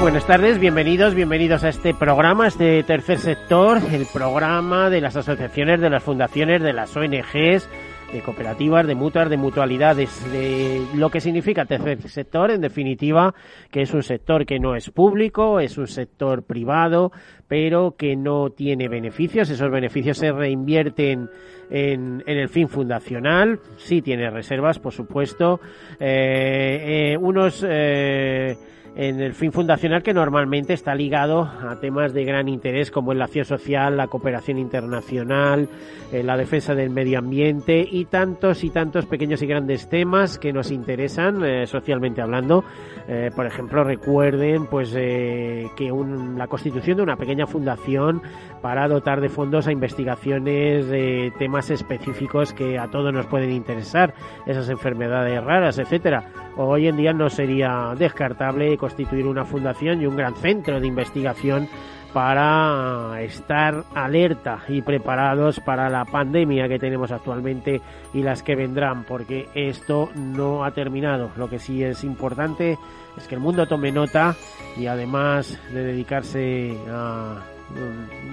Buenas 0.00 0.26
tardes, 0.26 0.60
bienvenidos, 0.60 1.14
bienvenidos 1.14 1.64
a 1.64 1.70
este 1.70 1.94
programa, 1.94 2.46
este 2.46 2.82
tercer 2.82 3.18
sector, 3.18 3.78
el 3.90 4.06
programa 4.12 4.90
de 4.90 5.00
las 5.00 5.16
asociaciones, 5.16 5.80
de 5.80 5.88
las 5.88 6.02
fundaciones, 6.02 6.62
de 6.62 6.74
las 6.74 6.94
ONGs, 6.94 7.68
de 8.12 8.20
cooperativas, 8.24 8.86
de 8.86 8.94
mutuas, 8.94 9.30
de 9.30 9.38
mutualidades, 9.38 10.30
de 10.30 10.82
lo 10.94 11.08
que 11.10 11.20
significa 11.20 11.64
tercer 11.64 12.02
sector, 12.08 12.50
en 12.50 12.60
definitiva, 12.60 13.34
que 13.70 13.82
es 13.82 13.94
un 13.94 14.02
sector 14.02 14.44
que 14.44 14.60
no 14.60 14.76
es 14.76 14.90
público, 14.90 15.60
es 15.60 15.78
un 15.78 15.86
sector 15.86 16.42
privado, 16.42 17.10
pero 17.48 17.96
que 17.96 18.16
no 18.16 18.50
tiene 18.50 18.88
beneficios, 18.88 19.48
esos 19.48 19.70
beneficios 19.70 20.18
se 20.18 20.30
reinvierten 20.30 21.30
en, 21.70 22.22
en 22.26 22.38
el 22.38 22.48
fin 22.50 22.68
fundacional, 22.68 23.60
sí 23.78 24.02
tiene 24.02 24.30
reservas, 24.30 24.78
por 24.78 24.92
supuesto, 24.92 25.58
eh, 25.98 27.12
eh, 27.12 27.16
unos... 27.18 27.64
Eh, 27.66 28.56
en 28.96 29.20
el 29.20 29.34
fin 29.34 29.52
fundacional 29.52 30.02
que 30.02 30.14
normalmente 30.14 30.72
está 30.72 30.94
ligado 30.94 31.42
a 31.42 31.78
temas 31.80 32.14
de 32.14 32.24
gran 32.24 32.48
interés 32.48 32.90
como 32.90 33.12
la 33.12 33.26
acción 33.26 33.44
social, 33.44 33.94
la 33.94 34.06
cooperación 34.06 34.56
internacional, 34.56 35.68
eh, 36.12 36.22
la 36.22 36.38
defensa 36.38 36.74
del 36.74 36.88
medio 36.88 37.18
ambiente 37.18 37.86
y 37.88 38.06
tantos 38.06 38.64
y 38.64 38.70
tantos 38.70 39.04
pequeños 39.04 39.42
y 39.42 39.46
grandes 39.46 39.90
temas 39.90 40.38
que 40.38 40.50
nos 40.50 40.70
interesan 40.70 41.44
eh, 41.44 41.66
socialmente 41.66 42.22
hablando. 42.22 42.64
Eh, 43.06 43.30
por 43.36 43.44
ejemplo, 43.44 43.84
recuerden 43.84 44.66
pues 44.66 44.92
que 44.92 45.92
un, 45.92 46.38
la 46.38 46.46
constitución 46.46 46.96
de 46.96 47.02
una 47.02 47.16
pequeña 47.16 47.46
fundación 47.46 48.22
para 48.62 48.88
dotar 48.88 49.20
de 49.20 49.28
fondos 49.28 49.66
a 49.66 49.72
investigaciones 49.72 50.88
de 50.88 51.32
temas 51.38 51.70
específicos 51.70 52.54
que 52.54 52.78
a 52.78 52.88
todos 52.90 53.12
nos 53.12 53.26
pueden 53.26 53.52
interesar, 53.52 54.14
esas 54.46 54.70
enfermedades 54.70 55.44
raras, 55.44 55.78
etcétera. 55.78 56.45
Hoy 56.58 56.88
en 56.88 56.96
día 56.96 57.12
no 57.12 57.28
sería 57.28 57.94
descartable 57.98 58.78
constituir 58.78 59.26
una 59.26 59.44
fundación 59.44 60.00
y 60.00 60.06
un 60.06 60.16
gran 60.16 60.34
centro 60.36 60.80
de 60.80 60.86
investigación 60.86 61.68
para 62.14 63.20
estar 63.20 63.84
alerta 63.94 64.60
y 64.66 64.80
preparados 64.80 65.60
para 65.60 65.90
la 65.90 66.06
pandemia 66.06 66.66
que 66.66 66.78
tenemos 66.78 67.12
actualmente 67.12 67.82
y 68.14 68.22
las 68.22 68.42
que 68.42 68.54
vendrán, 68.54 69.04
porque 69.04 69.50
esto 69.54 70.08
no 70.14 70.64
ha 70.64 70.70
terminado. 70.70 71.30
Lo 71.36 71.50
que 71.50 71.58
sí 71.58 71.84
es 71.84 72.04
importante 72.04 72.78
es 73.18 73.28
que 73.28 73.34
el 73.34 73.42
mundo 73.42 73.66
tome 73.66 73.92
nota 73.92 74.34
y 74.78 74.86
además 74.86 75.60
de 75.74 75.84
dedicarse 75.84 76.74
a, 76.88 77.42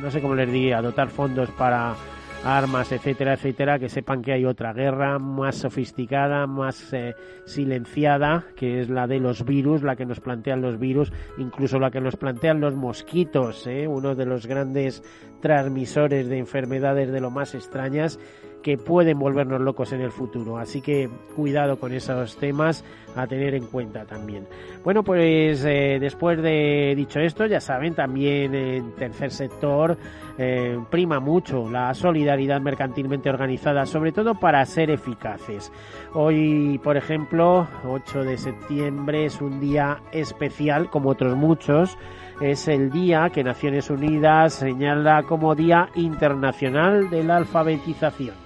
no 0.01 0.09
sé 0.09 0.21
cómo 0.21 0.35
les 0.35 0.49
diría, 0.49 0.77
a 0.77 0.81
dotar 0.81 1.09
fondos 1.09 1.49
para 1.51 1.93
armas, 2.43 2.91
etcétera, 2.91 3.33
etcétera, 3.33 3.79
que 3.79 3.89
sepan 3.89 4.21
que 4.21 4.33
hay 4.33 4.45
otra 4.45 4.73
guerra 4.73 5.17
más 5.19 5.55
sofisticada, 5.55 6.45
más 6.45 6.91
eh, 6.93 7.15
silenciada, 7.45 8.45
que 8.55 8.81
es 8.81 8.89
la 8.89 9.07
de 9.07 9.19
los 9.19 9.45
virus, 9.45 9.81
la 9.81 9.95
que 9.95 10.05
nos 10.05 10.19
plantean 10.19 10.61
los 10.61 10.79
virus, 10.79 11.11
incluso 11.37 11.79
la 11.79 11.91
que 11.91 12.01
nos 12.01 12.15
plantean 12.15 12.59
los 12.59 12.75
mosquitos, 12.75 13.65
¿eh? 13.67 13.87
uno 13.87 14.15
de 14.15 14.25
los 14.25 14.45
grandes 14.45 15.03
transmisores 15.41 16.27
de 16.27 16.37
enfermedades 16.37 17.11
de 17.11 17.21
lo 17.21 17.31
más 17.31 17.55
extrañas 17.55 18.19
que 18.63 18.77
pueden 18.77 19.19
volvernos 19.19 19.61
locos 19.61 19.91
en 19.91 20.01
el 20.01 20.11
futuro. 20.11 20.57
Así 20.57 20.81
que 20.81 21.09
cuidado 21.35 21.77
con 21.77 21.91
esos 21.91 22.37
temas 22.37 22.83
a 23.15 23.27
tener 23.27 23.53
en 23.53 23.67
cuenta 23.67 24.05
también. 24.05 24.47
Bueno, 24.83 25.03
pues 25.03 25.63
eh, 25.65 25.97
después 25.99 26.41
de 26.41 26.93
dicho 26.95 27.19
esto, 27.19 27.45
ya 27.45 27.59
saben, 27.59 27.93
también 27.93 28.55
en 28.55 28.95
tercer 28.95 29.31
sector 29.31 29.97
eh, 30.37 30.79
prima 30.89 31.19
mucho 31.19 31.69
la 31.69 31.93
solidaridad 31.93 32.59
mercantilmente 32.61 33.29
organizada, 33.29 33.85
sobre 33.85 34.11
todo 34.11 34.35
para 34.35 34.65
ser 34.65 34.89
eficaces. 34.89 35.71
Hoy, 36.13 36.79
por 36.83 36.97
ejemplo, 36.97 37.67
8 37.85 38.23
de 38.23 38.37
septiembre 38.37 39.25
es 39.25 39.41
un 39.41 39.59
día 39.59 40.01
especial, 40.11 40.89
como 40.89 41.09
otros 41.09 41.35
muchos. 41.35 41.97
Es 42.41 42.67
el 42.67 42.89
día 42.89 43.29
que 43.29 43.43
Naciones 43.43 43.89
Unidas 43.89 44.55
señala 44.55 45.23
como 45.23 45.55
Día 45.55 45.89
Internacional 45.95 47.09
de 47.09 47.23
la 47.23 47.37
Alfabetización. 47.37 48.42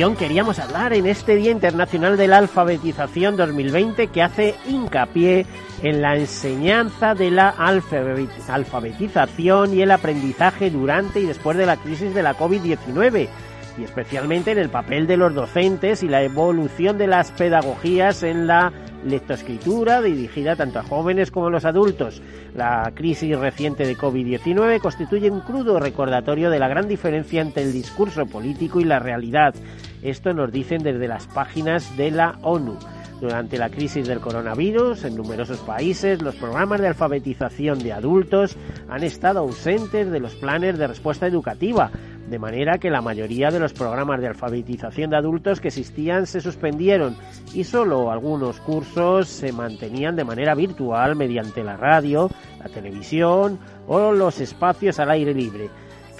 Queríamos 0.00 0.58
hablar 0.58 0.94
en 0.94 1.04
este 1.04 1.36
Día 1.36 1.50
Internacional 1.50 2.16
de 2.16 2.26
la 2.26 2.38
Alfabetización 2.38 3.36
2020 3.36 4.06
que 4.06 4.22
hace 4.22 4.54
hincapié 4.66 5.44
en 5.82 6.00
la 6.00 6.16
enseñanza 6.16 7.14
de 7.14 7.30
la 7.30 7.50
alfabetización 7.50 9.74
y 9.74 9.82
el 9.82 9.90
aprendizaje 9.90 10.70
durante 10.70 11.20
y 11.20 11.26
después 11.26 11.58
de 11.58 11.66
la 11.66 11.76
crisis 11.76 12.14
de 12.14 12.22
la 12.22 12.34
COVID-19 12.34 13.28
y 13.78 13.84
especialmente 13.84 14.52
en 14.52 14.58
el 14.58 14.70
papel 14.70 15.06
de 15.06 15.18
los 15.18 15.34
docentes 15.34 16.02
y 16.02 16.08
la 16.08 16.22
evolución 16.22 16.96
de 16.96 17.06
las 17.06 17.30
pedagogías 17.32 18.22
en 18.22 18.46
la 18.46 18.72
lectoescritura 19.04 20.00
dirigida 20.00 20.56
tanto 20.56 20.78
a 20.78 20.82
jóvenes 20.82 21.30
como 21.30 21.48
a 21.48 21.50
los 21.50 21.66
adultos. 21.66 22.22
La 22.54 22.90
crisis 22.94 23.38
reciente 23.38 23.86
de 23.86 23.98
COVID-19 23.98 24.80
constituye 24.80 25.30
un 25.30 25.40
crudo 25.40 25.78
recordatorio 25.78 26.48
de 26.48 26.58
la 26.58 26.68
gran 26.68 26.88
diferencia 26.88 27.42
entre 27.42 27.64
el 27.64 27.72
discurso 27.72 28.24
político 28.24 28.80
y 28.80 28.84
la 28.84 28.98
realidad. 28.98 29.54
Esto 30.02 30.32
nos 30.32 30.50
dicen 30.50 30.82
desde 30.82 31.08
las 31.08 31.26
páginas 31.26 31.96
de 31.96 32.10
la 32.10 32.38
ONU. 32.42 32.78
Durante 33.20 33.58
la 33.58 33.68
crisis 33.68 34.08
del 34.08 34.20
coronavirus, 34.20 35.04
en 35.04 35.14
numerosos 35.14 35.58
países, 35.58 36.22
los 36.22 36.36
programas 36.36 36.80
de 36.80 36.88
alfabetización 36.88 37.78
de 37.80 37.92
adultos 37.92 38.56
han 38.88 39.04
estado 39.04 39.40
ausentes 39.40 40.10
de 40.10 40.20
los 40.20 40.34
planes 40.36 40.78
de 40.78 40.86
respuesta 40.86 41.26
educativa, 41.26 41.90
de 42.30 42.38
manera 42.38 42.78
que 42.78 42.88
la 42.88 43.02
mayoría 43.02 43.50
de 43.50 43.60
los 43.60 43.74
programas 43.74 44.22
de 44.22 44.28
alfabetización 44.28 45.10
de 45.10 45.16
adultos 45.16 45.60
que 45.60 45.68
existían 45.68 46.26
se 46.26 46.40
suspendieron 46.40 47.14
y 47.52 47.64
solo 47.64 48.10
algunos 48.10 48.58
cursos 48.60 49.28
se 49.28 49.52
mantenían 49.52 50.16
de 50.16 50.24
manera 50.24 50.54
virtual 50.54 51.14
mediante 51.14 51.62
la 51.62 51.76
radio, 51.76 52.30
la 52.58 52.70
televisión 52.70 53.58
o 53.86 54.12
los 54.12 54.40
espacios 54.40 54.98
al 54.98 55.10
aire 55.10 55.34
libre. 55.34 55.68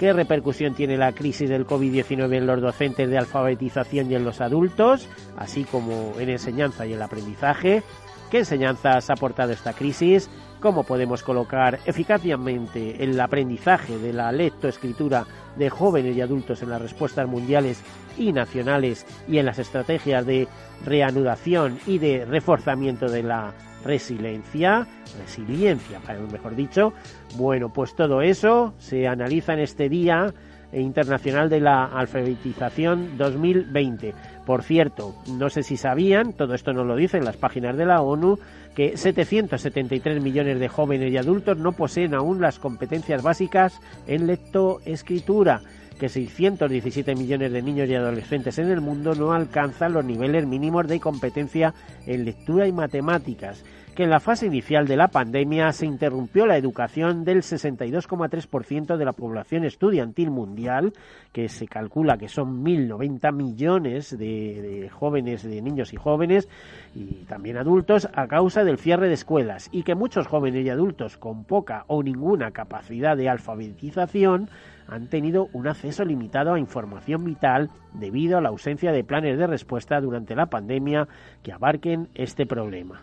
¿Qué 0.01 0.13
repercusión 0.13 0.73
tiene 0.73 0.97
la 0.97 1.11
crisis 1.11 1.47
del 1.47 1.67
COVID-19 1.67 2.35
en 2.35 2.47
los 2.47 2.59
docentes 2.59 3.07
de 3.07 3.19
alfabetización 3.19 4.11
y 4.11 4.15
en 4.15 4.25
los 4.25 4.41
adultos, 4.41 5.07
así 5.37 5.63
como 5.63 6.13
en 6.19 6.27
enseñanza 6.27 6.87
y 6.87 6.93
el 6.93 7.03
aprendizaje? 7.03 7.83
¿Qué 8.31 8.39
enseñanzas 8.39 9.11
ha 9.11 9.13
aportado 9.13 9.51
esta 9.51 9.73
crisis? 9.73 10.27
¿Cómo 10.59 10.85
podemos 10.85 11.21
colocar 11.21 11.77
eficazmente 11.85 13.03
el 13.03 13.19
aprendizaje 13.19 13.99
de 13.99 14.11
la 14.11 14.31
lectoescritura 14.31 15.27
de 15.55 15.69
jóvenes 15.69 16.17
y 16.17 16.21
adultos 16.21 16.63
en 16.63 16.71
las 16.71 16.81
respuestas 16.81 17.27
mundiales 17.27 17.83
y 18.17 18.33
nacionales 18.33 19.05
y 19.27 19.37
en 19.37 19.45
las 19.45 19.59
estrategias 19.59 20.25
de 20.25 20.47
reanudación 20.83 21.77
y 21.85 21.99
de 21.99 22.25
reforzamiento 22.25 23.05
de 23.05 23.21
la 23.21 23.53
resiliencia, 23.83 24.87
resiliencia, 25.19 25.99
mejor 26.31 26.55
dicho. 26.55 26.93
Bueno, 27.35 27.69
pues 27.73 27.95
todo 27.95 28.21
eso 28.21 28.73
se 28.79 29.07
analiza 29.07 29.53
en 29.53 29.59
este 29.59 29.89
Día 29.89 30.33
Internacional 30.73 31.49
de 31.49 31.59
la 31.59 31.85
Alfabetización 31.85 33.17
2020. 33.17 34.13
Por 34.45 34.63
cierto, 34.63 35.15
no 35.37 35.49
sé 35.49 35.63
si 35.63 35.77
sabían, 35.77 36.33
todo 36.33 36.53
esto 36.53 36.73
nos 36.73 36.87
lo 36.87 36.95
dicen 36.95 37.25
las 37.25 37.37
páginas 37.37 37.75
de 37.77 37.85
la 37.85 38.01
ONU, 38.01 38.39
que 38.75 38.95
773 38.95 40.21
millones 40.21 40.59
de 40.59 40.69
jóvenes 40.69 41.11
y 41.11 41.17
adultos 41.17 41.57
no 41.57 41.73
poseen 41.73 42.13
aún 42.13 42.39
las 42.39 42.57
competencias 42.57 43.21
básicas 43.21 43.79
en 44.07 44.27
lectoescritura 44.27 45.61
que 46.01 46.09
617 46.09 47.13
millones 47.13 47.51
de 47.51 47.61
niños 47.61 47.87
y 47.87 47.93
adolescentes 47.93 48.57
en 48.57 48.71
el 48.71 48.81
mundo 48.81 49.13
no 49.13 49.33
alcanzan 49.33 49.93
los 49.93 50.03
niveles 50.03 50.47
mínimos 50.47 50.87
de 50.87 50.99
competencia 50.99 51.75
en 52.07 52.25
lectura 52.25 52.65
y 52.65 52.71
matemáticas 52.71 53.63
que 53.95 54.03
en 54.03 54.09
la 54.09 54.19
fase 54.19 54.47
inicial 54.47 54.87
de 54.87 54.95
la 54.95 55.09
pandemia 55.09 55.71
se 55.73 55.85
interrumpió 55.85 56.45
la 56.45 56.57
educación 56.57 57.23
del 57.23 57.43
62,3% 57.43 58.97
de 58.97 59.05
la 59.05 59.11
población 59.11 59.65
estudiantil 59.65 60.31
mundial, 60.31 60.93
que 61.33 61.49
se 61.49 61.67
calcula 61.67 62.17
que 62.17 62.29
son 62.29 62.63
1.090 62.63 63.33
millones 63.33 64.17
de, 64.17 64.61
de, 64.61 64.89
jóvenes, 64.89 65.43
de 65.43 65.61
niños 65.61 65.93
y 65.93 65.97
jóvenes, 65.97 66.47
y 66.95 67.25
también 67.25 67.57
adultos, 67.57 68.07
a 68.13 68.27
causa 68.27 68.63
del 68.63 68.77
cierre 68.77 69.09
de 69.09 69.13
escuelas, 69.15 69.67
y 69.73 69.83
que 69.83 69.93
muchos 69.93 70.25
jóvenes 70.25 70.65
y 70.65 70.69
adultos 70.69 71.17
con 71.17 71.43
poca 71.43 71.83
o 71.87 72.01
ninguna 72.01 72.51
capacidad 72.51 73.17
de 73.17 73.27
alfabetización 73.27 74.49
han 74.87 75.07
tenido 75.07 75.49
un 75.53 75.67
acceso 75.67 76.05
limitado 76.05 76.53
a 76.53 76.59
información 76.59 77.23
vital 77.23 77.69
debido 77.93 78.37
a 78.37 78.41
la 78.41 78.49
ausencia 78.49 78.91
de 78.91 79.03
planes 79.03 79.37
de 79.37 79.47
respuesta 79.47 80.01
durante 80.01 80.35
la 80.35 80.47
pandemia 80.47 81.07
que 81.43 81.51
abarquen 81.51 82.09
este 82.15 82.45
problema. 82.45 83.01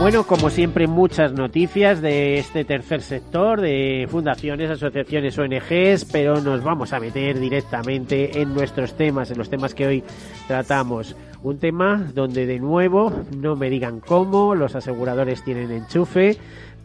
Bueno, 0.00 0.26
como 0.26 0.50
siempre, 0.50 0.86
muchas 0.86 1.32
noticias 1.32 2.02
de 2.02 2.38
este 2.38 2.64
tercer 2.64 3.00
sector, 3.00 3.60
de 3.60 4.06
fundaciones, 4.10 4.68
asociaciones, 4.68 5.38
ONGs, 5.38 6.04
pero 6.12 6.40
nos 6.40 6.62
vamos 6.62 6.92
a 6.92 7.00
meter 7.00 7.38
directamente 7.38 8.42
en 8.42 8.52
nuestros 8.52 8.96
temas, 8.96 9.30
en 9.30 9.38
los 9.38 9.48
temas 9.48 9.72
que 9.72 9.86
hoy 9.86 10.04
tratamos. 10.46 11.16
Un 11.42 11.58
tema 11.58 12.10
donde, 12.12 12.44
de 12.44 12.58
nuevo, 12.58 13.12
no 13.36 13.54
me 13.56 13.70
digan 13.70 14.00
cómo, 14.00 14.54
los 14.54 14.74
aseguradores 14.74 15.42
tienen 15.44 15.70
enchufe, 15.70 16.36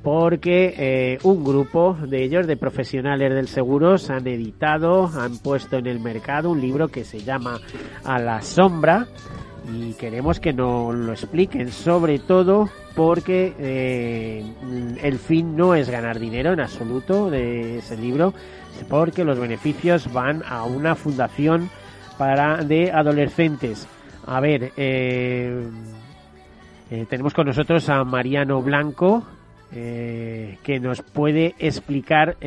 porque 0.04 0.76
eh, 0.78 1.20
un 1.24 1.44
grupo 1.44 1.98
de 2.00 2.24
ellos, 2.24 2.48
de 2.48 2.58
profesionales 2.58 3.34
del 3.34 3.48
seguro, 3.48 3.96
han 4.08 4.28
editado, 4.28 5.08
han 5.08 5.40
puesto 5.40 5.78
en 5.78 5.88
el 5.88 6.00
mercado 6.00 6.52
un 6.52 6.62
libro 6.62 6.88
que 6.88 7.04
se 7.04 7.20
llama 7.20 7.60
A 8.06 8.20
la 8.20 8.42
sombra 8.42 9.08
y 9.68 9.94
queremos 9.94 10.40
que 10.40 10.54
nos 10.54 10.94
lo 10.96 11.12
expliquen, 11.12 11.72
sobre 11.72 12.20
todo 12.20 12.70
porque 12.96 13.54
eh, 13.60 14.44
el 15.02 15.20
fin 15.20 15.56
no 15.56 15.76
es 15.76 15.90
ganar 15.90 16.20
dinero 16.20 16.54
en 16.54 16.60
absoluto 16.60 17.30
de 17.30 17.80
ese 17.80 17.98
libro, 17.98 18.34
porque 18.90 19.24
los 19.24 19.40
beneficios 19.40 20.12
van 20.12 20.44
a 20.48 20.64
una 20.64 20.96
fundación 20.96 21.70
para 22.18 22.64
de 22.64 22.92
adolescentes. 22.92 23.88
A 24.26 24.40
ver, 24.40 24.72
eh, 24.78 25.68
tenemos 27.10 27.34
con 27.34 27.48
nosotros 27.48 27.88
a 27.90 28.04
Mariano 28.04 28.62
Blanco, 28.62 29.24
eh, 29.72 30.58
que 30.64 30.80
nos 30.80 31.02
puede 31.02 31.56
explicar 31.60 32.38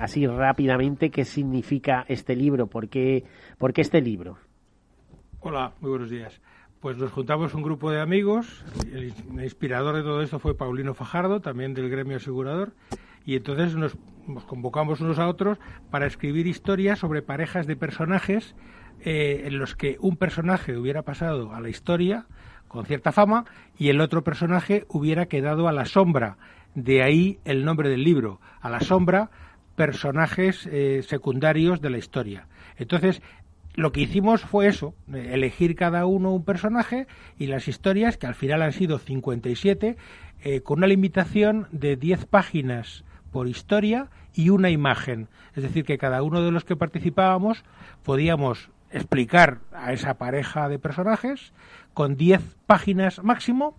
así 0.00 0.26
rápidamente 0.26 1.10
qué 1.10 1.24
significa 1.24 2.04
este 2.08 2.36
libro, 2.36 2.66
por 2.66 2.88
qué, 2.88 3.24
por 3.58 3.72
qué 3.72 3.80
este 3.80 4.00
libro. 4.00 4.38
Hola, 5.40 5.72
muy 5.80 5.90
buenos 5.90 6.10
días. 6.10 6.40
Pues 6.80 6.96
nos 6.96 7.12
juntamos 7.12 7.54
un 7.54 7.62
grupo 7.62 7.92
de 7.92 8.00
amigos, 8.00 8.64
el 8.92 9.14
inspirador 9.40 9.94
de 9.94 10.02
todo 10.02 10.20
esto 10.20 10.40
fue 10.40 10.56
Paulino 10.56 10.94
Fajardo, 10.94 11.40
también 11.40 11.74
del 11.74 11.88
gremio 11.88 12.16
asegurador, 12.16 12.72
y 13.24 13.36
entonces 13.36 13.76
nos, 13.76 13.96
nos 14.26 14.44
convocamos 14.44 15.00
unos 15.00 15.20
a 15.20 15.28
otros 15.28 15.58
para 15.92 16.06
escribir 16.06 16.48
historias 16.48 16.98
sobre 16.98 17.22
parejas 17.22 17.68
de 17.68 17.76
personajes 17.76 18.56
eh, 19.04 19.42
en 19.44 19.60
los 19.60 19.76
que 19.76 19.96
un 20.00 20.16
personaje 20.16 20.76
hubiera 20.76 21.02
pasado 21.02 21.54
a 21.54 21.60
la 21.60 21.68
historia 21.68 22.26
con 22.66 22.84
cierta 22.84 23.12
fama 23.12 23.44
y 23.78 23.90
el 23.90 24.00
otro 24.00 24.24
personaje 24.24 24.86
hubiera 24.88 25.26
quedado 25.26 25.68
a 25.68 25.72
la 25.72 25.84
sombra. 25.84 26.36
De 26.74 27.04
ahí 27.04 27.38
el 27.44 27.64
nombre 27.64 27.88
del 27.88 28.02
libro, 28.02 28.40
a 28.60 28.70
la 28.70 28.80
sombra, 28.80 29.30
personajes 29.76 30.68
eh, 30.72 31.04
secundarios 31.06 31.80
de 31.80 31.90
la 31.90 31.98
historia. 31.98 32.48
Entonces, 32.76 33.22
lo 33.74 33.92
que 33.92 34.00
hicimos 34.00 34.42
fue 34.42 34.66
eso, 34.66 34.94
elegir 35.12 35.76
cada 35.76 36.04
uno 36.06 36.32
un 36.32 36.44
personaje 36.44 37.06
y 37.38 37.46
las 37.46 37.68
historias, 37.68 38.16
que 38.16 38.26
al 38.26 38.34
final 38.34 38.62
han 38.62 38.72
sido 38.72 38.98
57, 38.98 39.96
eh, 40.40 40.60
con 40.62 40.78
una 40.78 40.86
limitación 40.86 41.68
de 41.70 41.96
10 41.96 42.26
páginas 42.26 43.04
por 43.30 43.48
historia 43.48 44.08
y 44.34 44.50
una 44.50 44.70
imagen. 44.70 45.28
Es 45.54 45.62
decir, 45.62 45.84
que 45.84 45.98
cada 45.98 46.22
uno 46.22 46.42
de 46.42 46.50
los 46.50 46.64
que 46.64 46.76
participábamos 46.76 47.64
podíamos 48.02 48.70
explicar 48.90 49.58
a 49.72 49.92
esa 49.92 50.14
pareja 50.14 50.68
de 50.68 50.78
personajes 50.78 51.52
con 51.94 52.16
10 52.16 52.56
páginas 52.66 53.22
máximo 53.22 53.76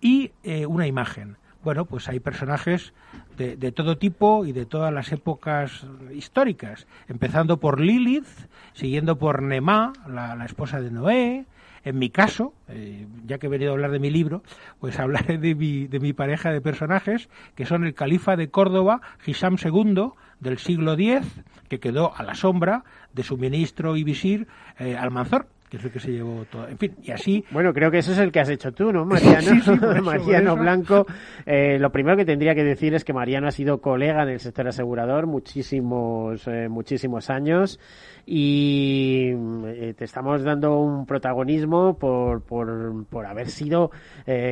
y 0.00 0.32
eh, 0.42 0.66
una 0.66 0.86
imagen. 0.86 1.36
Bueno, 1.68 1.84
pues 1.84 2.08
hay 2.08 2.18
personajes 2.18 2.94
de, 3.36 3.54
de, 3.54 3.72
todo 3.72 3.98
tipo 3.98 4.46
y 4.46 4.52
de 4.52 4.64
todas 4.64 4.90
las 4.90 5.12
épocas 5.12 5.84
históricas, 6.14 6.86
empezando 7.08 7.60
por 7.60 7.78
Lilith, 7.78 8.24
siguiendo 8.72 9.18
por 9.18 9.42
Nemá, 9.42 9.92
la, 10.08 10.42
esposa 10.46 10.80
de 10.80 10.90
Noé, 10.90 11.44
en 11.84 11.98
mi 11.98 12.08
caso, 12.08 12.54
eh, 12.68 13.06
ya 13.26 13.36
que 13.36 13.48
he 13.48 13.50
venido 13.50 13.72
a 13.72 13.74
hablar 13.74 13.90
de 13.90 13.98
mi 13.98 14.08
libro, 14.08 14.42
pues 14.80 14.98
hablaré 14.98 15.36
de 15.36 15.54
mi, 15.54 15.86
de 15.86 16.00
mi 16.00 16.14
pareja 16.14 16.52
de 16.52 16.62
personajes, 16.62 17.28
que 17.54 17.66
son 17.66 17.84
el 17.84 17.92
califa 17.92 18.34
de 18.34 18.48
Córdoba, 18.48 19.02
Hisham 19.26 19.56
II, 19.62 20.12
del 20.40 20.56
siglo 20.56 20.94
X, 20.94 21.20
que 21.68 21.80
quedó 21.80 22.16
a 22.16 22.22
la 22.22 22.34
sombra 22.34 22.84
de 23.12 23.24
su 23.24 23.36
ministro 23.36 23.98
y 23.98 24.04
visir 24.04 24.48
eh, 24.78 24.96
Almanzor, 24.96 25.48
que 25.68 25.76
es 25.76 25.84
el 25.84 25.90
que 25.90 26.00
se 26.00 26.12
llevó 26.12 26.44
todo. 26.50 26.68
En 26.68 26.78
fin, 26.78 26.94
y 27.02 27.10
así. 27.10 27.44
Bueno, 27.50 27.72
creo 27.72 27.90
que 27.90 27.98
eso 27.98 28.12
es 28.12 28.18
el 28.18 28.32
que 28.32 28.40
has 28.40 28.48
hecho 28.48 28.72
tú, 28.72 28.92
¿no, 28.92 29.04
Mariano? 29.06 29.40
Sí, 29.40 29.60
sí, 29.60 29.76
por 29.76 29.94
eso, 29.94 30.02
Mariano. 30.02 30.56
Blanco. 30.56 31.06
Eh, 31.46 31.78
lo 31.78 31.90
primero 31.90 32.16
que 32.16 32.24
tendría 32.24 32.54
que 32.54 32.64
decir 32.64 32.94
es 32.94 33.04
que 33.04 33.12
Mariano 33.12 33.48
ha 33.48 33.50
sido 33.50 33.80
colega 33.80 34.24
del 34.24 34.40
sector 34.40 34.68
asegurador 34.68 35.26
muchísimos, 35.26 36.46
eh, 36.48 36.68
muchísimos 36.68 37.30
años 37.30 37.78
y 38.24 39.30
eh, 39.66 39.94
te 39.96 40.04
estamos 40.04 40.42
dando 40.42 40.78
un 40.78 41.06
protagonismo 41.06 41.98
por, 41.98 42.42
por, 42.42 43.06
por 43.06 43.26
haber 43.26 43.48
sido, 43.48 43.90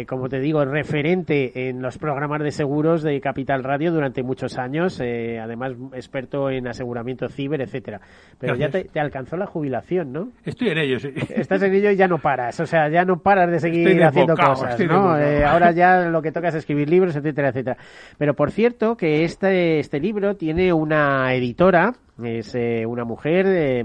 como 0.08 0.30
te 0.30 0.40
digo, 0.40 0.64
referente 0.64 1.68
en 1.68 1.82
los 1.82 1.98
programas 1.98 2.42
de 2.42 2.52
seguros 2.52 3.02
de 3.02 3.20
Capital 3.20 3.62
Radio 3.62 3.92
durante 3.92 4.22
muchos 4.22 4.56
años, 4.56 4.98
además 4.98 5.72
experto 5.92 6.48
en 6.48 6.68
aseguramiento 6.68 7.28
ciber, 7.28 7.60
etcétera. 7.60 8.00
Pero 8.38 8.56
ya 8.56 8.70
te 8.70 8.98
alcanzó 8.98 9.36
la 9.36 9.46
jubilación, 9.46 10.10
¿no? 10.10 10.28
Estoy 10.44 10.68
en 10.68 10.78
ello, 10.78 10.96
sí. 11.14 11.34
Estás 11.34 11.62
en 11.62 11.74
ello 11.74 11.90
y 11.90 11.96
ya 11.96 12.08
no 12.08 12.18
paras, 12.18 12.58
o 12.60 12.66
sea, 12.66 12.88
ya 12.88 13.04
no 13.04 13.18
paras 13.20 13.50
de 13.50 13.60
seguir 13.60 13.86
haciendo 14.08 14.34
cosas, 14.48 14.78
¿no? 14.86 15.18
Eh, 15.18 15.44
ahora 15.44 15.70
ya 15.72 16.02
lo 16.08 16.22
que 16.22 16.32
toca 16.32 16.48
es 16.48 16.54
escribir 16.56 16.88
libros, 16.88 17.14
etcétera, 17.16 17.48
etcétera. 17.48 17.76
Pero 18.18 18.34
por 18.34 18.50
cierto, 18.50 18.96
que 18.96 19.24
este, 19.24 19.78
este 19.78 20.00
libro 20.00 20.36
tiene 20.36 20.72
una 20.72 21.32
editora, 21.34 21.92
es 22.22 22.54
eh, 22.54 22.84
una 22.86 23.04
mujer, 23.04 23.46
eh, 23.46 23.84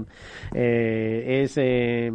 es 1.42 1.58
eh, 1.58 2.10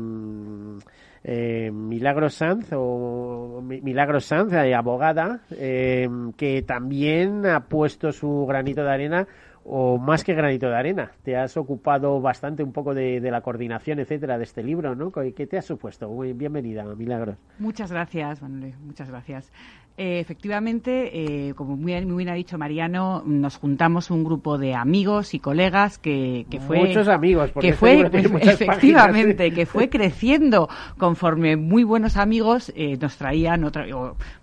Milagro 1.72 2.30
Sanz 2.30 2.70
o 2.74 3.62
Mi- 3.64 3.82
Milagro 3.82 4.20
Sanz, 4.20 4.54
eh, 4.54 4.74
abogada, 4.74 5.42
eh, 5.52 6.08
que 6.38 6.62
también 6.62 7.46
ha 7.46 7.62
puesto 7.62 8.12
su 8.12 8.46
granito 8.48 8.84
de 8.84 8.92
arena 8.92 9.28
o 9.70 9.98
más 9.98 10.24
que 10.24 10.34
granito 10.34 10.68
de 10.68 10.76
arena. 10.76 11.12
Te 11.24 11.36
has 11.36 11.58
ocupado 11.58 12.22
bastante 12.22 12.64
un 12.64 12.72
poco 12.72 12.94
de, 12.94 13.20
la 13.20 13.42
coordinación, 13.42 14.00
etcétera, 14.00 14.38
de 14.38 14.46
este 14.46 14.64
libro, 14.64 14.96
¿no? 14.96 15.12
¿Qué 15.12 15.46
te 15.46 15.58
has 15.58 15.66
supuesto? 15.66 16.10
bienvenida, 16.18 16.84
Milagros. 16.96 17.36
Muchas 17.60 17.92
gracias, 17.92 18.42
Manuel, 18.42 18.76
muchas 18.80 19.10
gracias. 19.10 19.52
Eh, 20.00 20.20
efectivamente, 20.20 21.48
eh, 21.48 21.56
como 21.56 21.76
muy, 21.76 21.96
bien 22.06 22.30
ha 22.30 22.36
dicho 22.36 22.56
Mariano, 22.60 23.24
nos 23.26 23.58
juntamos 23.58 24.12
un 24.12 24.24
grupo 24.24 24.60
de 24.60 24.76
amigos 24.76 25.34
y 25.34 25.40
colegas 25.40 25.98
que, 25.98 26.46
fue 26.68 26.78
muchos 26.86 27.08
amigos, 27.08 27.52
que 27.60 27.74
fue 27.74 28.02
efectivamente 28.42 29.50
que 29.50 29.66
fue 29.66 29.90
creciendo 29.90 30.70
conforme 31.00 31.58
muy 31.58 31.84
buenos 31.84 32.16
amigos 32.16 32.72
eh, 32.76 32.96
nos 33.02 33.18
traían 33.18 33.64
o 33.64 33.72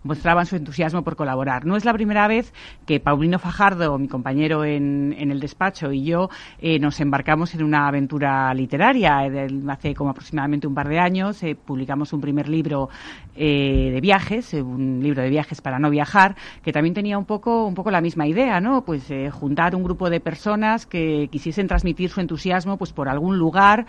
mostraban 0.03 0.45
su 0.47 0.57
entusiasmo 0.57 1.05
por 1.05 1.15
colaborar. 1.15 1.65
No 1.65 1.77
es 1.77 1.85
la 1.85 1.93
primera 1.93 2.27
vez 2.27 2.53
que 2.85 2.99
Paulino 2.99 3.39
Fajardo, 3.39 3.97
mi 3.97 4.09
compañero 4.09 4.65
en, 4.65 5.15
en 5.17 5.31
el 5.31 5.39
despacho, 5.39 5.93
y 5.93 6.03
yo 6.03 6.31
nos 6.81 6.99
embarcamos 6.99 7.55
en 7.55 7.63
una 7.63 7.87
aventura 7.87 8.53
literaria. 8.55 9.21
Hace 9.69 9.95
como 9.95 10.11
aproximadamente 10.11 10.67
un 10.67 10.75
par 10.75 10.89
de 10.89 10.99
años 10.99 11.45
publicamos 11.65 12.13
un 12.13 12.21
primer 12.21 12.49
libro 12.49 12.89
de 13.37 14.01
viajes, 14.03 14.53
un 14.55 14.99
libro 15.01 15.23
de 15.23 15.31
viajes 15.31 15.44
para 15.63 15.79
no 15.79 15.91
viajar, 15.91 16.37
que 16.63 16.73
también 16.73 16.95
tenía 16.95 17.19
un 17.19 17.25
poco, 17.25 17.67
un 17.67 17.75
poco 17.75 17.91
la 17.91 18.01
misma 18.01 18.27
idea, 18.27 18.61
¿no? 18.61 18.85
Pues 18.85 19.11
eh, 19.11 19.31
juntar 19.31 19.75
un 19.75 19.85
grupo 19.85 20.11
de 20.11 20.21
personas 20.21 20.87
que 20.87 21.29
quisiesen 21.31 21.67
transmitir 21.67 22.11
su 22.11 22.21
entusiasmo 22.21 22.77
pues 22.77 22.93
por 22.93 23.09
algún 23.09 23.39
lugar, 23.39 23.87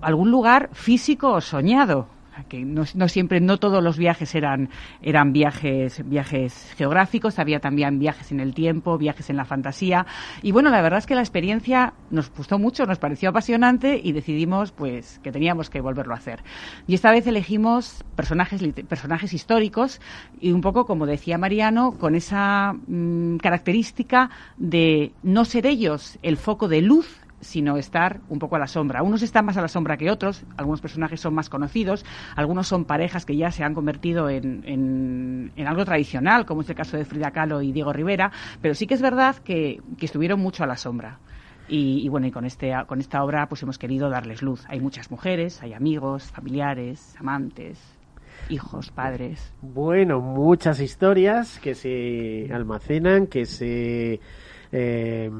algún 0.00 0.30
lugar 0.30 0.70
físico 0.72 1.32
o 1.32 1.40
soñado 1.40 2.08
que 2.48 2.64
no, 2.64 2.84
siempre, 3.08 3.40
no 3.40 3.58
todos 3.58 3.82
los 3.82 3.98
viajes 3.98 4.34
eran, 4.34 4.70
eran 5.00 5.32
viajes, 5.32 6.02
viajes 6.08 6.72
geográficos, 6.76 7.38
había 7.38 7.60
también 7.60 7.98
viajes 7.98 8.32
en 8.32 8.40
el 8.40 8.54
tiempo, 8.54 8.98
viajes 8.98 9.30
en 9.30 9.36
la 9.36 9.44
fantasía. 9.44 10.06
Y 10.42 10.52
bueno, 10.52 10.70
la 10.70 10.82
verdad 10.82 10.98
es 10.98 11.06
que 11.06 11.14
la 11.14 11.20
experiencia 11.20 11.94
nos 12.10 12.30
gustó 12.34 12.58
mucho, 12.58 12.86
nos 12.86 12.98
pareció 12.98 13.30
apasionante 13.30 14.00
y 14.02 14.12
decidimos 14.12 14.72
pues 14.72 15.20
que 15.22 15.32
teníamos 15.32 15.70
que 15.70 15.80
volverlo 15.80 16.14
a 16.14 16.18
hacer. 16.18 16.42
Y 16.86 16.94
esta 16.94 17.10
vez 17.10 17.26
elegimos 17.26 18.04
personajes, 18.16 18.62
personajes 18.88 19.32
históricos 19.32 20.00
y 20.40 20.52
un 20.52 20.60
poco, 20.60 20.86
como 20.86 21.06
decía 21.06 21.38
Mariano, 21.38 21.92
con 21.98 22.14
esa 22.14 22.74
mm, 22.86 23.36
característica 23.36 24.30
de 24.56 25.12
no 25.22 25.44
ser 25.44 25.66
ellos 25.66 26.18
el 26.22 26.36
foco 26.36 26.68
de 26.68 26.82
luz 26.82 27.21
sino 27.42 27.76
estar 27.76 28.20
un 28.28 28.38
poco 28.38 28.56
a 28.56 28.58
la 28.58 28.66
sombra. 28.66 29.02
Unos 29.02 29.20
están 29.22 29.44
más 29.44 29.56
a 29.56 29.60
la 29.60 29.68
sombra 29.68 29.96
que 29.96 30.10
otros, 30.10 30.44
algunos 30.56 30.80
personajes 30.80 31.20
son 31.20 31.34
más 31.34 31.50
conocidos, 31.50 32.06
algunos 32.36 32.68
son 32.68 32.84
parejas 32.84 33.26
que 33.26 33.36
ya 33.36 33.50
se 33.50 33.64
han 33.64 33.74
convertido 33.74 34.30
en, 34.30 34.62
en, 34.64 35.66
algo 35.66 35.84
tradicional, 35.84 36.46
como 36.46 36.62
es 36.62 36.70
el 36.70 36.76
caso 36.76 36.96
de 36.96 37.04
Frida 37.04 37.32
Kahlo 37.32 37.60
y 37.60 37.72
Diego 37.72 37.92
Rivera, 37.92 38.30
pero 38.60 38.74
sí 38.74 38.86
que 38.86 38.94
es 38.94 39.02
verdad 39.02 39.36
que, 39.36 39.80
estuvieron 40.00 40.40
mucho 40.40 40.64
a 40.64 40.66
la 40.66 40.76
sombra. 40.76 41.18
Y, 41.68 42.06
bueno, 42.08 42.26
y 42.26 42.30
con, 42.30 42.44
este, 42.44 42.74
con 42.86 43.00
esta 43.00 43.24
obra 43.24 43.48
pues 43.48 43.62
hemos 43.62 43.78
querido 43.78 44.10
darles 44.10 44.42
luz. 44.42 44.64
Hay 44.68 44.80
muchas 44.80 45.10
mujeres, 45.10 45.62
hay 45.62 45.72
amigos, 45.72 46.30
familiares, 46.30 47.14
amantes, 47.18 47.78
hijos, 48.50 48.90
padres. 48.90 49.54
Bueno, 49.62 50.20
muchas 50.20 50.80
historias 50.80 51.58
que 51.60 51.74
se 51.74 52.52
almacenan, 52.52 53.26
que 53.26 53.46
se 53.46 54.20
eh, 54.72 55.30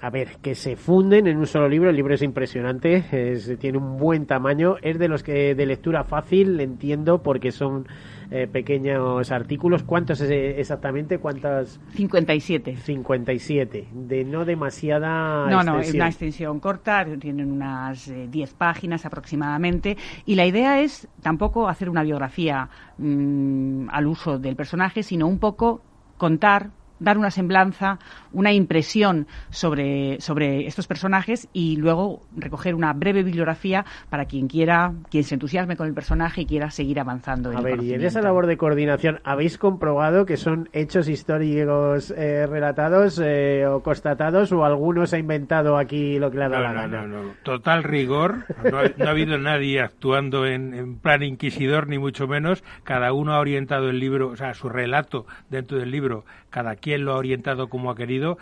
a 0.00 0.10
ver, 0.10 0.38
que 0.42 0.54
se 0.54 0.74
funden 0.74 1.26
en 1.26 1.36
un 1.36 1.46
solo 1.46 1.68
libro. 1.68 1.90
El 1.90 1.96
libro 1.96 2.14
es 2.14 2.22
impresionante, 2.22 3.36
tiene 3.60 3.76
un 3.76 3.98
buen 3.98 4.26
tamaño, 4.26 4.76
es 4.80 4.98
de 4.98 5.08
los 5.08 5.22
que 5.22 5.54
de 5.54 5.66
lectura 5.66 6.04
fácil, 6.04 6.58
entiendo, 6.60 7.22
porque 7.22 7.52
son 7.52 7.86
eh, 8.30 8.46
pequeños 8.46 9.30
artículos. 9.32 9.82
¿Cuántos 9.82 10.20
exactamente? 10.22 11.18
¿Cuántas? 11.18 11.78
57. 11.94 12.76
57, 12.76 13.88
de 13.92 14.24
no 14.24 14.44
demasiada 14.44 15.46
No, 15.50 15.62
no, 15.62 15.80
es 15.80 15.92
una 15.92 16.06
extensión 16.06 16.60
corta, 16.60 17.04
tienen 17.18 17.52
unas 17.52 18.10
10 18.30 18.50
eh, 18.50 18.54
páginas 18.56 19.04
aproximadamente, 19.04 19.96
y 20.24 20.36
la 20.36 20.46
idea 20.46 20.80
es 20.80 21.08
tampoco 21.22 21.68
hacer 21.68 21.90
una 21.90 22.02
biografía 22.02 22.68
mm, 22.98 23.88
al 23.90 24.06
uso 24.06 24.38
del 24.38 24.56
personaje, 24.56 25.02
sino 25.02 25.26
un 25.26 25.38
poco 25.38 25.82
contar 26.16 26.70
dar 27.00 27.18
una 27.18 27.30
semblanza, 27.30 27.98
una 28.32 28.52
impresión 28.52 29.26
sobre, 29.48 30.20
sobre 30.20 30.66
estos 30.66 30.86
personajes 30.86 31.48
y 31.52 31.76
luego 31.76 32.20
recoger 32.36 32.74
una 32.74 32.92
breve 32.92 33.22
bibliografía 33.22 33.84
para 34.08 34.26
quien 34.26 34.46
quiera, 34.46 34.92
quien 35.10 35.24
se 35.24 35.34
entusiasme 35.34 35.76
con 35.76 35.88
el 35.88 35.94
personaje 35.94 36.42
y 36.42 36.46
quiera 36.46 36.70
seguir 36.70 37.00
avanzando. 37.00 37.50
En 37.50 37.58
A 37.58 37.60
ver, 37.60 37.82
y 37.82 37.94
en 37.94 38.04
esa 38.04 38.20
labor 38.20 38.46
de 38.46 38.56
coordinación, 38.56 39.20
¿habéis 39.24 39.58
comprobado 39.58 40.26
que 40.26 40.36
son 40.36 40.68
hechos 40.72 41.08
históricos 41.08 42.12
eh, 42.16 42.46
relatados 42.46 43.20
eh, 43.22 43.66
o 43.66 43.82
constatados 43.82 44.52
o 44.52 44.64
algunos 44.64 45.12
ha 45.14 45.18
inventado 45.18 45.76
aquí 45.78 46.18
lo 46.18 46.30
que 46.30 46.38
le 46.38 46.44
ha 46.44 46.48
dado 46.48 46.62
la 46.62 46.72
gana? 46.72 47.06
No, 47.06 47.22
no, 47.22 47.30
total 47.42 47.82
rigor. 47.82 48.44
No 48.70 48.78
ha, 48.78 49.10
habido 49.10 49.38
nadie 49.38 49.80
actuando 49.80 50.46
en, 50.46 50.74
en 50.74 50.98
plan 50.98 51.22
inquisidor, 51.22 51.88
ni 51.88 51.98
mucho 51.98 52.28
menos. 52.28 52.62
Cada 52.84 53.12
uno 53.12 53.32
ha 53.32 53.40
orientado 53.40 53.88
el 53.88 53.98
libro, 53.98 54.28
o 54.28 54.36
sea, 54.36 54.54
su 54.54 54.68
relato 54.68 55.26
dentro 55.48 55.78
del 55.78 55.90
libro, 55.90 56.24
cada 56.50 56.76
quien 56.76 56.89
lo 56.98 57.12
ha 57.12 57.16
orientado 57.16 57.68
como 57.68 57.90
ha 57.90 57.96
querido. 57.96 58.38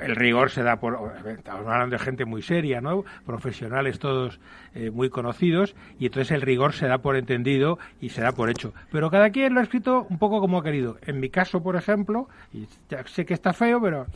El 0.00 0.16
rigor 0.16 0.50
se 0.50 0.62
da 0.62 0.76
por. 0.76 1.12
Estamos 1.26 1.66
hablando 1.66 1.96
de 1.96 1.98
gente 1.98 2.24
muy 2.24 2.42
seria, 2.42 2.80
¿no? 2.80 3.04
Profesionales 3.26 3.98
todos 3.98 4.40
eh, 4.74 4.90
muy 4.90 5.10
conocidos, 5.10 5.74
y 5.98 6.06
entonces 6.06 6.30
el 6.30 6.40
rigor 6.40 6.72
se 6.72 6.86
da 6.86 6.98
por 6.98 7.16
entendido 7.16 7.78
y 8.00 8.10
se 8.10 8.22
da 8.22 8.32
por 8.32 8.50
hecho. 8.50 8.72
Pero 8.90 9.10
cada 9.10 9.30
quien 9.30 9.54
lo 9.54 9.60
ha 9.60 9.62
escrito 9.62 10.06
un 10.08 10.18
poco 10.18 10.40
como 10.40 10.58
ha 10.58 10.62
querido. 10.62 10.98
En 11.02 11.20
mi 11.20 11.28
caso, 11.28 11.62
por 11.62 11.76
ejemplo, 11.76 12.28
y 12.52 12.66
sé 13.06 13.26
que 13.26 13.34
está 13.34 13.52
feo, 13.52 13.80
pero 13.80 14.06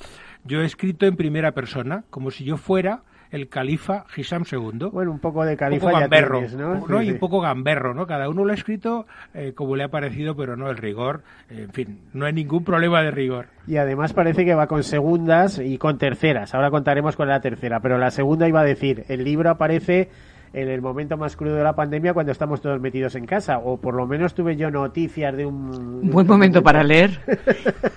yo 0.45 0.63
he 0.63 0.65
escrito 0.65 1.07
en 1.07 1.17
primera 1.17 1.53
persona, 1.53 2.05
como 2.11 2.31
si 2.31 2.45
yo 2.45 2.57
fuera 2.57 3.03
el 3.31 3.49
califa 3.49 4.05
Hisam 4.17 4.45
II. 4.51 4.89
Bueno, 4.93 5.11
un 5.11 5.19
poco 5.19 5.45
de 5.45 5.57
califa 5.57 5.91
gamberro, 5.93 6.43
¿no? 6.89 7.03
Y 7.03 7.11
un 7.11 7.19
poco 7.19 7.41
gamberro, 7.41 7.95
¿no? 7.95 8.07
Cada 8.07 8.29
uno 8.29 8.45
lo 8.45 8.53
ha 8.53 8.55
escrito 8.55 9.07
eh, 9.35 9.53
como 9.55 9.77
le 9.77 9.85
ha 9.85 9.89
parecido, 9.89 10.37
pero 10.37 10.57
no 10.57 10.71
el 10.71 10.77
rigor. 10.77 11.23
en 11.51 11.71
fin, 11.71 12.01
no 12.13 12.27
hay 12.27 12.33
ningún 12.33 12.65
problema 12.65 13.03
de 13.03 13.11
rigor. 13.11 13.47
Y 13.67 13.77
además 13.77 14.13
parece 14.13 14.45
que 14.45 14.55
va 14.55 14.67
con 14.67 14.83
segundas 14.83 15.59
y 15.59 15.79
con 15.79 15.99
terceras. 15.99 16.55
Ahora 16.55 16.71
contaremos 16.71 17.17
con 17.17 17.29
la 17.29 17.41
tercera, 17.41 17.81
pero 17.81 17.99
la 17.99 18.11
segunda 18.11 18.49
iba 18.49 18.61
a 18.61 18.65
decir, 18.65 19.05
el 19.09 19.25
libro 19.25 19.51
aparece 19.51 20.09
en 20.53 20.69
el 20.69 20.81
momento 20.81 21.17
más 21.17 21.37
crudo 21.37 21.57
de 21.57 21.65
la 21.65 21.75
pandemia 21.75 22.15
cuando 22.15 22.33
estamos 22.33 22.61
todos 22.61 22.81
metidos 22.81 23.15
en 23.15 23.27
casa. 23.27 23.59
O 23.59 23.77
por 23.77 23.95
lo 23.95 24.07
menos 24.07 24.35
tuve 24.35 24.57
yo 24.57 24.71
noticias 24.71 25.37
de 25.37 25.47
un... 25.47 26.11
buen 26.11 26.27
momento 26.27 26.63
para 26.63 26.83
leer. 26.83 27.21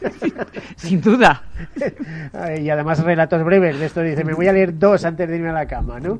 Sin 0.75 1.01
duda. 1.01 1.43
y 2.59 2.69
además 2.69 3.03
relatos 3.03 3.43
breves 3.43 3.79
de 3.79 3.85
esto. 3.85 4.01
Dice, 4.01 4.23
me 4.23 4.33
voy 4.33 4.47
a 4.47 4.53
leer 4.53 4.77
dos 4.77 5.05
antes 5.05 5.27
de 5.29 5.35
irme 5.35 5.49
a 5.49 5.53
la 5.53 5.65
cama, 5.65 5.99
¿no? 5.99 6.19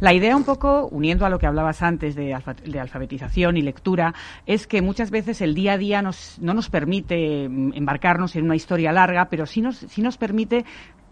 La 0.00 0.12
idea 0.12 0.36
un 0.36 0.44
poco, 0.44 0.88
uniendo 0.88 1.26
a 1.26 1.30
lo 1.30 1.38
que 1.38 1.46
hablabas 1.46 1.82
antes 1.82 2.14
de, 2.14 2.36
de 2.64 2.80
alfabetización 2.80 3.56
y 3.56 3.62
lectura, 3.62 4.14
es 4.46 4.66
que 4.66 4.82
muchas 4.82 5.10
veces 5.10 5.40
el 5.40 5.54
día 5.54 5.74
a 5.74 5.78
día 5.78 6.02
nos, 6.02 6.38
no 6.40 6.54
nos 6.54 6.68
permite 6.68 7.48
mm, 7.48 7.72
embarcarnos 7.74 8.36
en 8.36 8.44
una 8.44 8.56
historia 8.56 8.92
larga, 8.92 9.28
pero 9.28 9.46
sí 9.46 9.62
nos, 9.62 9.76
sí 9.76 10.02
nos 10.02 10.18
permite 10.18 10.64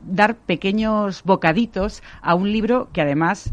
dar 0.03 0.37
pequeños 0.37 1.23
bocaditos 1.25 2.03
a 2.23 2.35
un 2.35 2.51
libro 2.51 2.89
que 2.93 3.03
además 3.03 3.53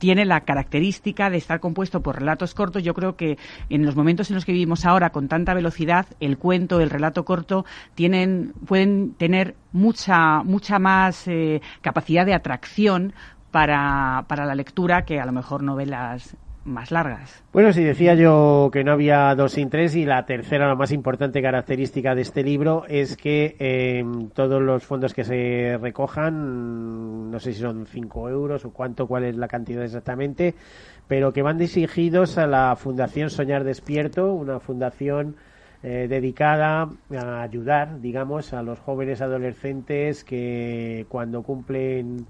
tiene 0.00 0.24
la 0.24 0.40
característica 0.40 1.28
de 1.28 1.36
estar 1.36 1.60
compuesto 1.60 2.00
por 2.00 2.18
relatos 2.18 2.54
cortos. 2.54 2.82
Yo 2.82 2.94
creo 2.94 3.16
que 3.16 3.36
en 3.68 3.84
los 3.84 3.94
momentos 3.94 4.30
en 4.30 4.34
los 4.34 4.46
que 4.46 4.52
vivimos 4.52 4.86
ahora 4.86 5.10
con 5.10 5.28
tanta 5.28 5.52
velocidad, 5.52 6.06
el 6.20 6.38
cuento, 6.38 6.80
el 6.80 6.88
relato 6.88 7.26
corto 7.26 7.66
tienen, 7.94 8.54
pueden 8.66 9.12
tener 9.12 9.54
mucha, 9.72 10.42
mucha 10.42 10.78
más 10.78 11.28
eh, 11.28 11.60
capacidad 11.82 12.24
de 12.24 12.32
atracción 12.32 13.12
para, 13.50 14.24
para 14.26 14.46
la 14.46 14.54
lectura 14.54 15.04
que 15.04 15.20
a 15.20 15.26
lo 15.26 15.32
mejor 15.32 15.62
novelas 15.62 16.34
más 16.64 16.90
largas. 16.90 17.42
Bueno, 17.52 17.72
si 17.72 17.82
decía 17.82 18.14
yo 18.14 18.70
que 18.72 18.84
no 18.84 18.92
había 18.92 19.34
dos 19.34 19.52
sin 19.52 19.70
tres 19.70 19.96
y 19.96 20.04
la 20.04 20.26
tercera, 20.26 20.68
la 20.68 20.74
más 20.74 20.92
importante 20.92 21.40
característica 21.42 22.14
de 22.14 22.22
este 22.22 22.42
libro 22.42 22.84
es 22.86 23.16
que 23.16 23.56
eh, 23.58 24.04
todos 24.34 24.60
los 24.60 24.84
fondos 24.84 25.14
que 25.14 25.24
se 25.24 25.78
recojan, 25.80 27.30
no 27.30 27.40
sé 27.40 27.52
si 27.52 27.60
son 27.60 27.86
cinco 27.86 28.28
euros 28.28 28.64
o 28.64 28.72
cuánto, 28.72 29.06
cuál 29.06 29.24
es 29.24 29.36
la 29.36 29.48
cantidad 29.48 29.84
exactamente, 29.84 30.54
pero 31.08 31.32
que 31.32 31.42
van 31.42 31.58
dirigidos 31.58 32.38
a 32.38 32.46
la 32.46 32.76
Fundación 32.76 33.30
Soñar 33.30 33.64
Despierto, 33.64 34.32
una 34.32 34.60
fundación 34.60 35.36
eh, 35.82 36.06
dedicada 36.08 36.90
a 37.16 37.42
ayudar, 37.42 38.00
digamos, 38.00 38.52
a 38.52 38.62
los 38.62 38.78
jóvenes 38.80 39.22
adolescentes 39.22 40.24
que 40.24 41.06
cuando 41.08 41.42
cumplen 41.42 42.26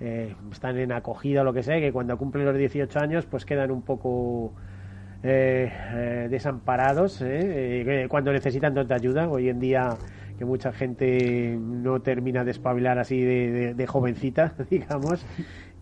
eh, 0.00 0.34
están 0.50 0.78
en 0.78 0.92
acogida 0.92 1.42
o 1.42 1.44
lo 1.44 1.52
que 1.52 1.62
sea, 1.62 1.78
que 1.80 1.92
cuando 1.92 2.16
cumplen 2.18 2.44
los 2.44 2.56
18 2.56 2.98
años 2.98 3.26
pues 3.26 3.44
quedan 3.44 3.70
un 3.70 3.82
poco 3.82 4.52
eh, 5.22 5.72
eh, 5.94 6.28
desamparados 6.30 7.22
cuando 8.08 8.32
necesitan 8.32 8.74
tanta 8.74 8.94
ayuda. 8.94 9.28
Hoy 9.28 9.48
en 9.48 9.60
día 9.60 9.96
que 10.38 10.44
mucha 10.44 10.72
gente 10.72 11.56
no 11.60 12.00
termina 12.00 12.44
de 12.44 12.50
espabilar 12.50 12.98
así 12.98 13.20
de, 13.20 13.74
de 13.74 13.86
jovencita, 13.86 14.54
digamos, 14.70 15.24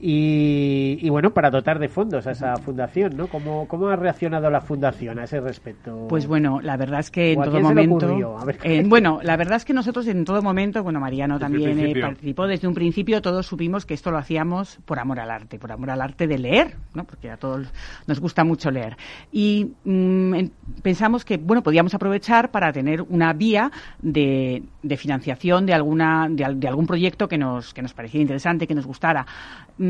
Y, 0.02 1.08
bueno, 1.10 1.30
para 1.30 1.50
dotar 1.50 1.78
de 1.78 1.88
fondos 1.88 2.26
a 2.26 2.30
esa 2.30 2.56
fundación, 2.56 3.18
¿no? 3.18 3.26
¿Cómo, 3.26 3.68
¿Cómo 3.68 3.88
ha 3.88 3.96
reaccionado 3.96 4.48
la 4.48 4.62
fundación 4.62 5.18
a 5.18 5.24
ese 5.24 5.40
respecto? 5.40 6.06
Pues 6.08 6.26
bueno, 6.26 6.60
la 6.62 6.78
verdad 6.78 7.00
es 7.00 7.10
que 7.10 7.32
en 7.32 7.42
todo 7.42 7.60
momento... 7.60 8.38
Eh, 8.62 8.82
bueno, 8.86 9.20
la 9.22 9.36
verdad 9.36 9.56
es 9.56 9.66
que 9.66 9.74
nosotros 9.74 10.06
en 10.06 10.24
todo 10.24 10.40
momento, 10.40 10.82
bueno, 10.82 11.00
Mariano 11.00 11.38
también 11.38 11.78
eh, 11.80 12.00
participó 12.00 12.46
desde 12.46 12.66
un 12.66 12.72
principio, 12.72 13.20
todos 13.20 13.46
supimos 13.46 13.84
que 13.84 13.92
esto 13.92 14.10
lo 14.10 14.16
hacíamos 14.16 14.78
por 14.86 14.98
amor 14.98 15.20
al 15.20 15.30
arte, 15.30 15.58
por 15.58 15.70
amor 15.70 15.90
al 15.90 16.00
arte 16.00 16.26
de 16.26 16.38
leer, 16.38 16.76
¿no? 16.94 17.04
Porque 17.04 17.30
a 17.30 17.36
todos 17.36 17.68
nos 18.06 18.20
gusta 18.20 18.42
mucho 18.42 18.70
leer. 18.70 18.96
Y 19.30 19.72
mm, 19.84 20.34
pensamos 20.82 21.26
que, 21.26 21.36
bueno, 21.36 21.62
podíamos 21.62 21.92
aprovechar 21.92 22.50
para 22.50 22.72
tener 22.72 23.02
una 23.02 23.34
vía 23.34 23.70
de, 24.00 24.62
financiación 24.96 25.66
de 25.66 25.74
alguna 25.74 26.26
de, 26.30 26.66
algún 26.66 26.86
proyecto 26.86 27.28
que 27.28 27.36
nos, 27.36 27.74
que 27.74 27.82
nos 27.82 27.92
pareciera 27.92 28.22
interesante, 28.22 28.66
que 28.66 28.74
nos 28.74 28.86
gustara. 28.86 29.26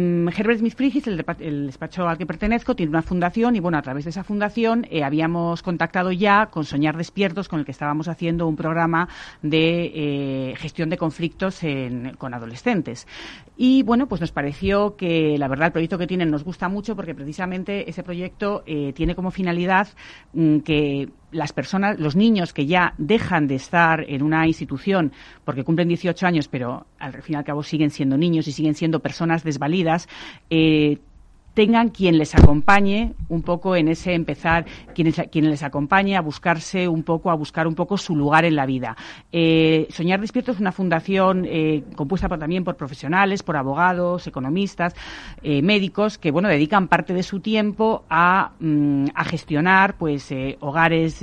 Mm, 0.01 0.29
Herbert 0.29 0.61
Smith 0.61 0.75
Frigis, 0.75 1.07
el, 1.07 1.67
despacho 1.67 2.09
al 2.09 2.17
que 2.17 2.25
pertenezco, 2.25 2.75
tiene 2.75 2.91
una 2.91 3.03
fundación 3.03 3.57
y 3.57 3.61
bueno, 3.61 3.77
a 3.77 3.83
través 3.83 4.05
de 4.05 4.11
esa 4.11 4.25
fundación 4.25 4.87
eh, 4.91 5.05
habíamos 5.05 5.63
contactado 5.63 6.11
ya 6.11 6.47
con 6.47 6.65
Soñar 6.65 6.97
Despiertos, 6.97 7.49
con 7.49 7.59
el 7.59 7.67
que 7.67 7.73
estábamos 7.73 8.09
haciendo 8.09 8.47
un 8.47 8.57
programa 8.57 9.09
de 9.43 9.93
eh, 9.95 10.55
gestión 10.57 10.89
de 10.89 10.97
conflictos 10.97 11.61
con 12.19 12.33
adolescentes. 12.35 13.07
Y 13.63 13.83
bueno, 13.83 14.09
pues 14.09 14.23
nos 14.23 14.33
pareció 14.33 14.97
que 14.97 15.37
la 15.37 15.47
verdad 15.47 15.67
el 15.67 15.73
proyecto 15.73 15.99
que 15.99 16.07
tienen 16.07 16.31
nos 16.31 16.45
gusta 16.45 16.71
mucho 16.71 16.97
porque 16.97 17.15
precisamente 17.15 17.91
ese 17.91 18.03
proyecto 18.03 18.63
eh, 18.65 18.95
tiene 18.95 19.15
como 19.15 19.31
finalidad 19.31 19.89
mm, 20.33 20.61
que 20.61 21.11
las 21.31 21.53
personas, 21.53 21.99
los 22.01 22.17
niños 22.17 22.53
que 22.53 22.67
ya 22.67 22.95
dejan 22.99 23.47
de 23.47 23.57
estar 23.57 24.05
en 24.09 24.23
una 24.23 24.47
institución 24.47 25.13
porque 25.45 25.63
cumplen 25.63 25.89
18 25.89 26.27
años, 26.27 26.49
pero 26.49 26.87
al 26.99 27.13
fin 27.23 27.35
y 27.35 27.37
al 27.37 27.45
cabo 27.45 27.63
siguen 27.63 27.91
siendo 27.91 28.17
niños 28.17 28.49
y 28.49 28.53
siguen 28.53 28.75
siendo 28.75 29.01
personas 29.01 29.45
desvalidas, 29.45 29.90
eh, 30.51 30.99
tengan 31.55 31.89
quien 31.89 32.17
les 32.17 32.35
acompañe 32.35 33.13
un 33.29 33.43
poco 33.43 33.75
en 33.75 33.89
ese 33.89 34.15
empezar, 34.15 34.65
quien, 34.95 35.51
les 35.51 35.63
acompañe 35.63 36.17
a 36.17 36.21
buscarse 36.21 36.87
un 36.87 37.03
poco, 37.03 37.31
a 37.31 37.35
buscar 37.35 37.67
un 37.67 37.75
poco 37.75 37.99
su 37.99 38.15
lugar 38.15 38.45
en 38.45 38.55
la 38.55 38.67
vida. 38.67 38.97
Eh, 39.33 39.89
Soñar 39.91 40.21
Despierto 40.21 40.53
es 40.53 40.61
una 40.61 40.73
fundación 40.73 41.45
eh, 41.47 41.83
compuesta 41.97 42.29
también 42.29 42.63
por 42.63 42.77
profesionales, 42.77 43.43
por 43.43 43.57
abogados, 43.57 44.27
economistas, 44.27 44.95
médicos, 45.43 46.19
que 46.19 46.31
bueno, 46.31 46.49
dedican 46.49 46.87
parte 46.87 47.15
de 47.15 47.23
su 47.23 47.41
tiempo 47.41 48.05
a, 48.09 48.53
mm, 48.61 49.07
a 49.15 49.25
gestionar 49.25 49.95
pues 49.95 50.33
hogares 50.61 51.21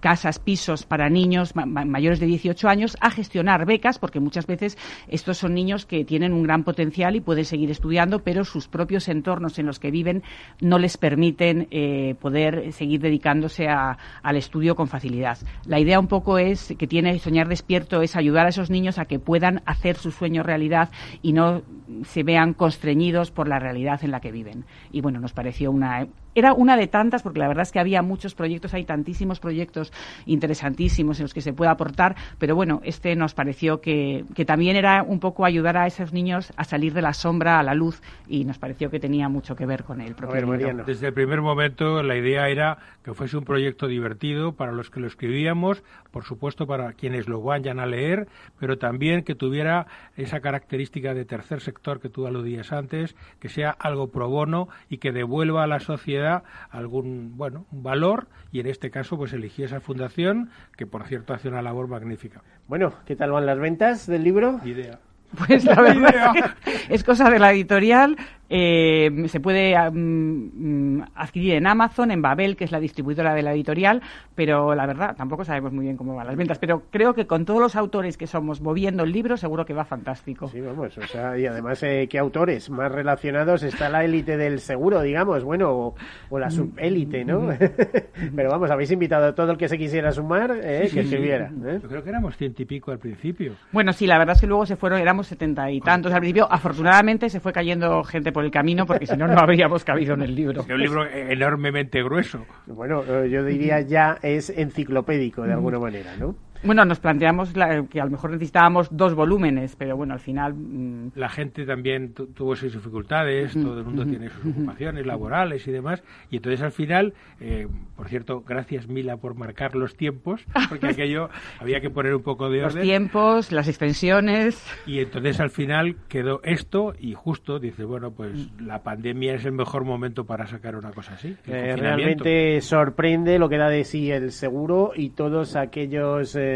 casas, 0.00 0.38
pisos 0.38 0.84
para 0.84 1.08
niños 1.08 1.54
mayores 1.54 2.20
de 2.20 2.26
18 2.26 2.68
años, 2.68 2.96
a 3.00 3.10
gestionar 3.10 3.66
becas, 3.66 3.98
porque 3.98 4.20
muchas 4.20 4.46
veces 4.46 4.76
estos 5.08 5.38
son 5.38 5.54
niños 5.54 5.86
que 5.86 6.04
tienen 6.04 6.32
un 6.32 6.42
gran 6.42 6.64
potencial 6.64 7.16
y 7.16 7.20
pueden 7.20 7.44
seguir 7.44 7.70
estudiando, 7.70 8.20
pero 8.20 8.44
sus 8.44 8.68
propios 8.68 9.08
entornos 9.08 9.58
en 9.58 9.66
los 9.66 9.78
que 9.78 9.90
viven 9.90 10.22
no 10.60 10.78
les 10.78 10.96
permiten 10.96 11.68
eh, 11.70 12.14
poder 12.20 12.72
seguir 12.72 13.00
dedicándose 13.00 13.68
al 13.68 14.36
estudio 14.36 14.74
con 14.74 14.88
facilidad. 14.88 15.38
La 15.66 15.78
idea 15.78 16.00
un 16.00 16.08
poco 16.08 16.38
es 16.38 16.74
que 16.78 16.86
tiene 16.86 17.18
Soñar 17.18 17.48
Despierto 17.48 18.02
es 18.02 18.16
ayudar 18.16 18.46
a 18.46 18.50
esos 18.50 18.70
niños 18.70 18.98
a 18.98 19.04
que 19.04 19.18
puedan 19.18 19.62
hacer 19.66 19.96
su 19.96 20.10
sueño 20.10 20.42
realidad 20.42 20.90
y 21.22 21.32
no 21.32 21.62
se 22.04 22.22
vean 22.22 22.54
constreñidos 22.54 23.30
por 23.30 23.48
la 23.48 23.58
realidad 23.58 24.00
en 24.02 24.10
la 24.10 24.20
que 24.20 24.32
viven. 24.32 24.64
Y 24.92 25.00
bueno, 25.00 25.20
nos 25.20 25.32
pareció 25.32 25.70
una 25.70 26.06
era 26.34 26.52
una 26.52 26.76
de 26.76 26.86
tantas, 26.86 27.22
porque 27.22 27.38
la 27.38 27.48
verdad 27.48 27.62
es 27.62 27.72
que 27.72 27.80
había 27.80 28.02
muchos 28.02 28.34
proyectos, 28.34 28.74
hay 28.74 28.84
tantísimos 28.84 29.40
proyectos 29.40 29.92
interesantísimos 30.26 31.18
en 31.18 31.24
los 31.24 31.34
que 31.34 31.40
se 31.40 31.52
puede 31.52 31.70
aportar, 31.70 32.16
pero 32.38 32.54
bueno, 32.54 32.80
este 32.84 33.16
nos 33.16 33.34
pareció 33.34 33.80
que, 33.80 34.24
que 34.34 34.44
también 34.44 34.76
era 34.76 35.02
un 35.02 35.20
poco 35.20 35.44
ayudar 35.44 35.76
a 35.76 35.86
esos 35.86 36.12
niños 36.12 36.52
a 36.56 36.64
salir 36.64 36.92
de 36.92 37.02
la 37.02 37.12
sombra 37.12 37.58
a 37.58 37.62
la 37.62 37.74
luz 37.74 38.02
y 38.28 38.44
nos 38.44 38.58
pareció 38.58 38.90
que 38.90 39.00
tenía 39.00 39.28
mucho 39.28 39.56
que 39.56 39.66
ver 39.66 39.84
con 39.84 40.00
el 40.00 40.14
propio 40.14 40.84
Desde 40.84 41.08
el 41.08 41.12
primer 41.12 41.40
momento 41.40 42.02
la 42.02 42.16
idea 42.16 42.48
era 42.48 42.78
que 43.04 43.14
fuese 43.14 43.36
un 43.36 43.44
proyecto 43.44 43.86
divertido 43.86 44.52
para 44.52 44.72
los 44.72 44.90
que 44.90 45.00
lo 45.00 45.06
escribíamos, 45.06 45.82
por 46.10 46.24
supuesto 46.24 46.66
para 46.66 46.92
quienes 46.92 47.28
lo 47.28 47.42
vayan 47.42 47.80
a 47.80 47.86
leer, 47.86 48.28
pero 48.58 48.78
también 48.78 49.22
que 49.22 49.34
tuviera 49.34 49.86
esa 50.16 50.40
característica 50.40 51.14
de 51.14 51.24
tercer 51.24 51.60
sector 51.60 52.00
que 52.00 52.08
tú 52.08 52.26
aludías 52.26 52.72
antes, 52.72 53.14
que 53.38 53.48
sea 53.48 53.70
algo 53.70 54.08
pro 54.08 54.28
bono 54.28 54.68
y 54.88 54.98
que 54.98 55.12
devuelva 55.12 55.64
a 55.64 55.66
la 55.66 55.80
sociedad 55.80 56.42
algún, 56.70 57.36
bueno, 57.36 57.66
un 57.70 57.82
valor 57.82 58.28
y 58.52 58.60
en 58.60 58.66
este 58.66 58.90
caso 58.90 59.16
pues 59.16 59.32
elegí 59.32 59.62
esa 59.62 59.80
fundación 59.80 60.50
que 60.76 60.86
por 60.86 61.04
cierto 61.04 61.34
hace 61.34 61.48
una 61.48 61.62
labor 61.62 61.88
magnífica. 61.88 62.42
Bueno, 62.68 62.92
¿qué 63.06 63.16
tal 63.16 63.32
van 63.32 63.46
las 63.46 63.58
ventas 63.58 64.06
del 64.06 64.24
libro? 64.24 64.60
Idea. 64.64 64.98
Pues 65.46 65.64
la 65.64 65.74
verdad 65.80 66.56
es 66.88 67.04
cosa 67.04 67.30
de 67.30 67.38
la 67.38 67.52
editorial. 67.52 68.16
Eh, 68.52 69.10
se 69.28 69.38
puede 69.38 69.76
mm, 69.78 71.02
adquirir 71.14 71.54
en 71.54 71.68
Amazon, 71.68 72.10
en 72.10 72.20
Babel, 72.20 72.56
que 72.56 72.64
es 72.64 72.72
la 72.72 72.80
distribuidora 72.80 73.32
de 73.32 73.42
la 73.42 73.52
editorial, 73.52 74.02
pero 74.34 74.74
la 74.74 74.86
verdad 74.86 75.14
tampoco 75.16 75.44
sabemos 75.44 75.72
muy 75.72 75.84
bien 75.84 75.96
cómo 75.96 76.16
van 76.16 76.26
las 76.26 76.36
ventas. 76.36 76.58
Pero 76.58 76.82
creo 76.90 77.14
que 77.14 77.28
con 77.28 77.44
todos 77.44 77.60
los 77.60 77.76
autores 77.76 78.16
que 78.16 78.26
somos 78.26 78.60
moviendo 78.60 79.04
el 79.04 79.12
libro, 79.12 79.36
seguro 79.36 79.64
que 79.64 79.72
va 79.72 79.84
fantástico. 79.84 80.48
Sí, 80.48 80.60
vamos, 80.60 80.98
o 80.98 81.06
sea, 81.06 81.38
y 81.38 81.46
además, 81.46 81.80
eh, 81.84 82.08
¿qué 82.10 82.18
autores 82.18 82.70
más 82.70 82.90
relacionados 82.90 83.62
está 83.62 83.88
la 83.88 84.04
élite 84.04 84.36
del 84.36 84.58
seguro, 84.58 85.00
digamos? 85.02 85.44
Bueno, 85.44 85.94
o, 86.30 86.38
la 86.38 86.50
subélite, 86.50 87.24
¿no? 87.24 87.42
Mm. 87.42 87.50
pero 88.34 88.50
vamos, 88.50 88.70
habéis 88.70 88.90
invitado 88.90 89.26
a 89.26 89.34
todo 89.34 89.52
el 89.52 89.58
que 89.58 89.68
se 89.68 89.78
quisiera 89.78 90.10
sumar, 90.10 90.58
eh, 90.60 90.88
que 90.92 91.00
escribiera. 91.00 91.52
¿eh? 91.66 91.78
Yo 91.80 91.88
creo 91.88 92.02
que 92.02 92.10
éramos 92.10 92.36
ciento 92.36 92.62
y 92.62 92.64
pico 92.64 92.90
al 92.90 92.98
principio. 92.98 93.52
Bueno, 93.70 93.92
sí, 93.92 94.06
la 94.06 94.18
verdad 94.18 94.34
es 94.34 94.40
que 94.40 94.46
luego 94.48 94.66
se 94.66 94.74
fueron, 94.74 95.00
éramos 95.00 95.28
setenta 95.28 95.70
y 95.70 95.80
tantos 95.80 96.12
al 96.12 96.18
principio. 96.18 96.50
Afortunadamente 96.50 97.28
se 97.28 97.38
fue 97.38 97.52
cayendo 97.52 98.02
gente 98.02 98.32
por 98.32 98.39
el 98.40 98.50
camino 98.50 98.86
porque 98.86 99.06
si 99.06 99.16
no, 99.16 99.26
no 99.26 99.38
habríamos 99.38 99.84
cabido 99.84 100.14
en 100.14 100.22
el 100.22 100.34
libro. 100.34 100.62
Es 100.62 100.68
un 100.68 100.80
libro 100.80 101.06
enormemente 101.06 102.02
grueso. 102.02 102.46
Bueno, 102.66 103.02
eh, 103.06 103.28
yo 103.30 103.44
diría 103.44 103.80
ya 103.80 104.18
es 104.22 104.50
enciclopédico 104.50 105.42
de 105.42 105.52
alguna 105.52 105.78
manera, 105.78 106.16
¿no? 106.18 106.34
Bueno, 106.62 106.84
nos 106.84 107.00
planteamos 107.00 107.54
que 107.90 108.00
a 108.00 108.04
lo 108.04 108.10
mejor 108.10 108.32
necesitábamos 108.32 108.88
dos 108.94 109.14
volúmenes, 109.14 109.76
pero 109.76 109.96
bueno, 109.96 110.12
al 110.12 110.20
final... 110.20 110.52
Mm, 110.54 111.12
la 111.14 111.30
gente 111.30 111.64
también 111.64 112.12
tuvo 112.12 112.54
sus 112.54 112.74
dificultades, 112.74 113.54
todo 113.54 113.78
el 113.78 113.84
mundo 113.84 114.04
tiene 114.04 114.28
sus 114.28 114.44
ocupaciones 114.44 115.06
laborales 115.06 115.66
y 115.66 115.72
demás, 115.72 116.02
y 116.30 116.36
entonces 116.36 116.60
al 116.60 116.72
final, 116.72 117.14
eh, 117.40 117.66
por 117.96 118.08
cierto, 118.08 118.42
gracias 118.46 118.88
Mila 118.88 119.16
por 119.16 119.34
marcar 119.36 119.74
los 119.74 119.96
tiempos, 119.96 120.44
porque 120.68 120.86
aquello 120.88 121.30
había 121.58 121.80
que 121.80 121.88
poner 121.88 122.14
un 122.14 122.22
poco 122.22 122.50
de 122.50 122.62
orden. 122.62 122.76
Los 122.76 122.84
tiempos, 122.84 123.52
las 123.52 123.66
extensiones... 123.66 124.62
Y 124.86 124.98
entonces 125.00 125.40
al 125.40 125.50
final 125.50 125.96
quedó 126.08 126.42
esto 126.44 126.92
y 126.98 127.14
justo 127.14 127.58
dice, 127.58 127.84
bueno, 127.84 128.10
pues 128.10 128.32
mm. 128.34 128.66
la 128.66 128.82
pandemia 128.82 129.34
es 129.34 129.46
el 129.46 129.52
mejor 129.52 129.84
momento 129.84 130.24
para 130.24 130.46
sacar 130.46 130.76
una 130.76 130.90
cosa 130.90 131.14
así. 131.14 131.34
Eh, 131.46 131.74
realmente 131.74 132.60
sorprende 132.60 133.38
lo 133.38 133.48
que 133.48 133.56
da 133.56 133.70
de 133.70 133.84
sí 133.84 134.10
el 134.10 134.30
seguro 134.32 134.92
y 134.94 135.10
todos 135.10 135.56
aquellos... 135.56 136.36
Eh, 136.36 136.49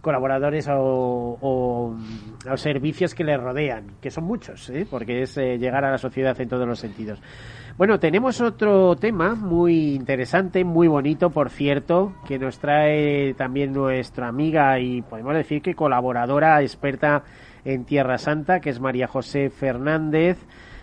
colaboradores 0.00 0.68
o, 0.70 1.96
servicios 2.56 3.14
que 3.14 3.24
le 3.24 3.36
rodean, 3.36 3.84
que 4.00 4.10
son 4.10 4.24
muchos, 4.24 4.70
¿eh? 4.70 4.86
porque 4.88 5.22
es 5.22 5.36
eh, 5.36 5.58
llegar 5.58 5.84
a 5.84 5.90
la 5.90 5.98
sociedad 5.98 6.40
en 6.40 6.48
todos 6.48 6.66
los 6.66 6.78
sentidos. 6.78 7.20
Bueno, 7.76 8.00
tenemos 8.00 8.40
otro 8.40 8.96
tema 8.96 9.34
muy 9.34 9.94
interesante, 9.94 10.64
muy 10.64 10.88
bonito, 10.88 11.30
por 11.30 11.50
cierto, 11.50 12.14
que 12.26 12.38
nos 12.38 12.58
trae 12.58 13.34
también 13.34 13.72
nuestra 13.72 14.28
amiga 14.28 14.80
y 14.80 15.02
podemos 15.02 15.34
decir 15.34 15.62
que 15.62 15.74
colaboradora 15.74 16.60
experta 16.62 17.22
en 17.64 17.84
Tierra 17.84 18.18
Santa, 18.18 18.60
que 18.60 18.70
es 18.70 18.80
María 18.80 19.06
José 19.06 19.50
Fernández. 19.50 20.38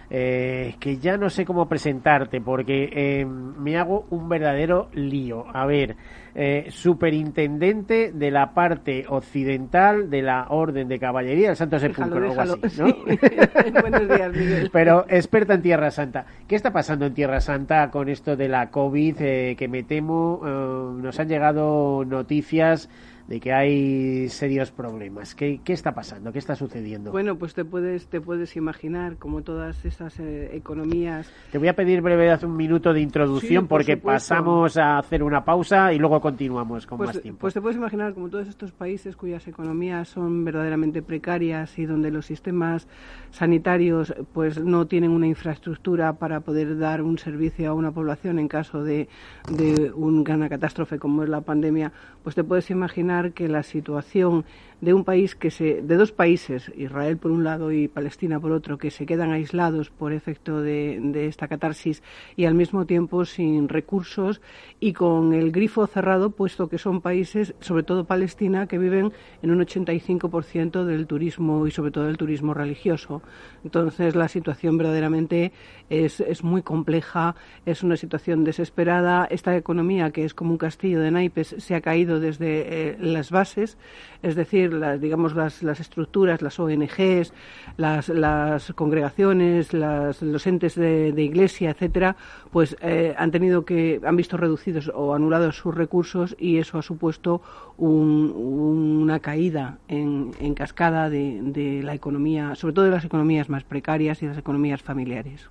Eh, 0.09 0.75
que 0.79 0.97
ya 0.97 1.17
no 1.17 1.29
sé 1.29 1.45
cómo 1.45 1.67
presentarte 1.67 2.39
porque 2.39 2.89
eh, 2.93 3.25
me 3.25 3.77
hago 3.77 4.05
un 4.11 4.29
verdadero 4.29 4.89
lío. 4.93 5.45
A 5.51 5.65
ver, 5.65 5.95
eh, 6.35 6.67
superintendente 6.69 8.11
de 8.11 8.29
la 8.29 8.53
parte 8.53 9.05
occidental 9.07 10.09
de 10.09 10.21
la 10.21 10.47
Orden 10.49 10.87
de 10.87 10.99
Caballería 10.99 11.47
del 11.47 11.55
Santo 11.55 11.79
Sepulcro, 11.79 12.39
algo 12.39 12.57
así, 12.63 12.81
¿no? 12.81 12.87
Buenos 13.81 14.07
días, 14.07 14.31
Miguel. 14.31 14.69
Pero 14.71 15.05
experta 15.09 15.55
en 15.55 15.61
Tierra 15.63 15.89
Santa. 15.89 16.25
¿Qué 16.47 16.55
está 16.55 16.71
pasando 16.71 17.07
en 17.07 17.13
Tierra 17.13 17.41
Santa 17.41 17.89
con 17.89 18.09
esto 18.09 18.35
de 18.35 18.47
la 18.47 18.69
COVID? 18.69 19.15
que 19.15 19.67
me 19.69 19.83
temo, 19.83 20.41
nos 20.43 21.19
han 21.19 21.27
llegado 21.27 22.03
noticias 22.05 22.89
de 23.27 23.39
que 23.39 23.53
hay 23.53 24.29
serios 24.29 24.71
problemas. 24.71 25.33
¿Qué, 25.33 25.59
¿Qué, 25.63 25.73
está 25.73 25.93
pasando? 25.93 26.31
¿Qué 26.31 26.39
está 26.39 26.55
sucediendo? 26.55 27.11
Bueno, 27.11 27.37
pues 27.37 27.53
te 27.53 27.65
puedes, 27.65 28.07
te 28.07 28.21
puedes 28.21 28.55
imaginar 28.55 29.17
como 29.17 29.41
todas 29.41 29.83
esas 29.83 30.19
eh, 30.19 30.55
economías. 30.55 31.31
Te 31.51 31.57
voy 31.57 31.67
a 31.67 31.75
pedir 31.75 32.01
brevedad 32.01 32.43
un 32.43 32.55
minuto 32.55 32.93
de 32.93 33.01
introducción 33.01 33.67
porque 33.67 33.97
pasamos 33.97 34.77
a 34.77 34.99
hacer 34.99 35.23
una 35.23 35.43
pausa 35.43 35.91
y 35.91 35.97
luego 35.97 36.21
continuamos 36.21 36.85
con 36.85 36.99
pues, 36.99 37.07
más 37.07 37.21
tiempo. 37.21 37.41
Pues 37.41 37.53
te 37.53 37.61
puedes 37.61 37.77
imaginar 37.77 38.13
como 38.13 38.29
todos 38.29 38.47
estos 38.47 38.71
países 38.71 39.15
cuyas 39.15 39.47
economías 39.47 40.07
son 40.07 40.45
verdaderamente 40.45 41.01
precarias 41.01 41.79
y 41.79 41.85
donde 41.85 42.11
los 42.11 42.27
sistemas 42.27 42.87
sanitarios 43.31 44.13
pues 44.33 44.63
no 44.63 44.85
tienen 44.85 45.11
una 45.11 45.27
infraestructura 45.27 46.13
para 46.13 46.41
poder 46.41 46.77
dar 46.77 47.01
un 47.01 47.17
servicio 47.17 47.71
a 47.71 47.73
una 47.73 47.91
población 47.91 48.37
en 48.37 48.47
caso 48.47 48.83
de, 48.83 49.09
de 49.51 49.91
una 49.93 50.47
catástrofe 50.47 50.99
como 50.99 51.23
es 51.23 51.29
la 51.29 51.41
pandemia, 51.41 51.91
pues 52.23 52.35
te 52.35 52.43
puedes 52.43 52.69
imaginar 52.69 53.14
que 53.33 53.47
la 53.47 53.63
situación 53.63 54.45
de 54.81 54.93
un 54.93 55.03
país 55.03 55.35
que 55.35 55.51
se, 55.51 55.81
de 55.81 55.95
dos 55.95 56.11
países, 56.11 56.71
Israel 56.75 57.17
por 57.17 57.31
un 57.31 57.43
lado 57.43 57.71
y 57.71 57.87
Palestina 57.87 58.39
por 58.39 58.51
otro, 58.51 58.77
que 58.77 58.91
se 58.91 59.05
quedan 59.05 59.31
aislados 59.31 59.89
por 59.89 60.13
efecto 60.13 60.61
de, 60.61 60.99
de 61.01 61.27
esta 61.27 61.47
catarsis 61.47 62.03
y 62.35 62.45
al 62.45 62.53
mismo 62.53 62.85
tiempo 62.85 63.25
sin 63.25 63.69
recursos 63.69 64.41
y 64.79 64.93
con 64.93 65.33
el 65.33 65.51
grifo 65.51 65.87
cerrado, 65.87 66.31
puesto 66.31 66.69
que 66.69 66.77
son 66.77 67.01
países, 67.01 67.55
sobre 67.59 67.83
todo 67.83 68.05
Palestina, 68.05 68.67
que 68.67 68.77
viven 68.77 69.13
en 69.41 69.51
un 69.51 69.59
85% 69.59 70.83
del 70.83 71.07
turismo 71.07 71.65
y 71.65 71.71
sobre 71.71 71.91
todo 71.91 72.05
del 72.05 72.17
turismo 72.17 72.53
religioso. 72.53 73.21
Entonces 73.63 74.15
la 74.15 74.27
situación 74.27 74.77
verdaderamente 74.77 75.51
es, 75.89 76.19
es 76.19 76.43
muy 76.43 76.61
compleja, 76.61 77.35
es 77.65 77.83
una 77.83 77.97
situación 77.97 78.43
desesperada. 78.43 79.25
Esta 79.25 79.55
economía, 79.55 80.11
que 80.11 80.25
es 80.25 80.33
como 80.33 80.51
un 80.51 80.57
castillo 80.57 80.99
de 80.99 81.11
naipes, 81.11 81.55
se 81.57 81.75
ha 81.75 81.81
caído 81.81 82.19
desde 82.19 82.89
eh, 82.91 82.97
las 82.99 83.31
bases, 83.31 83.77
es 84.21 84.35
decir, 84.35 84.73
las, 84.79 85.01
digamos 85.01 85.35
las, 85.35 85.63
las 85.63 85.79
estructuras, 85.79 86.41
las 86.41 86.59
ONGs, 86.59 87.33
las, 87.77 88.09
las 88.09 88.73
congregaciones, 88.73 89.73
las, 89.73 90.21
los 90.21 90.45
entes 90.47 90.75
de, 90.75 91.11
de 91.11 91.23
iglesia, 91.23 91.71
etcétera, 91.71 92.15
pues 92.51 92.77
eh, 92.81 93.15
han 93.17 93.31
tenido 93.31 93.65
que 93.65 94.01
han 94.03 94.15
visto 94.15 94.37
reducidos 94.37 94.91
o 94.93 95.13
anulados 95.13 95.57
sus 95.57 95.73
recursos 95.73 96.35
y 96.39 96.57
eso 96.57 96.77
ha 96.77 96.81
supuesto 96.81 97.41
un, 97.77 98.31
una 98.35 99.19
caída 99.19 99.77
en, 99.87 100.31
cascada 100.55 101.09
de, 101.09 101.39
de 101.41 101.83
la 101.83 101.93
economía, 101.93 102.55
sobre 102.55 102.73
todo 102.73 102.85
de 102.85 102.91
las 102.91 103.05
economías 103.05 103.49
más 103.49 103.63
precarias 103.63 104.21
y 104.21 104.27
las 104.27 104.37
economías 104.37 104.81
familiares. 104.81 105.49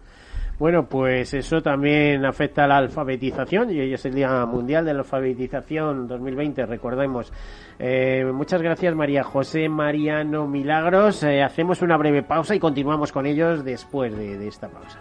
Bueno, 0.58 0.86
pues 0.86 1.34
eso 1.34 1.62
también 1.62 2.24
afecta 2.24 2.64
a 2.64 2.68
la 2.68 2.76
alfabetización 2.76 3.70
y 3.72 3.80
hoy 3.80 3.94
es 3.94 4.04
el 4.04 4.14
Día 4.14 4.46
Mundial 4.46 4.84
de 4.84 4.94
la 4.94 5.00
Alfabetización 5.00 6.06
2020, 6.06 6.64
recordemos. 6.66 7.32
Eh, 7.78 8.24
muchas 8.32 8.62
gracias 8.62 8.94
María 8.94 9.24
José 9.24 9.68
Mariano 9.68 10.46
Milagros. 10.46 11.24
Eh, 11.24 11.42
hacemos 11.42 11.82
una 11.82 11.96
breve 11.96 12.22
pausa 12.22 12.54
y 12.54 12.60
continuamos 12.60 13.10
con 13.10 13.26
ellos 13.26 13.64
después 13.64 14.16
de, 14.16 14.38
de 14.38 14.46
esta 14.46 14.68
pausa. 14.68 15.00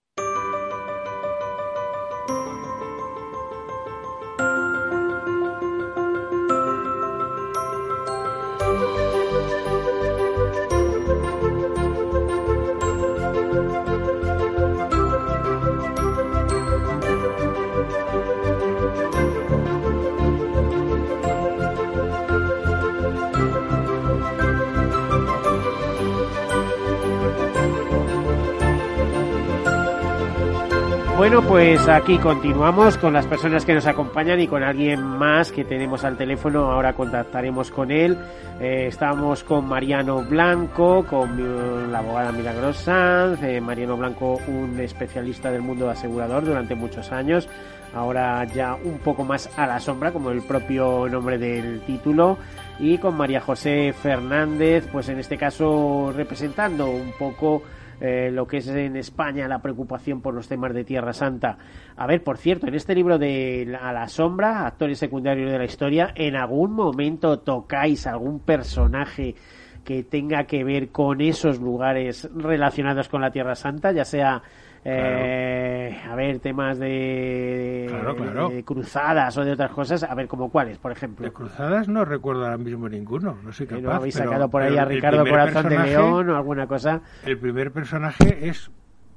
Pues 31.51 31.85
aquí 31.89 32.17
continuamos 32.17 32.97
con 32.97 33.11
las 33.11 33.27
personas 33.27 33.65
que 33.65 33.73
nos 33.73 33.85
acompañan 33.85 34.39
y 34.39 34.47
con 34.47 34.63
alguien 34.63 35.03
más 35.03 35.51
que 35.51 35.65
tenemos 35.65 36.05
al 36.05 36.15
teléfono. 36.15 36.71
Ahora 36.71 36.93
contactaremos 36.93 37.71
con 37.71 37.91
él. 37.91 38.17
Eh, 38.61 38.85
estamos 38.87 39.43
con 39.43 39.67
Mariano 39.67 40.23
Blanco, 40.23 41.05
con 41.05 41.91
la 41.91 41.99
abogada 41.99 42.31
Milagros 42.31 42.77
Sanz. 42.77 43.43
Eh, 43.43 43.59
Mariano 43.59 43.97
Blanco, 43.97 44.39
un 44.47 44.79
especialista 44.79 45.51
del 45.51 45.61
mundo 45.61 45.89
asegurador 45.89 46.45
durante 46.45 46.73
muchos 46.73 47.11
años. 47.11 47.49
Ahora 47.93 48.45
ya 48.45 48.75
un 48.75 48.99
poco 48.99 49.25
más 49.25 49.49
a 49.57 49.67
la 49.67 49.81
sombra, 49.81 50.13
como 50.13 50.31
el 50.31 50.43
propio 50.43 51.09
nombre 51.09 51.37
del 51.37 51.81
título. 51.81 52.37
Y 52.79 52.97
con 52.97 53.17
María 53.17 53.41
José 53.41 53.93
Fernández, 54.01 54.87
pues 54.89 55.09
en 55.09 55.19
este 55.19 55.37
caso 55.37 56.13
representando 56.15 56.89
un 56.89 57.11
poco 57.19 57.63
eh, 58.01 58.31
lo 58.31 58.47
que 58.47 58.57
es 58.57 58.67
en 58.67 58.95
España 58.95 59.47
la 59.47 59.61
preocupación 59.61 60.21
por 60.21 60.33
los 60.33 60.47
temas 60.47 60.73
de 60.73 60.83
Tierra 60.83 61.13
Santa. 61.13 61.57
A 61.95 62.07
ver, 62.07 62.23
por 62.23 62.37
cierto, 62.37 62.67
en 62.67 62.73
este 62.73 62.95
libro 62.95 63.19
de 63.19 63.77
A 63.79 63.93
la 63.93 64.07
sombra, 64.07 64.65
actores 64.65 64.97
secundarios 64.97 65.51
de 65.51 65.57
la 65.59 65.65
historia, 65.65 66.11
¿en 66.15 66.35
algún 66.35 66.73
momento 66.73 67.39
tocáis 67.39 68.07
algún 68.07 68.39
personaje 68.39 69.35
que 69.83 70.03
tenga 70.03 70.45
que 70.45 70.63
ver 70.63 70.89
con 70.89 71.21
esos 71.21 71.59
lugares 71.59 72.29
relacionados 72.35 73.07
con 73.07 73.21
la 73.21 73.31
Tierra 73.31 73.55
Santa, 73.55 73.91
ya 73.91 74.05
sea 74.05 74.41
eh, 74.83 76.01
a 76.09 76.15
ver, 76.15 76.39
temas 76.39 76.79
de, 76.79 78.63
cruzadas 78.65 79.37
o 79.37 79.45
de 79.45 79.51
otras 79.51 79.71
cosas, 79.71 80.03
a 80.03 80.15
ver, 80.15 80.27
como 80.27 80.49
cuáles, 80.49 80.77
por 80.79 80.91
ejemplo. 80.91 81.25
De 81.25 81.31
cruzadas 81.31 81.87
no 81.87 82.03
recuerdo 82.03 82.45
ahora 82.45 82.57
mismo 82.57 82.89
ninguno, 82.89 83.37
no 83.43 83.51
sé 83.51 83.67
capaz. 83.67 83.81
¿No 83.81 83.91
habéis 83.91 84.15
sacado 84.15 84.49
por 84.49 84.63
ahí 84.63 84.77
a 84.77 84.85
Ricardo 84.85 85.23
Corazón 85.23 85.69
de 85.69 85.79
León 85.79 86.29
o 86.29 86.35
alguna 86.35 86.65
cosa? 86.65 87.01
El 87.25 87.37
primer 87.37 87.71
personaje 87.71 88.49
es 88.49 88.71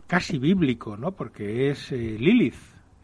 casi 0.07 0.39
bíblico, 0.39 0.97
¿no? 0.97 1.13
Porque 1.13 1.71
es 1.71 1.93
eh, 1.93 2.17
Lilith, 2.19 2.55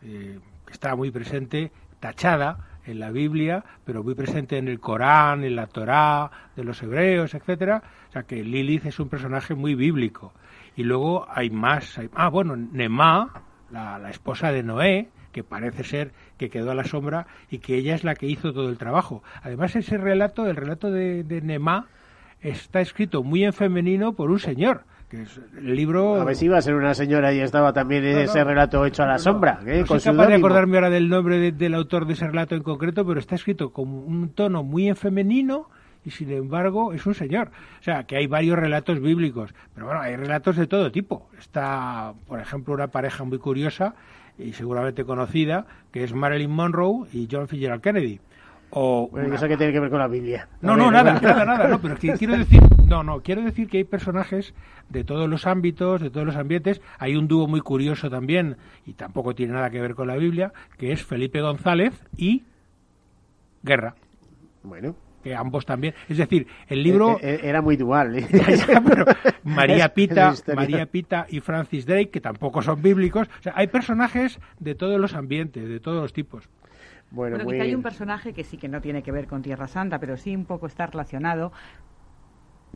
eh, 0.03 0.39
que 0.67 0.73
está 0.73 0.95
muy 0.95 1.11
presente, 1.11 1.73
tachada 1.99 2.67
en 2.85 3.01
la 3.01 3.11
Biblia, 3.11 3.65
pero 3.85 4.03
muy 4.03 4.15
presente 4.15 4.59
en 4.59 4.69
el 4.69 4.81
Corán, 4.81 5.45
en 5.45 5.57
la 5.57 5.67
Torá 5.67 6.31
de 6.57 6.65
los 6.65 6.83
hebreos, 6.83 7.35
etcétera. 7.35 7.83
O 8.09 8.13
sea 8.13 8.25
que 8.25 8.43
Lilith 8.43 8.87
es 8.87 9.01
un 9.01 9.09
personaje 9.09 9.55
muy 9.55 9.75
bíblico. 9.75 10.33
Y 10.77 10.85
luego 10.85 11.27
hay 11.29 11.51
más. 11.51 12.01
ah, 12.15 12.29
bueno, 12.29 12.57
Nemá, 12.57 13.43
la, 13.71 14.11
esposa 14.11 14.53
de 14.53 14.63
Noé, 14.63 15.09
que 15.33 15.45
parece 15.45 15.85
ser 15.85 16.13
que 16.37 16.51
quedó 16.51 16.71
a 16.71 16.75
la 16.75 16.85
sombra 16.85 17.27
y 17.51 17.59
que 17.59 17.77
ella 17.77 17.95
es 17.95 18.05
la 18.05 18.15
que 18.15 18.27
hizo 18.27 18.53
todo 18.53 18.69
el 18.69 18.79
trabajo. 18.79 19.23
Además, 19.43 19.77
ese 19.77 19.99
relato, 19.99 20.47
el 20.47 20.57
relato 20.57 20.91
de, 20.91 21.23
de 21.25 21.41
Nemá, 21.41 21.87
está 22.41 22.81
escrito 22.81 23.23
muy 23.23 23.45
en 23.45 23.53
femenino 23.53 24.13
por 24.15 24.31
un 24.31 24.39
señor. 24.39 24.85
Que 25.11 25.23
es 25.23 25.41
el 25.57 25.75
libro. 25.75 26.21
A 26.21 26.25
ver 26.25 26.37
si 26.37 26.45
iba 26.45 26.57
a 26.57 26.63
ser 26.63 26.77
una 26.77 26.95
señora 26.95 27.33
y 27.35 27.41
estaba 27.41 27.73
también 27.73 28.05
ese 28.05 28.45
relato 28.45 28.87
hecho 28.87 29.03
a 29.03 29.07
la 29.07 29.19
sombra. 29.19 29.59
¿eh? 29.67 29.81
No 29.81 29.99
soy 29.99 30.13
capaz 30.13 30.29
de 30.29 30.35
acordarme 30.37 30.77
ahora 30.77 30.89
del 30.89 31.09
nombre 31.09 31.51
del 31.51 31.75
autor 31.75 32.07
de 32.07 32.13
ese 32.13 32.29
relato 32.29 32.55
en 32.55 32.63
concreto, 32.63 33.05
pero 33.05 33.19
está 33.19 33.35
escrito 33.35 33.73
con 33.73 33.89
un 33.89 34.29
tono 34.31 34.63
muy 34.63 34.89
en 34.89 34.95
femenino 34.95 35.69
y 36.05 36.11
sin 36.11 36.31
embargo 36.31 36.93
es 36.93 37.07
un 37.07 37.15
señor. 37.15 37.51
O 37.81 37.83
sea, 37.83 38.05
que 38.05 38.17
hay 38.17 38.27
varios 38.27 38.59
relatos 38.59 39.01
bíblicos, 39.01 39.55
pero 39.75 39.87
bueno, 39.87 40.01
hay 40.01 40.17
relatos 40.17 40.57
de 40.57 40.67
todo 40.67 40.91
tipo. 40.91 41.29
Está, 41.39 42.15
por 42.27 42.41
ejemplo, 42.41 42.75
una 42.75 42.89
pareja 42.89 43.25
muy 43.25 43.39
curiosa 43.39 43.95
y 44.39 44.53
seguramente 44.53 45.05
conocida, 45.05 45.67
que 45.93 46.05
es 46.05 46.15
Marilyn 46.15 46.51
Monroe 46.51 47.07
y 47.13 47.29
John 47.31 47.49
Fitzgerald 47.49 47.83
Kennedy. 47.83 48.21
O 48.73 49.09
bueno, 49.11 49.35
eso 49.35 49.49
que 49.49 49.57
tiene 49.57 49.73
que 49.73 49.81
ver 49.81 49.91
con 49.91 49.99
la 49.99 50.07
Biblia. 50.07 50.49
No, 50.61 50.77
no, 50.77 50.93
nada, 50.93 51.21
nada, 51.21 51.45
nada, 51.45 51.67
no, 51.67 51.81
pero 51.81 51.97
quiero 51.97 52.39
decir, 52.39 52.63
no, 52.87 53.03
no, 53.03 53.21
quiero 53.21 53.43
decir 53.43 53.69
que 53.69 53.79
hay 53.79 53.85
personajes 53.85 54.55
de 54.89 55.03
todos 55.03 55.29
los 55.29 55.47
ámbitos, 55.49 56.01
de 56.01 56.11
todos 56.11 56.25
los 56.25 56.37
ambientes. 56.37 56.81
Hay 56.99 57.17
un 57.17 57.27
dúo 57.27 57.49
muy 57.49 57.61
curioso 57.63 58.09
también, 58.11 58.57
y 58.87 58.93
tampoco 58.93 59.35
tiene 59.35 59.55
nada 59.55 59.71
que 59.71 59.81
ver 59.81 59.97
con 59.97 60.07
la 60.07 60.17
Biblia, 60.17 60.53
que 60.79 60.93
es 60.93 61.05
Felipe 61.05 61.41
González 61.41 62.01
y 62.17 62.45
Guerra. 63.65 63.97
Bueno, 64.63 64.95
que 65.23 65.35
ambos 65.35 65.67
también. 65.67 65.95
Es 66.09 66.19
decir, 66.19 66.47
el 66.69 66.83
libro... 66.83 67.19
E, 67.21 67.35
e, 67.35 67.49
era 67.49 67.63
muy 67.63 67.77
dual. 67.77 68.17
¿eh? 68.17 68.27
María 69.45 69.93
Pita, 69.95 70.35
María 70.55 70.87
Pita 70.87 71.27
y 71.29 71.41
Francis 71.41 71.87
Drake, 71.87 72.11
que 72.11 72.21
tampoco 72.21 72.63
son 72.63 72.83
bíblicos. 72.83 73.29
O 73.39 73.43
sea, 73.43 73.53
hay 73.57 73.67
personajes 73.67 74.39
de 74.59 74.75
todos 74.75 75.01
los 75.01 75.15
ambientes, 75.15 75.69
de 75.69 75.81
todos 75.81 76.03
los 76.03 76.13
tipos. 76.13 76.49
Bueno, 77.11 77.39
bueno 77.43 77.63
hay 77.63 77.75
un 77.75 77.83
personaje 77.83 78.33
que 78.33 78.45
sí 78.45 78.57
que 78.57 78.69
no 78.69 78.81
tiene 78.81 79.03
que 79.03 79.11
ver 79.11 79.27
con 79.27 79.43
Tierra 79.43 79.67
Santa, 79.67 79.99
pero 79.99 80.17
sí 80.17 80.35
un 80.35 80.45
poco 80.45 80.67
está 80.67 80.87
relacionado, 80.87 81.53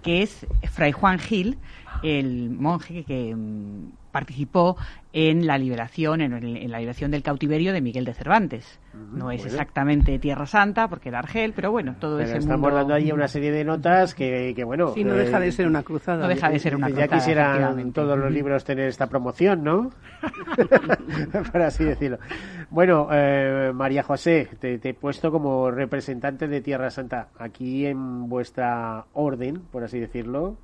que 0.02 0.22
es 0.22 0.46
Fray 0.70 0.92
Juan 0.92 1.18
Gil, 1.18 1.58
el 2.02 2.50
monje 2.50 3.04
que 3.04 3.34
mm, 3.34 3.92
participó 4.10 4.76
en 5.12 5.46
la 5.46 5.58
liberación, 5.58 6.20
en, 6.20 6.70
la 6.70 6.78
liberación 6.78 7.10
del 7.10 7.22
cautiverio 7.22 7.72
de 7.72 7.80
Miguel 7.80 8.04
de 8.04 8.14
Cervantes. 8.14 8.80
no 9.12 9.30
es 9.30 9.44
exactamente 9.44 10.18
Tierra 10.18 10.46
Santa, 10.46 10.88
porque 10.88 11.08
era 11.08 11.20
Argel, 11.20 11.52
pero 11.52 11.70
bueno, 11.70 11.96
todo 11.98 12.18
pero 12.18 12.28
ese 12.28 12.38
estamos 12.38 12.72
dando 12.72 12.94
ahí 12.94 13.12
una 13.12 13.28
serie 13.28 13.52
de 13.52 13.64
notas 13.64 14.14
que, 14.14 14.54
bueno... 14.64 14.92
Sí, 14.94 15.04
no 15.04 15.14
deja 15.14 15.40
de 15.40 15.52
ser 15.52 15.66
una 15.66 15.82
cruzada. 15.82 16.22
No 16.22 16.28
deja 16.28 16.48
de 16.48 16.58
ser 16.58 16.76
una 16.76 16.88
cruzada, 16.88 17.06
Ya 17.06 17.12
quisieran 17.12 17.92
todos 17.92 18.18
los 18.18 18.30
libros 18.30 18.64
tener 18.64 18.88
esta 18.88 19.08
promoción, 19.08 19.64
¿no? 19.64 19.90
Por 21.52 21.62
así 21.62 21.84
decirlo. 21.84 22.18
Bueno, 22.74 23.06
eh, 23.12 23.70
María 23.72 24.02
José, 24.02 24.48
te, 24.58 24.80
te 24.80 24.88
he 24.88 24.94
puesto 24.94 25.30
como 25.30 25.70
representante 25.70 26.48
de 26.48 26.60
Tierra 26.60 26.90
Santa. 26.90 27.28
Aquí 27.38 27.86
en 27.86 28.28
vuestra 28.28 29.04
orden, 29.12 29.60
por 29.70 29.84
así 29.84 30.00
decirlo, 30.00 30.56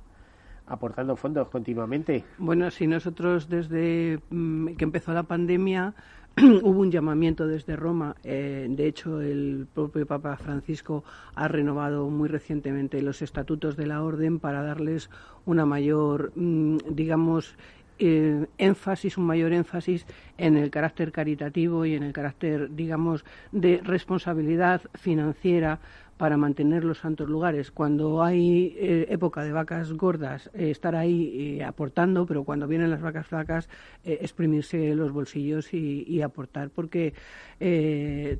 aportando 0.67 1.15
fondos 1.15 1.47
continuamente. 1.47 2.25
Bueno, 2.37 2.69
si 2.69 2.85
nosotros 2.85 3.47
desde 3.47 4.19
mm, 4.29 4.75
que 4.75 4.83
empezó 4.83 5.13
la 5.13 5.23
pandemia 5.23 5.93
hubo 6.63 6.79
un 6.79 6.91
llamamiento 6.91 7.45
desde 7.45 7.75
Roma. 7.75 8.15
Eh, 8.23 8.67
de 8.69 8.87
hecho, 8.87 9.19
el 9.21 9.67
propio 9.73 10.05
Papa 10.05 10.37
Francisco 10.37 11.03
ha 11.35 11.47
renovado 11.47 12.09
muy 12.09 12.29
recientemente 12.29 13.01
los 13.01 13.21
estatutos 13.21 13.75
de 13.75 13.87
la 13.87 14.01
Orden 14.01 14.39
para 14.39 14.63
darles 14.63 15.09
una 15.45 15.65
mayor, 15.65 16.31
mm, 16.35 16.77
digamos, 16.89 17.55
eh, 17.99 18.47
énfasis, 18.57 19.17
un 19.17 19.25
mayor 19.25 19.53
énfasis 19.53 20.05
en 20.37 20.57
el 20.57 20.69
carácter 20.69 21.11
caritativo 21.11 21.85
y 21.85 21.95
en 21.95 22.03
el 22.03 22.13
carácter, 22.13 22.73
digamos, 22.73 23.23
de 23.51 23.79
responsabilidad 23.83 24.81
financiera 24.95 25.79
para 26.17 26.37
mantener 26.37 26.83
los 26.83 26.99
santos 26.99 27.27
lugares. 27.27 27.71
Cuando 27.71 28.23
hay 28.23 28.75
eh, 28.77 29.07
época 29.09 29.43
de 29.43 29.51
vacas 29.51 29.91
gordas, 29.93 30.51
eh, 30.53 30.69
estar 30.69 30.95
ahí 30.95 31.61
aportando, 31.61 32.25
pero 32.25 32.43
cuando 32.43 32.67
vienen 32.67 32.91
las 32.91 33.01
vacas 33.01 33.27
flacas, 33.27 33.69
exprimirse 34.03 34.93
los 34.93 35.11
bolsillos 35.11 35.73
y, 35.73 36.21
aportar, 36.21 36.69
porque 36.69 37.13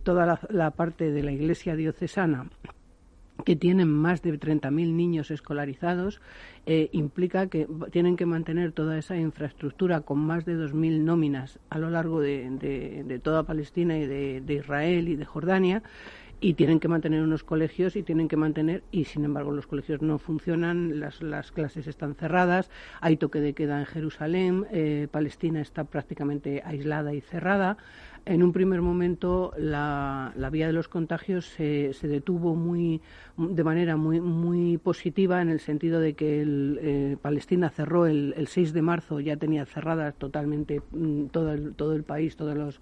toda 0.04 0.40
la, 0.50 0.72
parte 0.72 1.12
de 1.12 1.24
la 1.24 1.32
iglesia 1.32 1.76
diocesana 1.76 2.48
que 3.44 3.56
tienen 3.56 3.90
más 3.90 4.22
de 4.22 4.40
30.000 4.40 4.94
niños 4.94 5.32
escolarizados, 5.32 6.22
implica 6.92 7.48
que 7.48 7.68
tienen 7.92 8.16
que 8.16 8.26
mantener 8.26 8.72
toda 8.72 8.98
esa 8.98 9.18
infraestructura 9.18 10.02
con 10.02 10.20
más 10.20 10.46
de 10.46 10.56
2.000 10.56 11.00
nóminas 11.00 11.60
a 11.70 11.80
lo 11.80 11.90
largo 11.90 12.22
de, 12.22 13.20
toda 13.24 13.44
Palestina 13.44 13.98
y 13.98 14.06
de 14.06 14.54
Israel 14.54 15.10
y 15.10 15.16
de 15.16 15.26
Jordania 15.26 15.84
y 16.42 16.56
tienen 16.56 16.80
que 16.80 16.88
mantener 16.88 17.22
unos 17.22 17.44
colegios 17.44 17.96
y 17.96 18.02
tienen 18.02 18.28
que 18.28 18.36
mantener 18.36 18.84
y 18.92 19.06
sin 19.06 19.24
embargo 19.24 19.52
los 19.52 19.68
colegios 19.68 20.02
no 20.02 20.18
funcionan 20.18 21.00
las, 21.00 21.22
las 21.22 21.52
clases 21.52 21.86
están 21.86 22.16
cerradas 22.16 22.72
hay 23.00 23.16
toque 23.16 23.40
de 23.40 23.54
queda 23.54 23.80
en 23.80 23.86
Jerusalén 23.86 24.66
eh, 24.72 25.08
Palestina 25.12 25.62
está 25.62 25.84
prácticamente 25.84 26.64
aislada 26.66 27.14
y 27.14 27.22
cerrada 27.22 27.78
en 28.26 28.44
un 28.44 28.54
primer 28.54 28.82
momento 28.82 29.54
la, 29.58 30.34
vía 30.52 30.68
de 30.68 30.74
los 30.74 30.88
contagios 30.88 31.46
se, 31.46 31.94
se, 31.94 32.08
detuvo 32.08 32.56
muy 32.56 33.02
de 33.38 33.64
manera 33.64 33.98
muy 33.98 34.22
muy 34.22 34.78
positiva 34.78 35.42
en 35.42 35.50
el 35.50 35.60
sentido 35.60 36.00
de 36.00 36.14
que 36.14 36.42
el, 36.42 36.80
eh, 36.82 37.18
Palestina 37.22 37.70
cerró 37.70 38.06
el, 38.06 38.34
el 38.38 38.48
6 38.48 38.74
de 38.74 38.82
marzo 38.82 39.20
ya 39.20 39.38
tenía 39.38 39.66
cerradas 39.66 40.14
totalmente 40.16 40.82
mm, 40.92 41.26
todo 41.28 41.54
el, 41.54 41.74
todo 41.74 41.96
el 41.96 42.04
país 42.04 42.36
todos 42.36 42.56
los 42.56 42.80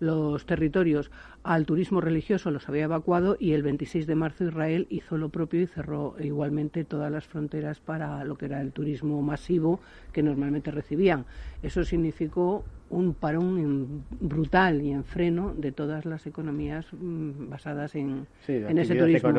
los 0.00 0.44
territorios 0.44 1.10
al 1.42 1.66
turismo 1.66 2.00
religioso 2.00 2.50
los 2.50 2.68
había 2.68 2.84
evacuado 2.84 3.36
y 3.38 3.52
el 3.52 3.62
26 3.62 4.06
de 4.06 4.14
marzo 4.14 4.44
Israel 4.44 4.86
hizo 4.90 5.16
lo 5.16 5.28
propio 5.28 5.60
y 5.60 5.66
cerró 5.66 6.16
igualmente 6.18 6.84
todas 6.84 7.12
las 7.12 7.26
fronteras 7.26 7.80
para 7.80 8.24
lo 8.24 8.36
que 8.36 8.46
era 8.46 8.60
el 8.60 8.72
turismo 8.72 9.20
masivo 9.22 9.80
que 10.12 10.22
normalmente 10.22 10.70
recibían. 10.70 11.26
Eso 11.62 11.84
significó 11.84 12.64
un 12.94 13.14
parón 13.14 14.04
brutal 14.20 14.82
y 14.82 14.92
en 14.92 15.04
freno 15.04 15.54
de 15.56 15.72
todas 15.72 16.04
las 16.04 16.26
economías 16.26 16.86
mm, 16.92 17.50
basadas 17.50 17.94
en, 17.94 18.26
ese 18.46 18.94
turismo 18.94 19.32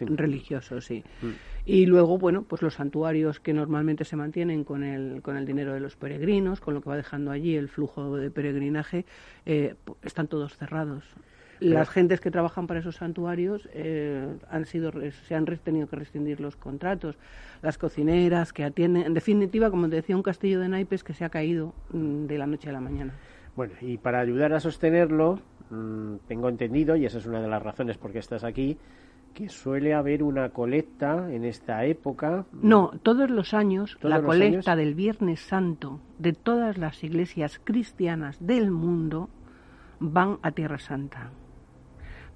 religioso, 0.00 0.80
sí. 0.80 1.04
Mm. 1.22 1.26
Y 1.64 1.86
luego, 1.86 2.18
bueno, 2.18 2.42
pues 2.42 2.62
los 2.62 2.74
santuarios 2.74 3.40
que 3.40 3.52
normalmente 3.52 4.04
se 4.04 4.16
mantienen 4.16 4.64
con 4.64 4.82
el, 4.82 5.22
con 5.22 5.36
el 5.36 5.46
dinero 5.46 5.74
de 5.74 5.80
los 5.80 5.96
peregrinos, 5.96 6.60
con 6.60 6.74
lo 6.74 6.80
que 6.80 6.90
va 6.90 6.96
dejando 6.96 7.30
allí 7.30 7.56
el 7.56 7.68
flujo 7.68 8.16
de 8.16 8.30
peregrinaje, 8.30 9.04
eh, 9.46 9.74
están 10.02 10.28
todos 10.28 10.56
cerrados 10.56 11.04
las 11.60 11.88
gentes 11.88 12.20
que 12.20 12.30
trabajan 12.30 12.66
para 12.66 12.80
esos 12.80 12.96
santuarios 12.96 13.68
eh, 13.72 14.26
han 14.50 14.66
sido 14.66 14.92
se 15.26 15.34
han 15.34 15.44
tenido 15.44 15.86
que 15.86 15.96
rescindir 15.96 16.40
los 16.40 16.56
contratos. 16.56 17.16
Las 17.62 17.78
cocineras 17.78 18.52
que 18.52 18.64
atienden 18.64 19.04
en 19.04 19.14
definitiva 19.14 19.70
como 19.70 19.88
te 19.88 19.96
decía 19.96 20.16
un 20.16 20.22
castillo 20.22 20.60
de 20.60 20.68
naipes 20.68 21.04
que 21.04 21.14
se 21.14 21.24
ha 21.24 21.28
caído 21.28 21.74
mm, 21.92 22.26
de 22.26 22.38
la 22.38 22.46
noche 22.46 22.68
a 22.68 22.72
la 22.72 22.80
mañana. 22.80 23.14
Bueno 23.56 23.74
y 23.80 23.98
para 23.98 24.20
ayudar 24.20 24.52
a 24.52 24.60
sostenerlo 24.60 25.40
mm, 25.70 26.16
tengo 26.26 26.48
entendido 26.48 26.96
y 26.96 27.06
esa 27.06 27.18
es 27.18 27.26
una 27.26 27.40
de 27.40 27.48
las 27.48 27.62
razones 27.62 27.98
por 27.98 28.12
qué 28.12 28.18
estás 28.18 28.44
aquí 28.44 28.78
que 29.34 29.48
suele 29.48 29.94
haber 29.94 30.22
una 30.22 30.48
colecta 30.48 31.32
en 31.32 31.44
esta 31.44 31.84
época. 31.84 32.46
No, 32.52 32.92
todos 33.02 33.30
los 33.30 33.54
años 33.54 33.96
la 34.00 34.22
colecta 34.22 34.74
del 34.74 34.94
Viernes 34.94 35.40
Santo 35.40 36.00
de 36.18 36.32
todas 36.32 36.78
las 36.78 37.04
iglesias 37.04 37.60
cristianas 37.62 38.44
del 38.44 38.70
mundo 38.70 39.28
van 40.00 40.38
a 40.42 40.52
Tierra 40.52 40.78
Santa 40.78 41.30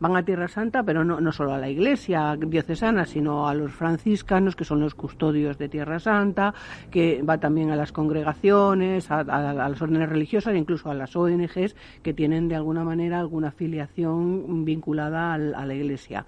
van 0.02 0.16
a 0.16 0.24
Tierra 0.24 0.48
Santa, 0.48 0.82
pero 0.82 1.04
no, 1.04 1.20
no 1.20 1.30
solo 1.30 1.54
a 1.54 1.58
la 1.58 1.70
iglesia 1.70 2.36
diocesana, 2.36 3.06
sino 3.06 3.46
a 3.46 3.54
los 3.54 3.70
franciscanos, 3.70 4.56
que 4.56 4.64
son 4.64 4.80
los 4.80 4.96
custodios 4.96 5.58
de 5.58 5.68
Tierra 5.68 6.00
Santa, 6.00 6.54
que 6.90 7.22
va 7.22 7.38
también 7.38 7.70
a 7.70 7.76
las 7.76 7.92
congregaciones, 7.92 9.12
a, 9.12 9.22
las 9.22 9.80
órdenes 9.80 10.08
religiosas, 10.08 10.56
incluso 10.56 10.90
a 10.90 10.94
las 10.94 11.14
ONGs 11.14 11.76
que 12.02 12.12
tienen 12.12 12.48
de 12.48 12.56
alguna 12.56 12.82
manera 12.82 13.20
alguna 13.20 13.48
afiliación 13.48 14.64
vinculada 14.64 15.34
a 15.34 15.38
la 15.38 15.74
iglesia. 15.74 16.26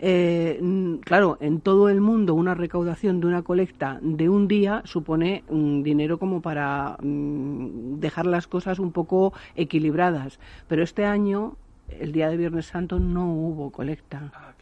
Eh, 0.00 0.60
claro, 1.02 1.38
en 1.40 1.60
todo 1.60 1.88
el 1.88 2.02
mundo 2.02 2.34
una 2.34 2.54
recaudación 2.54 3.20
de 3.20 3.26
una 3.26 3.40
colecta 3.40 4.00
de 4.02 4.28
un 4.28 4.48
día 4.48 4.82
supone 4.84 5.44
un 5.48 5.82
dinero 5.82 6.18
como 6.18 6.42
para 6.42 6.98
mm, 7.00 8.00
dejar 8.00 8.26
las 8.26 8.46
cosas 8.46 8.78
un 8.80 8.92
poco 8.92 9.32
equilibradas. 9.56 10.40
Pero 10.68 10.82
este 10.82 11.06
año 11.06 11.56
el 11.88 12.12
día 12.12 12.28
de 12.28 12.36
Viernes 12.36 12.66
Santo 12.66 12.98
no 12.98 13.32
hubo 13.32 13.70
colecta. 13.70 14.30
Ah, 14.34 14.52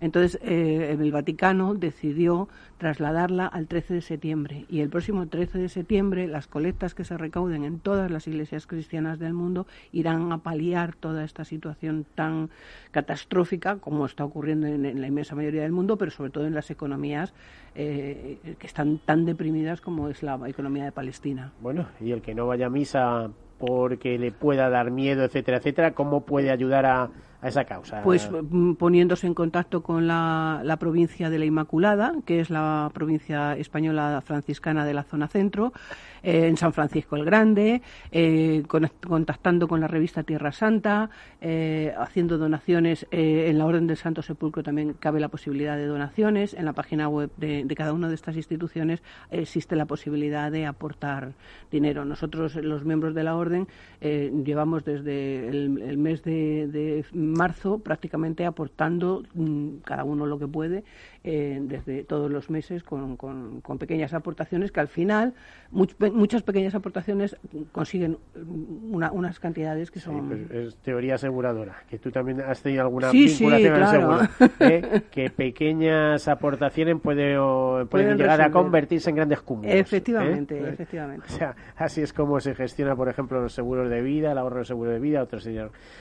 Entonces, 0.00 0.40
eh, 0.42 0.96
el 0.98 1.12
Vaticano 1.12 1.74
decidió 1.74 2.48
trasladarla 2.78 3.46
al 3.46 3.68
13 3.68 3.94
de 3.94 4.00
septiembre 4.00 4.64
y 4.68 4.80
el 4.80 4.88
próximo 4.88 5.28
13 5.28 5.58
de 5.58 5.68
septiembre 5.68 6.26
las 6.26 6.48
colectas 6.48 6.94
que 6.94 7.04
se 7.04 7.16
recauden 7.16 7.62
en 7.62 7.78
todas 7.78 8.10
las 8.10 8.26
iglesias 8.26 8.66
cristianas 8.66 9.20
del 9.20 9.32
mundo 9.32 9.68
irán 9.92 10.32
a 10.32 10.38
paliar 10.38 10.96
toda 10.96 11.22
esta 11.22 11.44
situación 11.44 12.04
tan 12.16 12.50
catastrófica 12.90 13.76
como 13.76 14.04
está 14.06 14.24
ocurriendo 14.24 14.66
en, 14.66 15.00
la 15.00 15.06
inmensa 15.06 15.36
mayoría 15.36 15.62
del 15.62 15.70
mundo, 15.70 15.96
pero 15.96 16.10
sobre 16.10 16.30
todo 16.30 16.46
en 16.46 16.54
las 16.54 16.70
economías 16.72 17.32
eh, 17.76 18.56
que 18.58 18.66
están 18.66 18.98
tan 18.98 19.24
deprimidas 19.24 19.80
como 19.80 20.08
es 20.08 20.24
la 20.24 20.40
economía 20.48 20.84
de 20.84 20.92
Palestina. 20.92 21.52
Bueno, 21.60 21.86
y 22.00 22.10
el 22.10 22.22
que 22.22 22.34
no 22.34 22.48
vaya 22.48 22.66
a 22.66 22.70
misa 22.70 23.30
porque 23.64 24.18
le 24.18 24.32
pueda 24.32 24.68
dar 24.70 24.90
miedo, 24.90 25.22
etcétera, 25.22 25.58
etcétera, 25.58 25.92
¿cómo 25.92 26.22
puede 26.22 26.50
ayudar 26.50 26.84
a, 26.84 27.10
a 27.42 27.48
esa 27.48 27.64
causa? 27.64 28.02
Pues 28.02 28.30
mm, 28.30 28.74
poniéndose 28.74 29.26
en 29.26 29.34
contacto 29.34 29.82
con 29.82 30.06
la, 30.06 30.62
la, 30.64 30.76
provincia 30.78 31.28
de 31.28 31.38
la 31.38 31.44
Inmaculada, 31.44 32.14
que 32.24 32.40
es 32.40 32.48
la 32.48 32.90
provincia 32.94 33.56
española 33.56 34.22
franciscana 34.24 34.86
de 34.86 34.94
la 34.94 35.02
zona 35.02 35.28
centro, 35.28 35.72
eh, 36.22 36.46
en 36.46 36.56
San 36.56 36.72
Francisco 36.72 37.16
el 37.16 37.24
Grande, 37.24 37.82
eh, 38.12 38.62
contactando 39.06 39.66
con 39.66 39.80
la 39.80 39.88
revista 39.88 40.22
Tierra 40.22 40.52
Santa, 40.52 41.10
eh, 41.40 41.92
haciendo 41.98 42.38
donaciones. 42.38 43.06
en 43.10 43.58
la 43.58 43.66
Orden 43.66 43.86
del 43.86 43.96
Santo 43.96 44.22
Sepulcro 44.22 44.62
también 44.62 44.94
cabe 44.94 45.20
la 45.20 45.28
posibilidad 45.28 45.76
de 45.76 45.86
donaciones. 45.86 46.54
En 46.54 46.64
la 46.64 46.72
página 46.72 47.08
web 47.08 47.30
de, 47.36 47.66
cada 47.76 47.92
una 47.92 48.08
de 48.08 48.14
estas 48.14 48.36
instituciones 48.36 49.02
existe 49.30 49.74
la 49.76 49.86
posibilidad 49.86 50.50
de 50.52 50.66
aportar 50.66 51.32
dinero. 51.70 52.04
Nosotros, 52.04 52.54
los 52.56 52.84
miembros 52.84 53.14
de 53.14 53.24
la 53.24 53.34
Orden, 53.34 53.66
llevamos 54.00 54.84
desde 54.84 55.48
el, 55.48 55.98
mes 55.98 56.22
de 56.22 57.04
marzo 57.32 57.78
prácticamente 57.78 58.44
aportando 58.44 59.22
mm, 59.34 59.78
cada 59.84 60.04
uno 60.04 60.26
lo 60.26 60.38
que 60.38 60.48
puede 60.48 60.84
eh, 61.24 61.58
desde 61.62 62.02
todos 62.02 62.28
los 62.28 62.50
meses 62.50 62.82
con, 62.82 63.16
con, 63.16 63.78
pequeñas 63.78 64.12
aportaciones 64.12 64.72
que 64.72 64.80
al 64.80 64.88
final 64.88 65.34
muchas 65.70 66.42
pequeñas 66.42 66.74
aportaciones 66.74 67.36
consiguen 67.70 68.18
unas 68.90 69.38
cantidades 69.38 69.92
que 69.92 70.00
son 70.00 70.28
pues 70.28 70.50
es 70.50 70.76
teoría 70.78 71.14
aseguradora 71.14 71.76
que 71.88 72.00
tú 72.00 72.10
también 72.10 72.40
has 72.40 72.60
tenido 72.60 72.82
alguna 72.82 73.12
vinculación 73.12 73.86
seguro 73.88 74.18
¿eh? 74.60 75.02
que 75.12 75.30
pequeñas 75.30 76.26
aportaciones 76.26 77.00
pueden, 77.00 77.86
pueden 77.86 78.18
llegar 78.18 78.42
a 78.42 78.50
convertirse 78.50 79.10
en 79.10 79.16
grandes 79.16 79.42
cúmulos 79.42 79.72
¿eh? 79.72 79.78
efectivamente 79.78 80.58
efectivamente. 80.58 81.26
O 81.28 81.30
sea 81.30 81.54
así 81.76 82.02
es 82.02 82.12
como 82.12 82.40
se 82.40 82.56
gestiona 82.56 82.96
por 82.96 83.08
ejemplo 83.08 83.40
los 83.40 83.54
seguros 83.54 83.88
de 83.88 84.02
vida 84.02 84.32
el 84.32 84.38
ahorro 84.38 84.58
de 84.58 84.64
seguro 84.64 84.90
de 84.90 84.98
vida 84.98 85.22
otros 85.22 85.48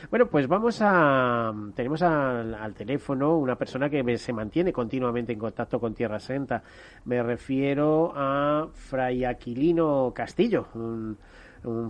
bueno 0.09 0.25
pues 0.25 0.47
vamos 0.47 0.79
a 0.81 1.53
tenemos 1.75 2.01
al, 2.01 2.55
al 2.55 2.73
teléfono 2.73 3.37
una 3.37 3.55
persona 3.55 3.87
que 3.87 4.17
se 4.17 4.33
mantiene 4.33 4.73
continuamente 4.73 5.10
en 5.17 5.39
contacto 5.39 5.79
con 5.79 5.93
Tierra 5.93 6.19
Santa. 6.19 6.63
Me 7.05 7.21
refiero 7.21 8.13
a 8.15 8.67
Fray 8.73 9.25
Aquilino 9.25 10.11
Castillo, 10.15 10.67
un, 10.73 11.17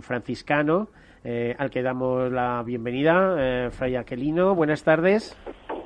franciscano 0.02 0.88
eh, 1.24 1.54
al 1.56 1.70
que 1.70 1.82
damos 1.82 2.30
la 2.30 2.62
bienvenida. 2.64 3.36
Eh, 3.38 3.70
Fray 3.70 3.96
Aquilino, 3.96 4.54
buenas 4.54 4.82
tardes. 4.82 5.38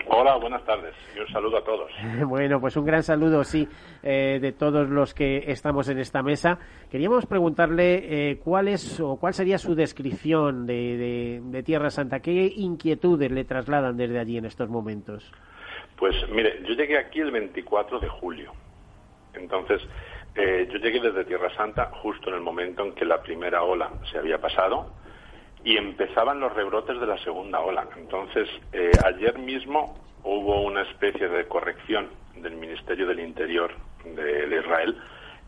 Hola, 0.09 0.37
buenas 0.37 0.65
tardes 0.65 0.95
y 1.15 1.21
un 1.21 1.29
saludo 1.29 1.59
a 1.59 1.65
todos. 1.65 1.91
bueno, 2.27 2.59
pues 2.59 2.77
un 2.77 2.87
gran 2.87 3.03
saludo, 3.03 3.45
sí, 3.45 3.69
eh, 4.03 4.39
de 4.41 4.53
todos 4.53 4.89
los 4.89 5.13
que 5.13 5.45
estamos 5.51 5.89
en 5.89 5.99
esta 5.99 6.23
mesa. 6.23 6.59
Queríamos 6.91 7.27
preguntarle 7.27 8.41
cuál 8.43 8.69
es 8.69 8.99
o 8.99 9.17
cuál 9.17 9.35
sería 9.35 9.59
su 9.59 9.75
descripción 9.75 10.67
de, 10.67 11.43
de 11.45 11.63
Tierra 11.63 11.91
Santa. 11.91 12.21
¿Qué 12.21 12.51
inquietudes 12.57 13.31
le 13.31 13.45
trasladan 13.45 13.97
desde 13.97 14.19
allí 14.19 14.39
en 14.39 14.47
estos 14.47 14.71
momentos? 14.71 15.31
Pues 15.97 16.15
mire, 16.29 16.61
yo 16.65 16.75
llegué 16.75 16.99
aquí 16.99 17.21
el 17.21 17.31
24 17.31 18.01
de 18.01 18.09
julio. 18.09 18.53
Entonces, 19.35 19.81
eh, 20.35 20.69
yo 20.71 20.79
llegué 20.79 21.01
desde 21.01 21.25
Tierra 21.25 21.55
Santa 21.57 21.91
justo 22.03 22.29
en 22.29 22.37
el 22.37 22.43
momento 22.43 22.85
en 22.85 22.93
que 22.93 23.05
la 23.05 23.23
primera 23.23 23.63
ola 23.63 23.91
se 24.11 24.19
había 24.19 24.39
pasado 24.39 24.93
y 25.65 25.77
empezaban 25.77 26.41
los 26.41 26.53
rebrotes 26.53 27.01
de 27.01 27.07
la 27.07 27.19
segunda 27.19 27.61
ola. 27.61 27.89
Entonces, 27.97 28.49
eh, 28.73 28.93
ayer 29.03 29.39
mismo 29.39 29.99
hubo 30.23 30.63
una 30.63 30.83
especie 30.83 31.29
de 31.29 31.47
corrección 31.47 32.09
del 32.37 32.57
Ministerio 32.57 33.07
del 33.07 33.21
Interior 33.21 33.73
de, 34.05 34.59
Israel 34.59 34.97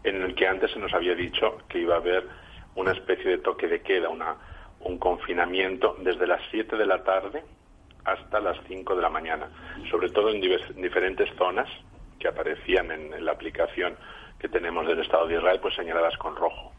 en 0.04 0.22
el 0.22 0.34
que 0.34 0.46
antes 0.46 0.70
se 0.70 0.78
nos 0.78 0.92
había 0.94 1.14
dicho 1.14 1.58
que 1.68 1.80
iba 1.80 1.94
a 1.94 1.98
haber 1.98 2.26
una 2.74 2.92
especie 2.92 3.30
de 3.30 3.38
toque 3.38 3.68
de 3.68 3.82
queda, 3.82 4.08
una, 4.08 4.36
un 4.80 4.98
confinamiento 4.98 5.96
desde 6.00 6.26
las 6.26 6.40
7 6.50 6.76
de 6.76 6.86
la 6.86 7.02
tarde 7.04 7.42
hasta 8.12 8.40
las 8.40 8.56
5 8.66 8.94
de 8.94 9.02
la 9.02 9.10
mañana, 9.10 9.48
sobre 9.90 10.08
todo 10.10 10.30
en, 10.30 10.40
diferentes 10.40 11.28
zonas 11.36 11.68
que 12.18 12.28
aparecían 12.28 12.90
en, 12.90 13.24
la 13.24 13.32
aplicación 13.32 13.96
que 14.38 14.48
tenemos 14.48 14.86
del 14.86 15.00
Estado 15.00 15.26
de 15.26 15.36
Israel, 15.36 15.58
pues 15.60 15.74
señaladas 15.74 16.16
con 16.18 16.36
rojo. 16.36 16.72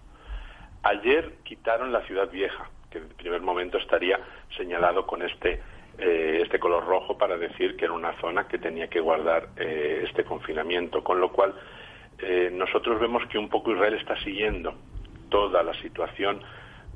Ayer 0.84 1.36
quitaron 1.44 1.92
la 1.92 2.02
ciudad 2.02 2.30
vieja, 2.30 2.70
que 2.90 3.00
en 3.00 3.10
primer 3.10 3.42
momento 3.42 3.78
estaría 3.78 4.20
señalado 4.56 5.06
con 5.06 5.22
este, 5.22 5.62
eh, 5.98 6.40
este 6.42 6.60
color 6.60 6.86
rojo 6.86 7.18
para 7.18 7.38
decir 7.38 7.76
que 7.76 7.86
era 7.86 7.94
una 7.94 8.14
zona 8.20 8.48
que 8.48 8.58
tenía 8.58 8.88
que 8.88 9.00
guardar 9.00 9.50
eh, 9.58 10.06
este 10.08 10.24
confinamiento, 10.24 11.04
con 11.04 11.20
lo 11.20 11.32
cual 11.32 11.54
eh, 12.20 12.50
nosotros 12.52 13.00
vemos 13.00 13.26
que 13.28 13.38
un 13.38 13.50
poco 13.50 13.72
Israel 13.72 13.96
está 13.96 14.16
siguiendo 14.24 14.74
toda 15.30 15.64
la 15.64 15.74
situación, 15.82 16.42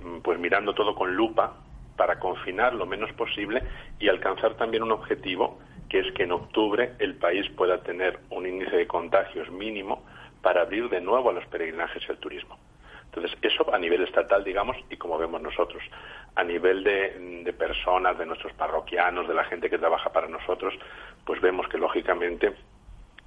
mm, 0.02 0.20
pues 0.20 0.40
mirando 0.40 0.74
todo 0.74 0.96
con 0.96 1.14
lupa 1.14 1.58
para 1.96 2.20
confinar 2.20 2.74
lo 2.74 2.86
menos 2.86 3.12
posible 3.14 3.64
y 4.00 4.10
alcanzar 4.10 4.56
también 4.56 4.84
un 4.84 4.92
objetivo 4.92 5.60
que 5.90 6.00
es 6.00 6.12
que 6.14 6.24
en 6.24 6.32
octubre 6.32 6.94
el 7.00 7.16
país 7.16 7.48
pueda 7.52 7.84
tener 7.84 8.20
un 8.30 8.48
índice 8.48 8.76
de 8.76 8.88
contagios 8.88 9.50
mínimo 9.52 10.04
para 10.42 10.62
abrir 10.62 10.90
de 10.90 11.00
nuevo 11.00 11.30
a 11.30 11.34
los 11.34 11.46
peregrinajes 11.46 12.04
y 12.08 12.12
al 12.12 12.18
turismo. 12.18 12.58
Entonces, 13.06 13.38
eso 13.44 13.72
a 13.72 13.78
nivel 13.78 14.02
estatal, 14.02 14.44
digamos, 14.44 14.76
y 14.90 14.98
como 14.98 15.20
vemos 15.20 15.40
nosotros, 15.40 15.84
a 16.34 16.44
nivel 16.44 16.84
de, 16.84 17.54
personas, 17.56 18.18
de 18.18 18.26
nuestros 18.26 18.54
parroquianos, 18.54 19.28
de 19.28 19.36
la 19.36 19.44
gente 19.44 19.70
que 19.70 19.78
trabaja 19.78 20.12
para 20.12 20.28
nosotros, 20.28 20.74
pues 21.24 21.40
vemos 21.40 21.68
que, 21.68 21.78
lógicamente, 21.78 22.54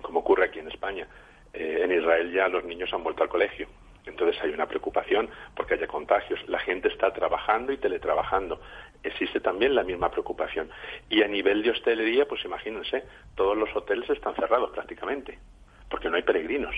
como 0.02 0.20
ocurre 0.20 0.46
aquí 0.46 0.58
en 0.58 0.68
España, 0.68 1.06
eh, 1.52 1.82
en 1.84 1.92
Israel 1.92 2.32
ya 2.32 2.48
los 2.48 2.64
niños 2.64 2.92
han 2.92 3.04
vuelto 3.04 3.22
al 3.22 3.28
colegio. 3.28 3.68
Entonces 4.06 4.40
hay 4.42 4.50
una 4.50 4.66
preocupación 4.66 5.28
porque 5.54 5.74
haya 5.74 5.86
contagios. 5.86 6.40
La 6.48 6.60
gente 6.60 6.88
está 6.88 7.12
trabajando 7.12 7.72
y 7.72 7.76
teletrabajando. 7.76 8.60
Existe 9.02 9.40
también 9.40 9.74
la 9.74 9.82
misma 9.82 10.10
preocupación. 10.10 10.70
Y 11.10 11.22
a 11.22 11.28
nivel 11.28 11.62
de 11.62 11.70
hostelería, 11.70 12.26
pues 12.26 12.44
imagínense, 12.44 13.04
todos 13.34 13.56
los 13.56 13.74
hoteles 13.74 14.08
están 14.10 14.34
cerrados 14.34 14.70
prácticamente, 14.70 15.38
porque 15.90 16.08
no 16.08 16.16
hay 16.16 16.22
peregrinos. 16.22 16.74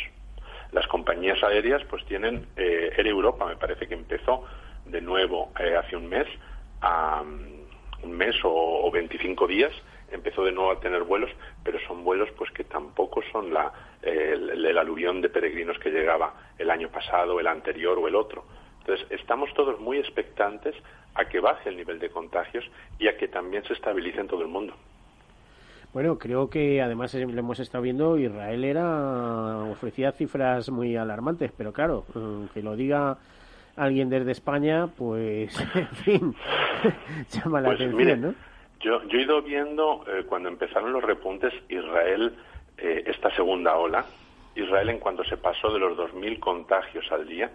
Las 0.73 0.87
compañías 0.87 1.43
aéreas 1.43 1.83
pues 1.89 2.05
tienen, 2.07 2.47
eh, 2.57 2.93
Air 2.97 3.07
Europa 3.07 3.47
me 3.47 3.57
parece 3.57 3.87
que 3.87 3.95
empezó 3.95 4.45
de 4.85 5.01
nuevo 5.01 5.53
eh, 5.59 5.77
hace 5.77 5.97
un 5.97 6.09
mes, 6.09 6.27
mm, 6.83 8.05
un 8.05 8.13
mes 8.13 8.35
o, 8.45 8.87
o 8.87 8.91
25 8.91 9.47
días, 9.47 9.73
empezó 10.11 10.45
de 10.45 10.53
nuevo 10.53 10.71
a 10.71 10.81
tener 10.81 11.03
vuelos, 11.03 11.31
pero 11.63 11.79
son 11.87 12.05
vuelos 12.05 12.29
pues 12.37 12.51
que 12.53 12.65
tampoco 12.65 13.23
son 13.33 13.53
la, 13.53 13.73
el, 14.03 14.65
el, 14.65 14.79
aluvión 14.79 15.21
de 15.21 15.29
peregrinos 15.29 15.79
que 15.79 15.91
llegaba 15.91 16.35
el 16.59 16.71
año 16.71 16.89
pasado, 16.89 17.39
el 17.41 17.47
anterior 17.47 17.99
o 17.99 18.09
el 18.09 18.15
otro. 18.15 18.45
Entonces, 18.81 19.07
estamos 19.11 19.53
todos 19.55 19.79
muy 19.81 19.99
expectantes 19.99 20.75
a 21.15 21.27
que 21.27 21.41
baje 21.41 21.69
el 21.69 21.77
nivel 21.77 21.99
de 21.99 22.11
contagios 22.11 22.65
y 22.99 23.09
a 23.09 23.17
que 23.17 23.29
también 23.29 23.65
se 23.65 23.75
estabilice 23.75 24.21
en 24.21 24.29
todo 24.29 24.43
el 24.43 24.49
mundo. 24.49 24.75
Bueno, 25.93 26.19
creo 26.19 26.51
que 26.51 26.83
además 26.83 27.15
lo 27.15 27.39
hemos 27.39 27.61
estado 27.61 27.83
viendo, 27.83 28.19
Israel 28.19 28.65
era 28.65 29.59
ofrecía 29.71 30.13
cifras 30.13 30.69
muy 30.71 30.97
alarmantes, 30.97 31.51
pero 31.57 31.73
claro, 31.73 32.05
mm, 32.15 32.47
que 32.53 32.63
lo 32.63 32.77
diga 32.77 33.17
alguien 33.75 34.11
desde 34.11 34.33
España, 34.33 34.89
pues, 34.89 35.59
en 35.75 35.89
fin, 35.89 36.35
llama 37.31 37.63
la 37.63 37.69
pues, 37.69 37.81
atención, 37.81 38.21
¿no? 38.21 38.35
Yo, 38.81 39.03
yo 39.09 39.19
he 39.19 39.23
ido 39.23 39.43
viendo 39.43 40.05
eh, 40.07 40.25
cuando 40.25 40.49
empezaron 40.49 40.93
los 40.93 41.03
repuntes, 41.03 41.53
Israel, 41.69 42.35
eh, 42.77 43.03
esta 43.07 43.35
segunda 43.35 43.77
ola, 43.77 44.05
Israel 44.55 44.91
en 44.91 44.99
cuanto 44.99 45.25
se 45.25 45.37
pasó 45.37 45.73
de 45.73 45.81
los 45.81 45.97
2.000 45.97 46.39
contagios 46.39 47.11
al 47.11 47.27
día, 47.27 47.51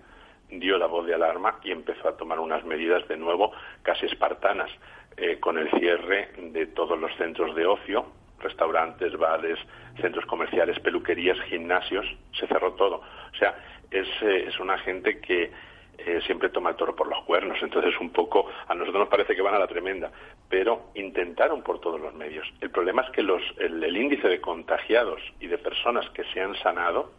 dio 0.50 0.78
la 0.78 0.88
voz 0.88 1.06
de 1.08 1.14
alarma 1.14 1.60
y 1.64 1.72
empezó 1.72 2.10
a 2.10 2.18
tomar 2.18 2.40
unas 2.40 2.66
medidas 2.66 3.08
de 3.08 3.18
nuevo 3.18 3.52
casi 3.82 4.06
espartanas, 4.06 4.70
eh, 5.16 5.40
con 5.40 5.58
el 5.58 5.70
cierre 5.72 6.32
de 6.38 6.66
todos 6.68 7.00
los 7.00 7.16
centros 7.16 7.56
de 7.56 7.66
ocio, 7.66 8.06
restaurantes, 8.40 9.16
bares, 9.18 9.60
centros 10.02 10.26
comerciales, 10.26 10.80
peluquerías, 10.80 11.40
gimnasios, 11.44 12.06
se 12.38 12.48
cerró 12.48 12.74
todo. 12.74 12.96
O 12.96 13.38
sea, 13.38 13.56
es, 13.92 14.08
es 14.22 14.60
una 14.60 14.78
gente 14.80 15.20
que 15.22 15.52
eh, 15.98 16.22
siempre 16.26 16.50
toma 16.50 16.72
el 16.72 16.76
toro 16.76 16.96
por 16.96 17.08
los 17.08 17.24
cuernos. 17.24 17.58
Entonces, 17.62 17.94
un 18.00 18.12
poco, 18.12 18.48
a 18.68 18.74
nosotros 18.74 19.02
nos 19.02 19.10
parece 19.10 19.36
que 19.36 19.41
van 19.41 19.56
a 19.56 19.60
la 19.60 19.68
tremenda, 19.68 20.12
pero 20.50 20.89
intentaron 20.96 21.62
por 21.62 21.80
todos 21.80 22.00
los 22.00 22.14
medios. 22.14 22.48
El 22.62 22.72
problema 22.72 23.04
es 23.04 23.12
que 23.12 23.24
los, 23.24 23.41
el, 23.58 23.84
el 23.84 23.96
índice 23.98 24.28
de 24.28 24.41
contagiados 24.41 25.22
y 25.39 25.48
de 25.48 25.58
personas 25.58 26.10
que 26.12 26.24
se 26.34 26.41
han 26.41 26.56
sanado 26.56 27.12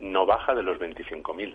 no 0.00 0.26
baja 0.26 0.54
de 0.54 0.62
los 0.62 0.78
25.000. 0.78 1.54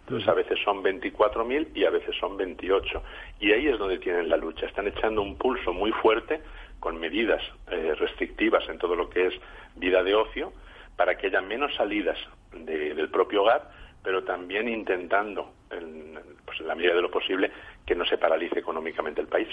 Entonces, 0.00 0.28
a 0.28 0.34
veces 0.34 0.58
son 0.64 0.82
24.000 0.84 1.68
y 1.74 1.84
a 1.84 1.90
veces 1.90 2.14
son 2.20 2.36
28. 2.36 3.02
Y 3.40 3.52
ahí 3.52 3.66
es 3.66 3.78
donde 3.78 3.98
tienen 3.98 4.28
la 4.28 4.36
lucha. 4.36 4.66
Están 4.66 4.86
echando 4.86 5.20
un 5.20 5.36
pulso 5.36 5.72
muy 5.72 5.90
fuerte 5.92 6.40
con 6.78 6.98
medidas 7.00 7.42
eh, 7.70 7.94
restrictivas 7.96 8.68
en 8.68 8.78
todo 8.78 8.94
lo 8.94 9.10
que 9.10 9.26
es 9.26 9.34
vida 9.74 10.02
de 10.02 10.14
ocio 10.14 10.52
para 10.96 11.16
que 11.16 11.26
haya 11.26 11.40
menos 11.40 11.74
salidas 11.74 12.18
de, 12.52 12.94
del 12.94 13.08
propio 13.10 13.42
hogar 13.42 13.68
pero 14.06 14.22
también 14.22 14.68
intentando, 14.68 15.50
en, 15.68 16.16
pues 16.44 16.60
en 16.60 16.68
la 16.68 16.76
medida 16.76 16.94
de 16.94 17.02
lo 17.02 17.10
posible, 17.10 17.50
que 17.84 17.96
no 17.96 18.04
se 18.04 18.16
paralice 18.16 18.60
económicamente 18.60 19.20
el 19.20 19.26
país. 19.26 19.48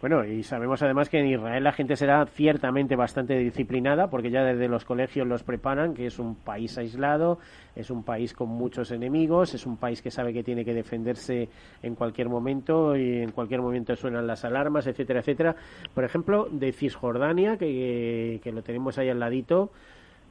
Bueno, 0.00 0.24
y 0.24 0.42
sabemos 0.42 0.82
además 0.82 1.08
que 1.08 1.20
en 1.20 1.28
Israel 1.28 1.62
la 1.62 1.70
gente 1.70 1.94
será 1.94 2.26
ciertamente 2.26 2.96
bastante 2.96 3.38
disciplinada, 3.38 4.10
porque 4.10 4.30
ya 4.32 4.42
desde 4.42 4.66
los 4.66 4.84
colegios 4.84 5.28
los 5.28 5.44
preparan, 5.44 5.94
que 5.94 6.06
es 6.06 6.18
un 6.18 6.34
país 6.34 6.76
aislado, 6.76 7.38
es 7.76 7.88
un 7.92 8.02
país 8.02 8.34
con 8.34 8.48
muchos 8.48 8.90
enemigos, 8.90 9.54
es 9.54 9.64
un 9.64 9.76
país 9.76 10.02
que 10.02 10.10
sabe 10.10 10.32
que 10.32 10.42
tiene 10.42 10.64
que 10.64 10.74
defenderse 10.74 11.48
en 11.84 11.94
cualquier 11.94 12.28
momento 12.28 12.96
y 12.96 13.22
en 13.22 13.30
cualquier 13.30 13.60
momento 13.60 13.94
suenan 13.94 14.26
las 14.26 14.44
alarmas, 14.44 14.88
etcétera, 14.88 15.20
etcétera. 15.20 15.54
Por 15.94 16.02
ejemplo, 16.02 16.48
de 16.50 16.72
Cisjordania, 16.72 17.56
que, 17.56 18.40
que 18.42 18.50
lo 18.50 18.62
tenemos 18.62 18.98
ahí 18.98 19.08
al 19.08 19.20
ladito, 19.20 19.70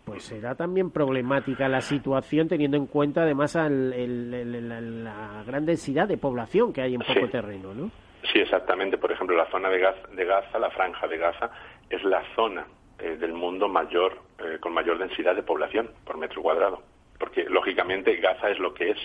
pues 0.05 0.23
será 0.23 0.55
también 0.55 0.91
problemática 0.91 1.67
la 1.67 1.81
situación 1.81 2.47
teniendo 2.47 2.77
en 2.77 2.87
cuenta 2.87 3.23
además 3.23 3.55
el, 3.55 3.93
el, 3.93 5.03
la 5.03 5.43
gran 5.45 5.65
densidad 5.65 6.07
de 6.07 6.17
población 6.17 6.73
que 6.73 6.81
hay 6.81 6.95
en 6.95 7.01
poco 7.01 7.29
terreno, 7.29 7.73
¿no? 7.73 7.91
Sí, 8.31 8.39
exactamente. 8.39 8.97
Por 8.97 9.11
ejemplo, 9.11 9.35
la 9.35 9.49
zona 9.49 9.69
de 9.69 9.79
Gaza, 9.79 10.07
de 10.15 10.25
Gaza 10.25 10.59
la 10.59 10.69
franja 10.69 11.07
de 11.07 11.17
Gaza, 11.17 11.49
es 11.89 12.03
la 12.03 12.23
zona 12.35 12.65
eh, 12.99 13.17
del 13.17 13.33
mundo 13.33 13.67
mayor 13.67 14.19
eh, 14.39 14.57
con 14.59 14.73
mayor 14.73 14.97
densidad 14.97 15.35
de 15.35 15.43
población 15.43 15.89
por 16.05 16.17
metro 16.17 16.41
cuadrado, 16.41 16.81
porque 17.19 17.45
lógicamente 17.45 18.15
Gaza 18.17 18.49
es 18.49 18.59
lo 18.59 18.73
que 18.73 18.91
es 18.91 18.97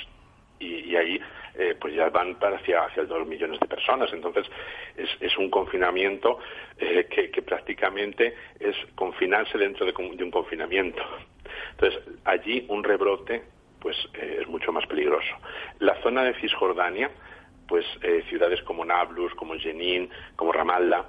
y, 0.59 0.91
y 0.91 0.97
ahí 0.97 1.21
eh, 1.59 1.75
pues 1.81 1.95
ya 1.95 2.11
van 2.11 2.35
para 2.37 2.57
hacia, 2.57 2.85
hacia 2.85 3.05
dos 3.05 3.27
millones 3.27 3.59
de 3.61 3.67
personas. 3.67 4.13
Entonces 4.13 4.47
es, 4.97 5.09
es 5.21 5.37
un 5.39 5.51
confinamiento 5.51 6.39
eh, 6.79 7.07
que, 7.11 7.31
que, 7.31 7.43
prácticamente 7.43 8.35
es 8.61 8.77
confinarse 8.95 9.57
dentro 9.59 9.87
de, 9.87 9.93
de, 9.93 10.25
un 10.25 10.31
confinamiento. 10.31 11.03
Entonces 11.73 12.03
allí 12.25 12.65
un 12.69 12.85
rebrote 12.85 13.43
pues 13.81 13.97
eh, 14.15 14.39
es 14.41 14.49
mucho 14.49 14.73
más 14.73 14.87
peligroso. 14.87 15.35
La 15.79 16.01
zona 16.03 16.25
de 16.25 16.35
Cisjordania, 16.41 17.11
pues 17.69 17.85
eh, 18.03 18.23
ciudades 18.29 18.63
como 18.63 18.85
Nablus, 18.85 19.35
como 19.35 19.55
Jenin, 19.55 20.11
como 20.37 20.53
Ramallah, 20.53 21.05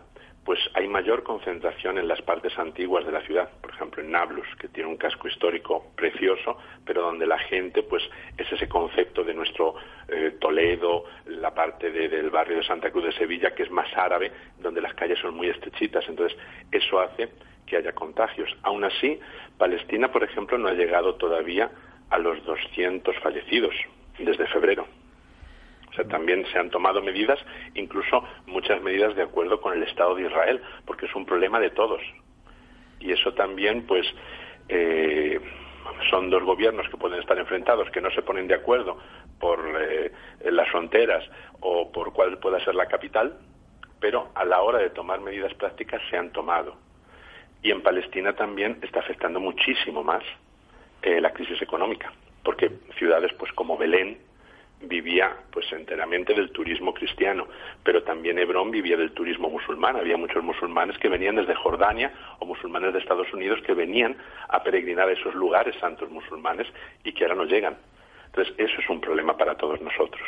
pues 0.48 0.62
hay 0.76 0.88
mayor 0.88 1.24
concentración 1.24 1.98
en 1.98 2.08
las 2.08 2.22
partes 2.22 2.58
antiguas 2.58 3.06
de 3.06 3.12
la 3.12 3.20
ciudad, 3.24 3.50
por 3.60 3.72
ejemplo 3.72 4.02
en 4.02 4.12
Nablus, 4.12 4.48
que 4.58 4.70
tiene 4.70 4.90
un 4.90 4.96
casco 4.96 5.28
histórico 5.28 5.92
precioso, 5.94 6.58
pero 6.86 7.02
donde 7.02 7.28
la 7.28 7.38
gente, 7.38 7.84
pues 7.84 8.02
es 8.38 8.50
ese 8.50 8.70
concepto 8.70 9.26
de 9.26 9.34
nuestro 9.34 9.76
eh, 10.08 10.38
Toledo, 10.40 11.04
la 11.26 11.54
parte 11.54 11.92
de, 11.92 12.08
del 12.08 12.30
barrio 12.30 12.60
de 12.60 12.64
Santa 12.64 12.92
Cruz 12.92 13.04
de 13.04 13.12
Sevilla, 13.12 13.54
que 13.54 13.64
es 13.64 13.72
más 13.72 13.90
árabe, 13.98 14.32
donde 14.58 14.80
las 14.80 14.94
calles 14.94 15.20
son 15.20 15.36
muy 15.36 15.50
estrechitas, 15.50 16.08
entonces 16.08 16.40
eso 16.72 17.02
hace 17.02 17.28
que 17.66 17.76
haya 17.76 17.92
contagios. 17.92 18.50
Aún 18.64 18.86
así, 18.86 19.20
Palestina, 19.58 20.14
por 20.14 20.24
ejemplo, 20.24 20.58
no 20.58 20.70
ha 20.70 20.74
llegado 20.76 21.16
todavía 21.16 21.70
a 22.10 22.18
los 22.20 22.42
200 22.46 23.20
fallecidos 23.20 23.76
desde 24.18 24.48
febrero 24.48 24.88
sea, 25.98 26.08
también 26.08 26.46
se 26.52 26.60
han 26.60 26.70
tomado 26.70 27.02
medidas, 27.02 27.40
incluso 27.74 28.24
muchas 28.46 28.82
medidas 28.82 29.16
de 29.16 29.24
acuerdo 29.24 29.60
con 29.60 29.74
el 29.74 29.84
Estado 29.84 30.16
de 30.16 30.24
Israel, 30.24 30.62
porque 30.86 31.06
es 31.06 31.16
un 31.16 31.26
problema 31.26 31.60
de 31.60 31.72
todos. 31.72 32.02
Y 33.00 33.12
eso 33.12 33.34
también, 33.34 33.86
pues, 33.86 34.06
eh, 34.70 35.40
son 36.10 36.30
dos 36.30 36.44
gobiernos 36.44 36.88
que 36.90 36.98
pueden 36.98 37.20
estar 37.20 37.38
enfrentados, 37.38 37.90
que 37.92 38.02
no 38.02 38.12
se 38.12 38.22
ponen 38.22 38.48
de 38.48 38.56
acuerdo 38.56 38.98
por 39.40 39.60
eh, 39.80 40.12
las 40.46 40.70
fronteras 40.70 41.24
o 41.60 41.92
por 41.92 42.14
cuál 42.14 42.38
pueda 42.40 42.64
ser 42.64 42.76
la 42.76 42.88
capital, 42.88 43.38
pero 44.00 44.30
a 44.36 44.46
la 44.46 44.62
hora 44.62 44.80
de 44.80 44.90
tomar 44.90 45.20
medidas 45.22 45.54
prácticas 45.56 46.02
se 46.10 46.18
han 46.18 46.32
tomado. 46.32 46.76
Y 47.62 47.72
en 47.72 47.82
Palestina 47.82 48.34
también 48.34 48.80
está 48.82 49.00
afectando 49.00 49.40
muchísimo 49.40 50.04
más 50.04 50.24
eh, 51.02 51.20
la 51.22 51.34
crisis 51.34 51.62
económica, 51.62 52.12
porque 52.44 52.72
ciudades 52.98 53.32
pues 53.34 53.52
como 53.54 53.78
Belén, 53.78 54.20
vivía 54.82 55.36
pues 55.52 55.72
enteramente 55.72 56.34
del 56.34 56.52
turismo 56.52 56.94
cristiano, 56.94 57.48
pero 57.84 58.04
también 58.04 58.38
Hebrón 58.38 58.72
vivía 58.72 58.98
del 58.98 59.12
turismo 59.12 59.50
musulmán. 59.50 59.96
Había 59.96 60.18
muchos 60.18 60.44
musulmanes 60.44 60.98
que 61.00 61.10
venían 61.10 61.36
desde 61.36 61.56
Jordania 61.56 62.12
o 62.40 62.46
musulmanes 62.46 62.94
de 62.94 63.00
Estados 63.00 63.32
Unidos 63.34 63.60
que 63.66 63.74
venían 63.74 64.16
a 64.50 64.62
peregrinar 64.64 65.10
a 65.10 65.14
esos 65.14 65.34
lugares 65.34 65.76
santos 65.80 66.10
musulmanes 66.10 66.68
y 67.04 67.12
que 67.14 67.24
ahora 67.24 67.36
no 67.36 67.46
llegan. 67.46 67.76
Entonces, 68.28 68.54
eso 68.58 68.82
es 68.82 68.90
un 68.90 69.02
problema 69.02 69.36
para 69.36 69.56
todos 69.56 69.82
nosotros. 69.82 70.28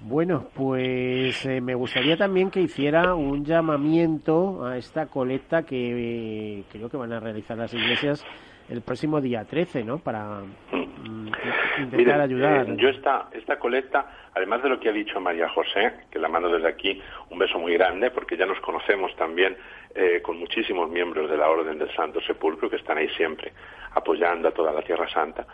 Bueno, 0.00 0.48
pues 0.54 1.46
eh, 1.46 1.60
me 1.60 1.76
gustaría 1.76 2.16
también 2.16 2.50
que 2.50 2.60
hiciera 2.60 3.14
un 3.14 3.44
llamamiento 3.44 4.64
a 4.64 4.76
esta 4.76 5.06
colecta 5.06 5.62
que 5.62 6.58
eh, 6.58 6.64
creo 6.72 6.90
que 6.90 6.96
van 6.96 7.12
a 7.12 7.20
realizar 7.20 7.56
las 7.56 7.72
iglesias 7.72 8.24
el 8.68 8.82
próximo 8.82 9.20
día 9.20 9.44
13, 9.44 9.84
¿no? 9.84 9.98
Para 9.98 10.40
mm, 10.40 11.26
intentar 11.78 11.98
Miren, 11.98 12.20
ayudar. 12.20 12.68
Eh, 12.68 12.74
yo 12.76 12.88
esta, 12.88 13.28
esta 13.32 13.58
colecta, 13.58 14.30
además 14.34 14.62
de 14.62 14.68
lo 14.68 14.80
que 14.80 14.88
ha 14.88 14.92
dicho 14.92 15.20
María 15.20 15.48
José, 15.48 15.92
que 16.10 16.18
la 16.18 16.28
mando 16.28 16.48
desde 16.48 16.68
aquí 16.68 17.00
un 17.30 17.38
beso 17.38 17.58
muy 17.58 17.74
grande, 17.74 18.10
porque 18.10 18.36
ya 18.36 18.46
nos 18.46 18.60
conocemos 18.60 19.14
también 19.16 19.56
eh, 19.94 20.20
con 20.22 20.38
muchísimos 20.38 20.90
miembros 20.90 21.30
de 21.30 21.36
la 21.36 21.50
Orden 21.50 21.78
del 21.78 21.94
Santo 21.94 22.20
Sepulcro 22.20 22.70
que 22.70 22.76
están 22.76 22.98
ahí 22.98 23.08
siempre 23.10 23.52
apoyando 23.94 24.48
a 24.48 24.52
toda 24.52 24.72
la 24.72 24.82
Tierra 24.82 25.08
Santa. 25.10 25.46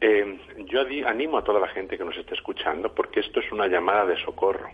Eh, 0.00 0.38
yo 0.66 0.80
animo 1.06 1.38
a 1.38 1.44
toda 1.44 1.60
la 1.60 1.68
gente 1.68 1.96
que 1.96 2.04
nos 2.04 2.16
esté 2.16 2.34
escuchando 2.34 2.94
porque 2.94 3.20
esto 3.20 3.40
es 3.40 3.52
una 3.52 3.66
llamada 3.66 4.06
de 4.06 4.16
socorro. 4.24 4.70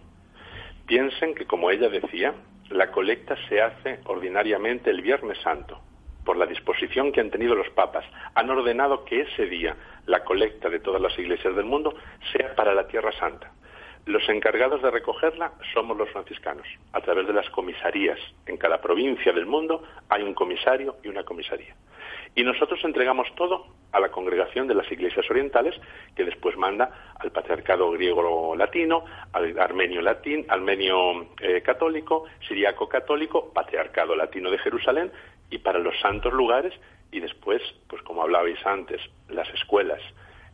Piensen 0.86 1.34
que, 1.34 1.46
como 1.46 1.70
ella 1.70 1.88
decía, 1.88 2.34
la 2.70 2.90
colecta 2.90 3.36
se 3.48 3.60
hace 3.60 4.00
ordinariamente 4.04 4.90
el 4.90 5.02
Viernes 5.02 5.38
Santo, 5.42 5.80
por 6.30 6.36
la 6.36 6.46
disposición 6.46 7.10
que 7.10 7.20
han 7.20 7.28
tenido 7.28 7.56
los 7.56 7.68
papas. 7.70 8.04
Han 8.36 8.48
ordenado 8.50 9.04
que 9.04 9.22
ese 9.22 9.46
día 9.46 9.74
la 10.06 10.22
colecta 10.22 10.68
de 10.68 10.78
todas 10.78 11.02
las 11.02 11.18
iglesias 11.18 11.56
del 11.56 11.64
mundo 11.64 11.92
sea 12.30 12.54
para 12.54 12.72
la 12.72 12.86
Tierra 12.86 13.10
Santa. 13.18 13.50
Los 14.06 14.28
encargados 14.28 14.80
de 14.80 14.92
recogerla 14.92 15.50
somos 15.74 15.96
los 15.96 16.08
franciscanos. 16.10 16.68
A 16.92 17.00
través 17.00 17.26
de 17.26 17.32
las 17.32 17.50
comisarías 17.50 18.20
en 18.46 18.58
cada 18.58 18.80
provincia 18.80 19.32
del 19.32 19.46
mundo 19.46 19.82
hay 20.08 20.22
un 20.22 20.32
comisario 20.32 20.98
y 21.02 21.08
una 21.08 21.24
comisaría. 21.24 21.74
Y 22.36 22.44
nosotros 22.44 22.78
entregamos 22.84 23.26
todo 23.34 23.66
a 23.90 23.98
la 23.98 24.10
congregación 24.12 24.68
de 24.68 24.76
las 24.76 24.90
iglesias 24.92 25.28
orientales, 25.28 25.74
que 26.14 26.24
después 26.24 26.56
manda 26.56 27.12
al 27.18 27.32
patriarcado 27.32 27.90
griego-latino, 27.90 29.04
al 29.32 29.58
armenio 29.58 30.00
latín, 30.00 30.46
armenio 30.48 31.26
eh, 31.40 31.60
católico, 31.62 32.26
siriaco 32.46 32.88
católico, 32.88 33.52
patriarcado 33.52 34.14
latino 34.14 34.48
de 34.48 34.58
Jerusalén, 34.58 35.10
y 35.50 35.58
para 35.58 35.78
los 35.78 35.98
santos 36.00 36.32
lugares, 36.32 36.72
y 37.12 37.20
después, 37.20 37.60
pues 37.88 38.02
como 38.02 38.22
hablabais 38.22 38.64
antes, 38.64 39.00
las 39.28 39.48
escuelas. 39.54 40.00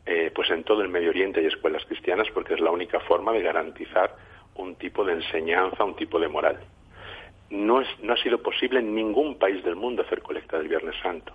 Eh, 0.06 0.30
pues 0.34 0.50
en 0.50 0.62
todo 0.62 0.82
el 0.82 0.88
Medio 0.88 1.10
Oriente 1.10 1.40
hay 1.40 1.46
escuelas 1.46 1.84
cristianas 1.84 2.28
porque 2.32 2.54
es 2.54 2.60
la 2.60 2.70
única 2.70 3.00
forma 3.00 3.32
de 3.32 3.42
garantizar 3.42 4.14
un 4.54 4.76
tipo 4.76 5.04
de 5.04 5.14
enseñanza, 5.14 5.84
un 5.84 5.96
tipo 5.96 6.18
de 6.18 6.28
moral. 6.28 6.58
No, 7.50 7.80
es, 7.80 7.88
no 8.00 8.14
ha 8.14 8.16
sido 8.16 8.42
posible 8.42 8.80
en 8.80 8.94
ningún 8.94 9.38
país 9.38 9.62
del 9.64 9.76
mundo 9.76 10.02
hacer 10.02 10.22
colecta 10.22 10.58
del 10.58 10.68
Viernes 10.68 10.94
Santo. 11.02 11.32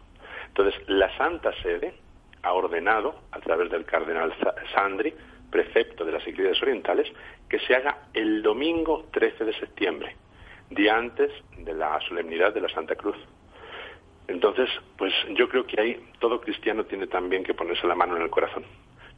Entonces, 0.47 0.81
la 0.87 1.15
Santa 1.17 1.53
Sede 1.61 1.93
ha 2.43 2.53
ordenado, 2.53 3.15
a 3.31 3.39
través 3.39 3.69
del 3.69 3.85
cardenal 3.85 4.33
Sandri, 4.73 5.13
prefecto 5.49 6.03
de 6.05 6.13
las 6.13 6.27
iglesias 6.27 6.61
orientales, 6.61 7.11
que 7.49 7.59
se 7.59 7.75
haga 7.75 8.07
el 8.13 8.41
domingo 8.41 9.05
13 9.11 9.45
de 9.45 9.53
septiembre, 9.53 10.15
día 10.69 10.97
antes 10.97 11.31
de 11.57 11.73
la 11.73 11.99
solemnidad 12.07 12.53
de 12.53 12.61
la 12.61 12.69
Santa 12.69 12.95
Cruz. 12.95 13.17
Entonces, 14.31 14.69
pues 14.97 15.13
yo 15.35 15.49
creo 15.49 15.67
que 15.67 15.79
ahí 15.79 16.01
todo 16.19 16.39
cristiano 16.39 16.85
tiene 16.85 17.05
también 17.07 17.43
que 17.43 17.53
ponerse 17.53 17.85
la 17.85 17.95
mano 17.95 18.15
en 18.15 18.21
el 18.21 18.29
corazón. 18.29 18.63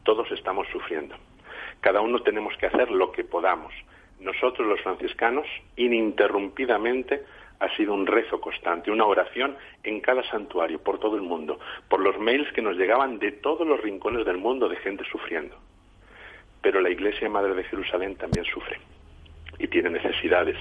Todos 0.04 0.30
estamos 0.32 0.68
sufriendo. 0.72 1.16
Cada 1.82 2.02
uno 2.02 2.24
tenemos 2.24 2.58
que 2.58 2.66
hacer 2.66 2.90
lo 2.90 3.12
que 3.12 3.24
podamos. 3.24 3.72
Nosotros 4.20 4.68
los 4.68 4.82
franciscanos, 4.82 5.46
ininterrumpidamente, 5.76 7.24
ha 7.60 7.70
sido 7.76 7.94
un 7.94 8.08
rezo 8.08 8.42
constante, 8.42 8.90
una 8.90 9.06
oración 9.06 9.56
en 9.84 10.02
cada 10.02 10.24
santuario, 10.24 10.82
por 10.82 11.00
todo 11.00 11.16
el 11.16 11.22
mundo, 11.22 11.60
por 11.88 12.00
los 12.00 12.18
mails 12.18 12.52
que 12.54 12.64
nos 12.64 12.76
llegaban 12.76 13.20
de 13.20 13.34
todos 13.34 13.68
los 13.68 13.80
rincones 13.82 14.26
del 14.26 14.38
mundo 14.38 14.68
de 14.68 14.78
gente 14.78 15.04
sufriendo. 15.12 15.56
Pero 16.60 16.82
la 16.82 16.90
Iglesia 16.90 17.30
Madre 17.30 17.54
de 17.54 17.66
Jerusalén 17.66 18.16
también 18.16 18.46
sufre 18.46 18.80
y 19.60 19.68
tiene 19.68 19.92
necesidades. 19.92 20.58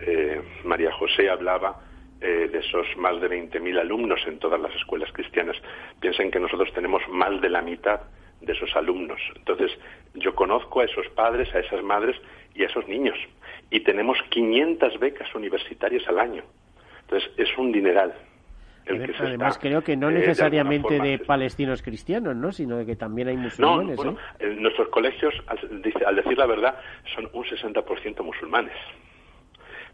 Eh, 0.00 0.40
María 0.64 0.92
José 0.92 1.28
hablaba 1.28 1.91
eh, 2.22 2.48
de 2.50 2.58
esos 2.58 2.86
más 2.96 3.20
de 3.20 3.28
20.000 3.28 3.80
alumnos 3.80 4.20
en 4.26 4.38
todas 4.38 4.60
las 4.60 4.74
escuelas 4.76 5.12
cristianas. 5.12 5.56
Piensen 6.00 6.30
que 6.30 6.40
nosotros 6.40 6.72
tenemos 6.72 7.02
más 7.08 7.40
de 7.40 7.50
la 7.50 7.62
mitad 7.62 8.00
de 8.40 8.52
esos 8.52 8.74
alumnos. 8.76 9.20
Entonces, 9.36 9.70
yo 10.14 10.34
conozco 10.34 10.80
a 10.80 10.84
esos 10.84 11.08
padres, 11.10 11.54
a 11.54 11.60
esas 11.60 11.82
madres 11.82 12.16
y 12.54 12.62
a 12.64 12.66
esos 12.66 12.86
niños 12.88 13.16
y 13.72 13.80
tenemos 13.80 14.18
500 14.28 15.00
becas 15.00 15.34
universitarias 15.34 16.06
al 16.06 16.18
año. 16.18 16.44
Entonces, 17.00 17.30
es 17.38 17.48
un 17.56 17.72
dineral. 17.72 18.12
El 18.84 19.06
que 19.06 19.16
Además, 19.16 19.58
creo 19.58 19.82
que 19.82 19.96
no 19.96 20.10
eh, 20.10 20.14
necesariamente 20.14 20.98
de, 21.00 21.18
palestinos 21.20 21.82
cristianos, 21.82 22.36
¿no? 22.36 22.52
Sino 22.52 22.76
de 22.76 22.84
que 22.84 22.96
también 22.96 23.28
hay 23.28 23.36
musulmanes. 23.38 24.04
No, 24.04 24.16
¿eh? 24.40 24.56
nuestros 24.58 24.88
colegios, 24.88 25.34
al, 25.46 25.82
decir 26.14 26.36
la 26.36 26.46
verdad, 26.46 26.76
son 27.14 27.30
un 27.32 27.44
60% 27.44 28.22
musulmanes. 28.22 28.76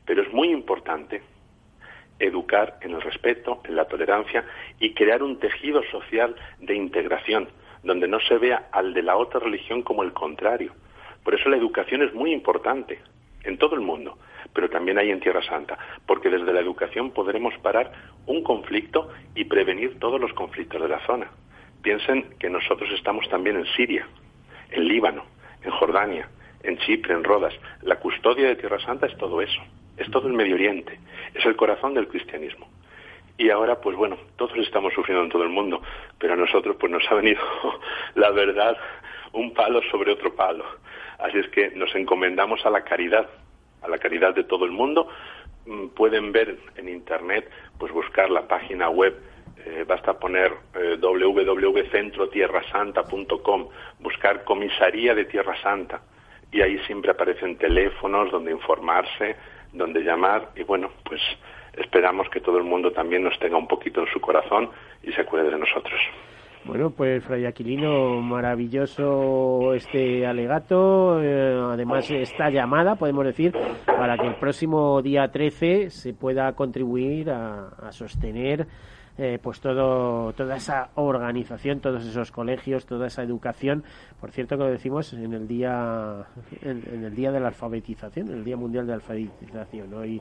Pero 0.05 0.23
es 0.23 0.33
muy 0.33 0.51
importante 0.51 1.23
educar 2.19 2.79
en 2.83 2.93
el 2.93 3.01
respeto, 3.01 3.61
en 3.65 3.77
la 3.77 3.87
tolerancia 3.87 4.45
y 4.79 4.95
crear 4.95 5.23
un 5.23 5.39
tejido 5.39 5.83
social 5.91 6.35
de 6.61 6.75
integración, 6.75 7.49
donde 7.83 8.09
no 8.09 8.21
se 8.21 8.39
vea 8.39 8.69
al 8.73 8.95
de 8.95 9.03
la 9.03 9.17
otra 9.17 9.41
religión 9.41 9.83
como 9.83 10.03
el 10.03 10.13
contrario. 10.13 10.73
Por 11.23 11.35
eso 11.35 11.49
la 11.49 11.57
educación 11.57 12.03
es 12.03 12.15
muy 12.15 12.33
importante 12.33 13.01
en 13.45 13.59
todo 13.59 13.75
el 13.75 13.81
mundo, 13.81 14.19
pero 14.53 14.69
también 14.69 14.99
hay 14.99 15.11
en 15.11 15.21
Tierra 15.21 15.43
Santa, 15.43 15.79
porque 16.07 16.31
desde 16.31 16.53
la 16.53 16.61
educación 16.61 17.11
podremos 17.13 17.55
parar 17.59 17.93
un 18.27 18.43
conflicto 18.43 19.09
y 19.35 19.45
prevenir 19.45 19.99
todos 19.99 20.21
los 20.21 20.33
conflictos 20.33 20.81
de 20.81 20.89
la 20.89 21.05
zona. 21.07 21.31
Piensen 21.83 22.31
que 22.39 22.51
nosotros 22.51 22.91
estamos 22.95 23.29
también 23.29 23.57
en 23.57 23.67
Siria, 23.77 24.07
en 24.71 24.89
Líbano, 24.89 25.25
en 25.63 25.71
Jordania, 25.71 26.29
en 26.63 26.79
Chipre, 26.79 27.15
en 27.15 27.25
Rodas. 27.25 27.55
La 27.83 27.97
custodia 27.97 28.49
de 28.49 28.57
Tierra 28.57 28.81
Santa 28.81 29.07
es 29.07 29.17
todo 29.17 29.41
eso, 29.41 29.61
es 29.99 30.11
todo 30.11 30.29
el 30.29 30.35
Medio 30.35 30.55
Oriente, 30.55 30.99
es 31.35 31.45
el 31.45 31.57
corazón 31.57 31.95
del 31.95 32.09
cristianismo. 32.09 32.69
Y 33.37 33.51
ahora, 33.51 33.81
pues 33.81 33.97
bueno, 33.97 34.17
todos 34.37 34.57
estamos 34.59 34.93
sufriendo 34.95 35.25
en 35.25 35.31
todo 35.31 35.45
el 35.45 35.49
mundo, 35.49 35.81
pero 36.19 36.33
a 36.33 36.37
nosotros 36.37 36.77
pues 36.79 36.91
nos 36.91 37.09
ha 37.11 37.15
venido 37.15 37.41
la 38.15 38.31
verdad 38.31 38.77
un 39.33 39.55
palo 39.55 39.81
sobre 39.91 40.13
otro 40.13 40.35
palo. 40.35 40.65
Así 41.19 41.39
es 41.39 41.49
que 41.49 41.71
nos 41.71 41.95
encomendamos 41.95 42.67
a 42.67 42.71
la 42.71 42.83
caridad, 42.83 43.29
a 43.83 43.89
la 43.89 43.99
caridad 43.99 44.35
de 44.35 44.45
todo 44.45 44.65
el 44.65 44.73
mundo. 44.73 45.09
Mm, 45.67 45.89
pueden 45.89 46.33
ver 46.33 46.57
en 46.77 46.89
internet, 46.89 47.51
pues 47.79 47.93
buscar 47.93 48.31
la 48.31 48.49
página 48.49 48.89
web 48.89 49.15
eh, 49.65 49.85
basta 49.87 50.19
poner 50.19 50.53
eh, 50.75 50.97
www.centrotierrasanta.com, 51.01 53.69
buscar 53.99 54.45
Comisaría 54.45 55.15
de 55.15 55.27
Tierra 55.27 55.55
Santa 55.63 56.01
y 56.51 56.63
ahí 56.63 56.79
siempre 56.87 57.11
aparecen 57.11 57.59
teléfonos 57.59 58.31
donde 58.31 58.53
informarse, 58.53 59.37
donde 59.73 60.01
llamar 60.01 60.51
y 60.57 60.63
bueno, 60.63 60.91
pues 61.05 61.21
esperamos 61.77 62.29
que 62.31 62.41
todo 62.41 62.59
el 62.59 62.65
mundo 62.65 62.91
también 62.93 63.23
nos 63.23 63.39
tenga 63.39 63.57
un 63.57 63.69
poquito 63.69 64.01
en 64.01 64.07
su 64.13 64.21
corazón 64.21 64.71
y 65.03 65.13
se 65.13 65.21
acuerde 65.21 65.51
de 65.51 65.59
nosotros. 65.59 66.01
Bueno, 66.65 66.91
pues 66.91 67.25
Fray 67.25 67.47
Aquilino, 67.47 68.21
maravilloso 68.21 69.73
este 69.75 70.27
alegato, 70.27 71.23
eh, 71.23 71.57
además 71.73 72.11
esta 72.11 72.51
llamada, 72.51 72.97
podemos 72.97 73.25
decir, 73.25 73.53
para 73.87 74.19
que 74.19 74.27
el 74.27 74.35
próximo 74.35 75.01
día 75.01 75.29
13 75.29 75.89
se 75.91 76.13
pueda 76.13 76.53
contribuir 76.53 77.31
a 77.31 77.91
sostener 77.91 78.67
eh, 79.19 79.39
pues 79.43 79.61
todo, 79.61 80.33
toda 80.33 80.57
esa 80.57 80.91
organización, 80.95 81.81
todos 81.81 82.07
esos 82.07 82.31
colegios, 82.31 82.87
toda 82.87 83.09
esa 83.09 83.23
educación. 83.25 83.83
Por 84.21 84.31
cierto, 84.31 84.57
que 84.57 84.65
lo 84.65 84.71
decimos 84.71 85.13
en 85.13 85.33
el 85.33 85.49
día 85.49 86.25
en, 86.63 87.05
el 87.05 87.15
día 87.15 87.33
de 87.33 87.41
la 87.41 87.49
alfabetización, 87.49 88.29
el 88.29 88.45
Día 88.45 88.57
Mundial 88.57 88.87
de 88.87 88.95
Alfabetización, 88.95 89.93
hoy 89.95 90.21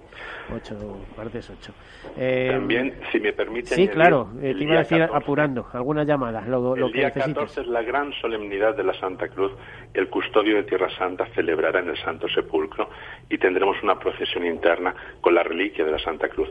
8, 0.54 0.98
martes 1.16 1.50
8. 1.50 1.74
Eh, 2.18 2.50
También, 2.52 2.94
si 3.12 3.20
me 3.20 3.34
permite. 3.34 3.76
Sí, 3.76 3.88
claro, 3.88 4.30
eh, 4.42 4.56
te 4.58 4.64
iba 4.64 4.76
a 4.76 4.80
decir 4.80 5.02
apurando, 5.02 5.68
alguna 5.74 6.04
llamada. 6.04 6.42
Lo, 6.42 6.76
el 6.76 6.92
día 6.92 7.12
14 7.12 7.62
es 7.62 7.68
la 7.68 7.84
gran 7.84 8.12
solemnidad 8.14 8.76
de 8.76 8.84
la 8.84 8.94
Santa 9.00 9.28
Cruz. 9.28 9.52
El 9.94 10.10
custodio 10.10 10.56
de 10.56 10.64
Tierra 10.64 10.90
Santa 10.98 11.28
celebrará 11.36 11.80
en 11.80 11.90
el 11.90 11.98
Santo 11.98 12.28
Sepulcro 12.28 12.90
y 13.30 13.38
tendremos 13.38 13.82
una 13.84 14.00
procesión 14.00 14.46
interna 14.46 14.96
con 15.22 15.36
la 15.36 15.44
reliquia 15.44 15.86
de 15.86 15.92
la 15.92 16.00
Santa 16.00 16.30
Cruz. 16.30 16.50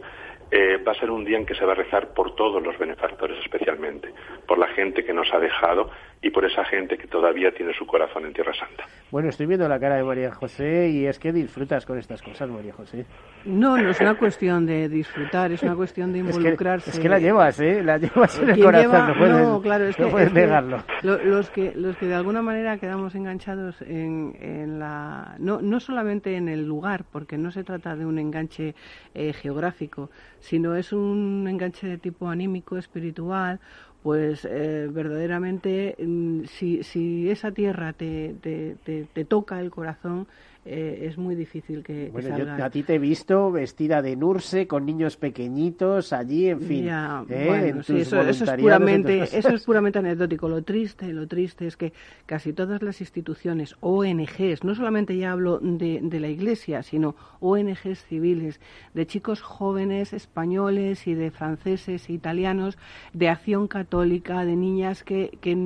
Eh, 0.50 0.76
va 0.76 0.92
a 0.92 0.94
ser 0.94 1.10
un 1.10 1.24
día 1.24 1.38
en 1.38 1.44
que 1.44 1.56
se 1.56 1.64
va 1.64 1.72
a 1.72 1.74
rezar 1.74 2.14
por 2.14 2.36
todos 2.36 2.62
los 2.62 2.78
benefactores 2.78 3.36
especialmente, 3.42 4.12
por 4.46 4.58
la 4.58 4.68
gente 4.68 5.04
que 5.04 5.12
nos 5.12 5.32
ha 5.34 5.40
dejado 5.40 5.90
y 6.26 6.30
por 6.30 6.44
esa 6.44 6.64
gente 6.64 6.98
que 6.98 7.06
todavía 7.06 7.52
tiene 7.52 7.72
su 7.72 7.86
corazón 7.86 8.26
en 8.26 8.32
Tierra 8.32 8.52
Santa. 8.52 8.84
Bueno, 9.12 9.28
estoy 9.28 9.46
viendo 9.46 9.68
la 9.68 9.78
cara 9.78 9.94
de 9.94 10.02
María 10.02 10.32
José 10.32 10.90
y 10.90 11.06
es 11.06 11.20
que 11.20 11.32
disfrutas 11.32 11.86
con 11.86 11.98
estas 11.98 12.20
cosas, 12.20 12.50
María 12.50 12.72
José. 12.72 13.06
No, 13.44 13.76
no 13.76 13.90
es 13.90 14.00
una 14.00 14.18
cuestión 14.18 14.66
de 14.66 14.88
disfrutar, 14.88 15.52
es 15.52 15.62
una 15.62 15.76
cuestión 15.76 16.12
de 16.12 16.18
involucrarse. 16.18 16.90
Es 16.90 16.98
que, 16.98 17.08
la 17.08 17.20
llevas, 17.20 17.60
¿eh? 17.60 17.80
La 17.84 17.98
llevas 17.98 18.36
en 18.40 18.50
el 18.50 18.60
corazón, 18.60 19.06
no 19.06 19.14
puedes, 19.14 19.62
claro, 19.62 19.86
es 19.86 19.96
que, 19.96 20.30
negarlo. 20.32 20.82
los, 21.02 21.48
que, 21.50 21.72
los 21.76 21.96
que 21.96 22.06
de 22.06 22.14
alguna 22.14 22.42
manera 22.42 22.78
quedamos 22.78 23.14
enganchados 23.14 23.80
en, 23.82 24.36
en 24.40 24.80
la... 24.80 25.36
No, 25.38 25.62
no 25.62 25.78
solamente 25.78 26.34
en 26.34 26.48
el 26.48 26.66
lugar, 26.66 27.04
porque 27.12 27.38
no 27.38 27.52
se 27.52 27.62
trata 27.62 27.94
de 27.94 28.04
un 28.04 28.18
enganche 28.18 28.74
eh, 29.14 29.32
geográfico, 29.32 30.10
sino 30.40 30.74
es 30.74 30.92
un 30.92 31.46
enganche 31.48 31.86
de 31.86 31.98
tipo 31.98 32.28
anímico, 32.28 32.76
espiritual, 32.76 33.60
pues 34.06 34.44
eh, 34.48 34.86
verdaderamente 34.88 35.96
mm, 35.98 36.44
si, 36.44 36.84
si 36.84 37.28
esa 37.28 37.50
tierra 37.50 37.92
te, 37.92 38.36
te, 38.40 38.76
te, 39.12 39.24
toca 39.24 39.58
el 39.58 39.72
corazón, 39.72 40.28
eh, 40.68 41.06
es 41.08 41.16
muy 41.16 41.36
difícil 41.36 41.84
que, 41.84 42.10
bueno, 42.10 42.36
Yo 42.36 42.64
a 42.64 42.70
ti 42.70 42.82
te 42.82 42.96
he 42.96 42.98
visto 42.98 43.52
vestida 43.52 44.02
de 44.02 44.16
Nurse 44.16 44.66
con 44.66 44.84
niños 44.84 45.16
pequeñitos 45.16 46.12
allí, 46.12 46.48
en 46.48 46.60
fin. 46.60 46.88
¿eh? 47.30 47.72
eso, 47.86 48.20
es 48.20 48.42
puramente, 48.58 49.22
eso 49.22 49.50
es 49.50 49.62
puramente 49.66 50.00
anecdótico. 50.00 50.48
Lo 50.48 50.62
triste, 50.62 51.12
lo 51.12 51.28
triste 51.28 51.68
es 51.68 51.76
que 51.76 51.92
casi 52.26 52.52
todas 52.52 52.82
las 52.82 53.00
instituciones, 53.00 53.76
ONGs, 53.80 54.64
no 54.64 54.74
solamente 54.74 55.16
ya 55.16 55.30
hablo 55.30 55.60
de, 55.60 56.00
de 56.02 56.20
la 56.20 56.28
Iglesia, 56.28 56.82
sino 56.82 57.14
ONGs 57.38 58.04
civiles, 58.04 58.60
de 58.92 59.06
chicos 59.06 59.42
jóvenes 59.42 60.12
españoles 60.12 61.06
y 61.06 61.14
de 61.14 61.30
franceses 61.30 62.08
e 62.08 62.12
italianos, 62.12 62.76
de 63.12 63.28
acción 63.28 63.68
católica, 63.68 64.44
de 64.44 64.56
niñas 64.56 65.04
que, 65.04 65.38
que 65.40 65.56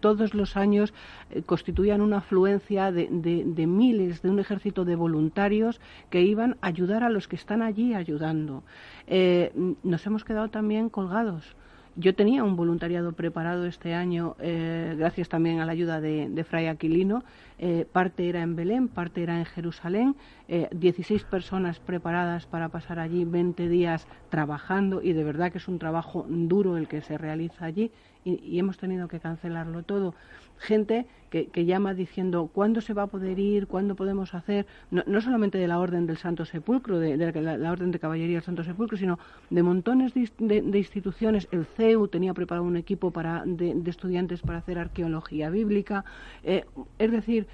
todos 0.00 0.32
los 0.32 0.56
años 0.56 0.94
eh, 1.30 1.42
constituían 1.42 2.00
una 2.00 2.18
afluencia 2.18 2.90
de, 2.92 3.08
de, 3.10 3.44
de 3.44 3.66
miles, 3.66 4.22
de 4.22 4.37
ejército 4.40 4.84
de 4.84 4.96
voluntarios 4.96 5.80
que 6.10 6.22
iban 6.22 6.56
a 6.60 6.68
ayudar 6.68 7.02
a 7.04 7.10
los 7.10 7.28
que 7.28 7.36
están 7.36 7.62
allí 7.62 7.94
ayudando. 7.94 8.62
Eh, 9.06 9.52
nos 9.82 10.06
hemos 10.06 10.24
quedado 10.24 10.48
también 10.48 10.88
colgados. 10.88 11.56
Yo 12.00 12.14
tenía 12.14 12.44
un 12.44 12.54
voluntariado 12.54 13.12
preparado 13.12 13.66
este 13.66 13.92
año, 13.92 14.36
eh, 14.38 14.94
gracias 14.96 15.28
también 15.28 15.58
a 15.58 15.66
la 15.66 15.72
ayuda 15.72 16.00
de, 16.00 16.44
Fray 16.48 16.68
Aquilino. 16.68 17.24
Eh, 17.58 17.86
parte 17.90 18.28
era 18.28 18.40
en 18.40 18.54
Belén, 18.54 18.86
parte 18.86 19.20
era 19.20 19.36
en 19.36 19.44
Jerusalén. 19.44 20.14
16 20.48 21.24
personas 21.24 21.78
preparadas 21.78 22.46
para 22.46 22.70
pasar 22.70 22.98
allí 22.98 23.24
20 23.24 23.68
días 23.68 24.06
trabajando 24.30 25.02
y 25.02 25.12
de 25.12 25.22
verdad 25.22 25.52
que 25.52 25.58
es 25.58 25.68
un 25.68 25.78
trabajo 25.78 26.24
duro 26.28 26.76
el 26.76 26.88
que 26.88 27.02
se 27.02 27.18
realiza 27.18 27.66
allí 27.66 27.90
y 28.24 28.58
hemos 28.58 28.78
tenido 28.78 29.08
que 29.08 29.20
cancelarlo 29.20 29.82
todo 29.82 30.14
gente 30.58 31.06
que, 31.30 31.66
llama 31.66 31.92
diciendo 31.92 32.50
cuándo 32.52 32.80
se 32.80 32.94
va 32.94 33.02
a 33.02 33.06
poder 33.06 33.38
ir, 33.38 33.66
cuándo 33.66 33.94
podemos 33.94 34.34
hacer, 34.34 34.66
no, 34.90 35.20
solamente 35.20 35.58
de 35.58 35.68
la 35.68 35.78
Orden 35.78 36.06
del 36.06 36.16
Santo 36.16 36.44
Sepulcro, 36.46 36.98
de, 36.98 37.16
la, 37.16 37.70
Orden 37.70 37.90
de 37.90 37.98
Caballería 37.98 38.36
del 38.36 38.44
Santo 38.44 38.64
Sepulcro, 38.64 38.96
sino 38.96 39.18
de 39.50 39.62
montones 39.62 40.14
de, 40.14 40.78
instituciones. 40.78 41.48
El 41.50 41.66
CEU 41.66 42.08
tenía 42.08 42.32
preparado 42.32 42.66
un 42.66 42.76
equipo 42.76 43.10
para, 43.10 43.42
de, 43.44 43.82
estudiantes 43.86 44.40
para 44.40 44.58
hacer 44.58 44.78
arqueología 44.78 45.50
bíblica. 45.50 46.04
Eh, 46.42 46.64
es 46.98 47.12
decir, 47.12 47.46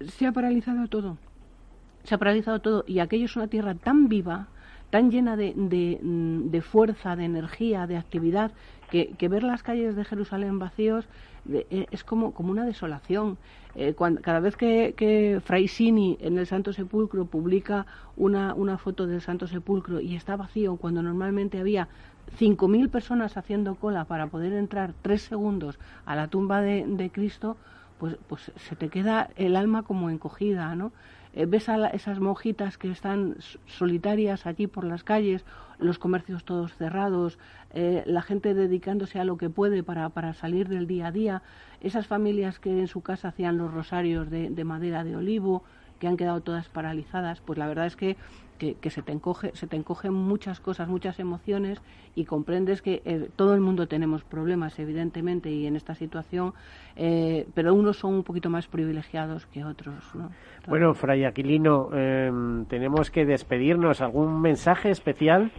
se 0.00 0.26
ha 0.26 0.32
paralizado 0.32 0.88
todo. 0.88 1.18
Se 2.04 2.14
ha 2.14 2.18
paralizado 2.18 2.60
todo 2.60 2.84
y 2.86 3.00
aquello 3.00 3.24
es 3.24 3.36
una 3.36 3.48
tierra 3.48 3.74
tan 3.74 4.08
viva, 4.08 4.48
tan 4.90 5.10
llena 5.10 5.36
de, 5.36 5.54
de, 5.56 6.62
fuerza, 6.62 7.16
de 7.16 7.24
energía, 7.24 7.86
de 7.86 7.96
actividad, 7.96 8.52
que, 8.90 9.14
que, 9.18 9.28
ver 9.28 9.42
las 9.42 9.62
calles 9.62 9.96
de 9.96 10.04
Jerusalén 10.04 10.58
vacíos 10.60 11.08
eh, 11.50 11.86
es 11.90 12.04
como, 12.04 12.32
como 12.32 12.50
una 12.50 12.64
desolación. 12.64 13.38
Eh, 13.74 13.94
cada 14.22 14.38
vez 14.38 14.56
que, 14.56 14.94
que 14.96 15.40
Fraisini 15.44 16.16
en 16.20 16.38
el 16.38 16.46
Santo 16.46 16.72
Sepulcro 16.72 17.24
publica 17.26 17.86
una, 18.16 18.54
una 18.54 18.78
foto 18.78 19.06
del 19.06 19.20
Santo 19.20 19.48
Sepulcro 19.48 20.00
y 20.00 20.14
está 20.14 20.36
vacío, 20.36 20.76
cuando 20.76 21.02
normalmente 21.02 21.58
había 21.58 21.88
5.000 22.38 22.88
personas 22.88 23.36
haciendo 23.36 23.74
cola 23.74 24.04
para 24.04 24.28
poder 24.28 24.52
entrar 24.52 24.94
tres 25.02 25.22
segundos 25.22 25.78
a 26.06 26.14
la 26.14 26.28
tumba 26.28 26.60
de, 26.60 26.84
de 26.86 27.10
Cristo, 27.10 27.56
pues, 27.98 28.16
pues 28.28 28.52
se 28.56 28.76
te 28.76 28.88
queda 28.88 29.30
el 29.36 29.56
alma 29.56 29.82
como 29.82 30.10
encogida, 30.10 30.74
¿no? 30.74 30.92
Eh, 31.36 31.46
ves 31.46 31.68
a 31.68 31.88
esas 31.88 32.20
monjitas 32.20 32.78
que 32.78 32.90
están 32.90 33.36
solitarias 33.66 34.46
allí 34.46 34.68
por 34.68 34.84
las 34.84 35.02
calles, 35.02 35.44
los 35.80 35.98
comercios 35.98 36.44
todos 36.44 36.72
cerrados, 36.74 37.38
eh, 37.72 38.04
la 38.06 38.22
gente 38.22 38.54
dedicándose 38.54 39.18
a 39.18 39.24
lo 39.24 39.36
que 39.36 39.50
puede 39.50 39.82
para, 39.82 40.08
para, 40.10 40.32
salir 40.34 40.68
del 40.68 40.86
día 40.86 41.08
a 41.08 41.12
día, 41.12 41.42
esas 41.80 42.06
familias 42.06 42.60
que 42.60 42.70
en 42.70 42.86
su 42.86 43.00
casa 43.00 43.28
hacían 43.28 43.58
los 43.58 43.74
rosarios 43.74 44.30
de 44.30 44.64
madera 44.64 45.02
de 45.02 45.16
olivo, 45.16 45.64
que 45.98 46.06
han 46.06 46.16
quedado 46.16 46.40
todas 46.40 46.68
paralizadas, 46.68 47.40
pues 47.40 47.58
la 47.58 47.66
verdad 47.66 47.86
es 47.86 47.96
que 47.96 48.16
que, 48.80 48.90
se 48.90 49.02
te 49.02 49.12
encoge, 49.12 49.50
se 49.54 49.66
te 49.66 49.76
encogen 49.76 50.12
muchas 50.12 50.60
cosas, 50.60 50.88
muchas 50.88 51.20
emociones 51.20 51.82
y 52.14 52.24
comprendes 52.24 52.82
que 52.82 53.02
eh, 53.04 53.28
todo 53.36 53.54
el 53.54 53.60
mundo 53.60 53.86
tenemos 53.86 54.24
problemas, 54.24 54.78
evidentemente, 54.78 55.50
y 55.50 55.66
en 55.66 55.76
esta 55.76 55.94
situación, 55.94 56.52
eh, 56.96 57.46
pero 57.54 57.74
unos 57.74 57.98
son 57.98 58.14
un 58.14 58.24
poquito 58.24 58.50
más 58.50 58.66
privilegiados 58.66 59.46
que 59.46 59.64
otros. 59.64 60.12
Bueno, 60.66 60.94
Fray 60.94 61.24
Aquilino, 61.24 61.90
em, 61.92 62.64
tenemos 62.66 63.10
que 63.10 63.24
despedirnos. 63.24 64.00
¿Algún 64.00 64.40
mensaje 64.40 64.90
especial? 64.90 65.50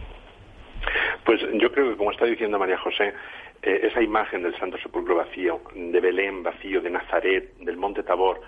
Pues 1.24 1.40
yo 1.60 1.72
creo 1.72 1.90
que, 1.90 1.96
como 1.96 2.12
está 2.12 2.24
diciendo 2.24 2.58
María 2.58 2.78
José, 2.78 3.12
eh, 3.62 3.80
esa 3.82 4.00
imagen 4.02 4.42
del 4.42 4.56
Santo 4.58 4.78
Sepulcro 4.78 5.16
vacío, 5.16 5.60
de 5.74 6.00
Belén 6.00 6.42
vacío, 6.42 6.80
de 6.80 6.90
Nazaret, 6.90 7.56
del 7.58 7.76
Monte 7.76 8.02
Tabor, 8.02 8.40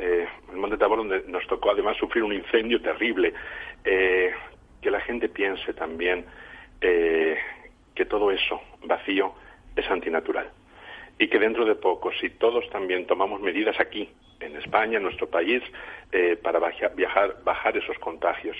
eh, 0.00 0.26
el 0.50 0.56
Monte 0.56 0.78
Tabor 0.78 0.98
donde 0.98 1.24
nos 1.28 1.46
tocó 1.46 1.70
además 1.70 1.96
sufrir 1.98 2.24
un 2.24 2.32
incendio 2.32 2.80
terrible, 2.80 3.34
eh, 3.84 4.32
que 4.80 4.90
la 4.90 5.00
gente 5.00 5.28
piense 5.28 5.74
también 5.74 6.24
eh, 6.80 7.36
que 7.94 8.06
todo 8.06 8.30
eso 8.30 8.60
vacío 8.84 9.34
es 9.76 9.88
antinatural. 9.90 10.50
Y 11.18 11.28
que 11.28 11.38
dentro 11.38 11.66
de 11.66 11.74
poco, 11.74 12.10
si 12.18 12.30
todos 12.30 12.68
también 12.70 13.06
tomamos 13.06 13.42
medidas 13.42 13.78
aquí, 13.78 14.08
en 14.40 14.56
España, 14.56 14.96
en 14.96 15.02
nuestro 15.02 15.28
país, 15.28 15.62
eh, 16.12 16.36
para 16.42 16.60
viajar, 16.96 17.36
bajar 17.44 17.76
esos 17.76 17.98
contagios, 17.98 18.56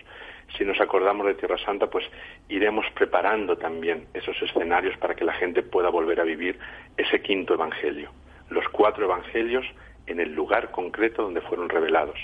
si 0.58 0.64
nos 0.64 0.78
acordamos 0.80 1.26
de 1.26 1.34
Tierra 1.34 1.56
Santa, 1.58 1.88
pues 1.88 2.04
iremos 2.50 2.84
preparando 2.94 3.56
también 3.56 4.06
esos 4.12 4.40
escenarios 4.42 4.96
para 4.98 5.14
que 5.14 5.24
la 5.24 5.32
gente 5.32 5.62
pueda 5.62 5.88
volver 5.88 6.20
a 6.20 6.24
vivir 6.24 6.58
ese 6.98 7.22
quinto 7.22 7.54
evangelio, 7.54 8.10
los 8.50 8.68
cuatro 8.68 9.04
evangelios 9.04 9.64
en 10.06 10.20
el 10.20 10.34
lugar 10.34 10.70
concreto 10.70 11.22
donde 11.22 11.40
fueron 11.40 11.68
revelados, 11.68 12.18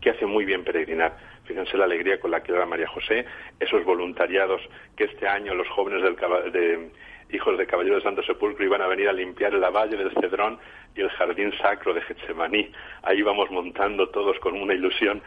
que 0.00 0.10
hace 0.10 0.26
muy 0.26 0.44
bien 0.44 0.64
peregrinar. 0.64 1.16
Fíjense 1.44 1.76
la 1.76 1.84
alegría 1.84 2.20
con 2.20 2.30
la 2.30 2.42
que 2.42 2.52
era 2.52 2.66
María 2.66 2.88
José, 2.88 3.24
esos 3.58 3.84
voluntariados 3.84 4.60
que 4.96 5.04
este 5.04 5.26
año 5.26 5.54
los 5.54 5.68
jóvenes 5.68 6.02
del, 6.02 6.16
de 6.52 6.90
hijos 7.30 7.58
de 7.58 7.66
Caballero 7.66 7.96
de 7.96 8.02
Santo 8.02 8.22
Sepulcro 8.22 8.64
iban 8.64 8.82
a 8.82 8.86
venir 8.86 9.08
a 9.08 9.12
limpiar 9.12 9.52
la 9.54 9.70
valle 9.70 9.96
del 9.96 10.12
Cedrón 10.12 10.58
y 10.94 11.00
el 11.00 11.10
jardín 11.10 11.52
sacro 11.58 11.94
de 11.94 12.02
Getsemaní. 12.02 12.70
Ahí 13.02 13.22
vamos 13.22 13.50
montando 13.50 14.08
todos 14.08 14.38
con 14.40 14.60
una 14.60 14.74
ilusión 14.74 15.22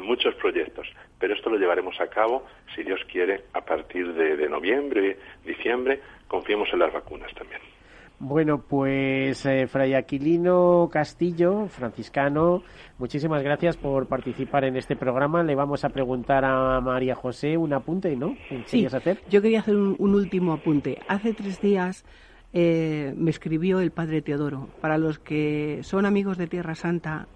muchos 0.00 0.34
proyectos, 0.36 0.88
pero 1.18 1.34
esto 1.34 1.50
lo 1.50 1.58
llevaremos 1.58 2.00
a 2.00 2.08
cabo, 2.08 2.46
si 2.74 2.82
Dios 2.82 3.00
quiere, 3.10 3.44
a 3.52 3.60
partir 3.62 4.12
de, 4.14 4.36
de 4.36 4.48
noviembre, 4.48 5.18
diciembre. 5.44 6.00
Confiemos 6.28 6.68
en 6.72 6.78
las 6.78 6.92
vacunas 6.92 7.32
también. 7.34 7.75
Bueno, 8.18 8.62
pues 8.62 9.44
eh, 9.44 9.66
Fray 9.66 9.92
Aquilino 9.92 10.88
Castillo, 10.90 11.66
franciscano, 11.68 12.62
muchísimas 12.98 13.42
gracias 13.42 13.76
por 13.76 14.06
participar 14.06 14.64
en 14.64 14.76
este 14.76 14.96
programa. 14.96 15.42
Le 15.42 15.54
vamos 15.54 15.84
a 15.84 15.90
preguntar 15.90 16.42
a 16.46 16.80
María 16.80 17.14
José 17.14 17.58
un 17.58 17.74
apunte, 17.74 18.16
¿no? 18.16 18.34
Sí, 18.64 18.86
hacer? 18.86 19.20
yo 19.28 19.42
quería 19.42 19.60
hacer 19.60 19.76
un, 19.76 20.14
último 20.14 20.54
apunte. 20.54 20.98
Hace 21.08 21.34
tres 21.34 21.60
días 21.60 22.06
eh, 22.54 23.12
me 23.18 23.28
escribió 23.28 23.80
el 23.80 23.90
padre 23.90 24.22
Teodoro. 24.22 24.70
Para 24.80 24.96
los 24.96 25.18
que 25.18 25.80
son 25.82 26.06
amigos 26.06 26.38
de 26.38 26.46
Tierra 26.46 26.74
Santa, 26.74 27.28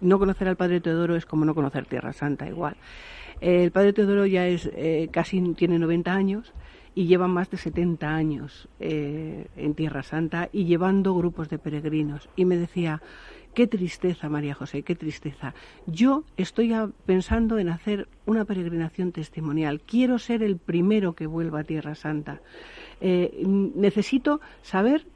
no 0.00 0.18
conocer 0.18 0.48
al 0.48 0.56
padre 0.56 0.80
Teodoro 0.80 1.14
es 1.14 1.26
como 1.26 1.44
no 1.44 1.54
conocer 1.54 1.86
Tierra 1.86 2.12
Santa, 2.12 2.48
igual. 2.48 2.76
el 3.40 3.70
padre 3.70 3.92
Teodoro 3.92 4.26
ya 4.26 4.48
es 4.48 4.68
eh, 4.74 5.08
casi 5.12 5.40
tiene 5.54 5.78
90 5.78 6.12
años 6.12 6.52
y 6.94 7.06
llevan 7.06 7.32
más 7.32 7.50
de 7.50 7.56
70 7.56 8.08
años 8.08 8.68
eh, 8.78 9.48
en 9.56 9.74
Tierra 9.74 10.02
Santa 10.02 10.48
y 10.52 10.64
llevando 10.64 11.14
grupos 11.14 11.48
de 11.48 11.58
peregrinos. 11.58 12.28
Y 12.36 12.44
me 12.44 12.56
decía, 12.56 13.02
qué 13.54 13.66
tristeza, 13.66 14.28
María 14.28 14.54
José, 14.54 14.82
qué 14.82 14.94
tristeza. 14.94 15.54
Yo 15.86 16.24
estoy 16.36 16.72
pensando 17.06 17.58
en 17.58 17.68
hacer 17.68 18.08
una 18.26 18.44
peregrinación 18.44 19.12
testimonial. 19.12 19.80
Quiero 19.80 20.18
ser 20.18 20.42
el 20.42 20.56
primero 20.56 21.14
que 21.14 21.26
vuelva 21.26 21.60
a 21.60 21.64
Tierra 21.64 21.94
Santa. 21.94 22.40
Eh, 23.00 23.42
necesito 23.44 24.40
saber 24.62 25.06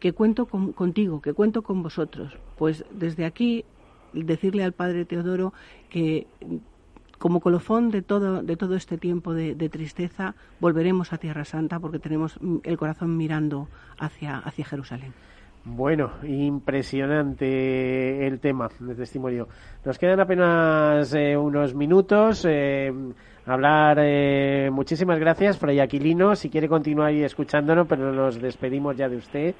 que 0.00 0.12
cuento 0.12 0.46
contigo, 0.46 1.20
que 1.20 1.32
cuento 1.32 1.62
con 1.62 1.82
vosotros. 1.82 2.36
Pues 2.56 2.84
desde 2.90 3.24
aquí 3.24 3.64
decirle 4.12 4.64
al 4.64 4.72
Padre 4.72 5.04
Teodoro 5.04 5.52
que 5.90 6.26
como 7.18 7.40
colofón 7.40 7.90
de 7.90 8.02
todo, 8.02 8.42
de 8.42 8.56
todo 8.56 8.76
este 8.76 8.98
tiempo 8.98 9.34
de, 9.34 9.54
tristeza, 9.68 10.34
volveremos 10.60 11.12
a 11.12 11.18
Tierra 11.18 11.44
Santa 11.44 11.80
porque 11.80 11.98
tenemos 11.98 12.38
el 12.62 12.76
corazón 12.76 13.16
mirando 13.16 13.68
hacia, 13.98 14.38
hacia 14.38 14.64
Jerusalén. 14.64 15.12
Bueno, 15.64 16.12
impresionante 16.22 18.26
el 18.26 18.38
tema 18.38 18.68
de 18.78 18.94
testimonio. 18.94 19.48
Nos 19.84 19.98
quedan 19.98 20.20
apenas 20.20 21.12
eh, 21.12 21.36
unos 21.36 21.74
minutos. 21.74 22.46
Eh, 22.48 22.92
hablar. 23.46 23.98
Eh, 24.00 24.70
muchísimas 24.70 25.18
gracias, 25.18 25.58
Fray 25.58 25.80
Aquilino. 25.80 26.36
Si 26.36 26.50
quiere 26.50 26.68
continuar 26.68 27.08
ahí 27.08 27.24
escuchándonos, 27.24 27.88
pero 27.88 28.12
nos 28.12 28.40
despedimos 28.40 28.96
ya 28.96 29.08
de 29.08 29.16
usted. 29.16 29.54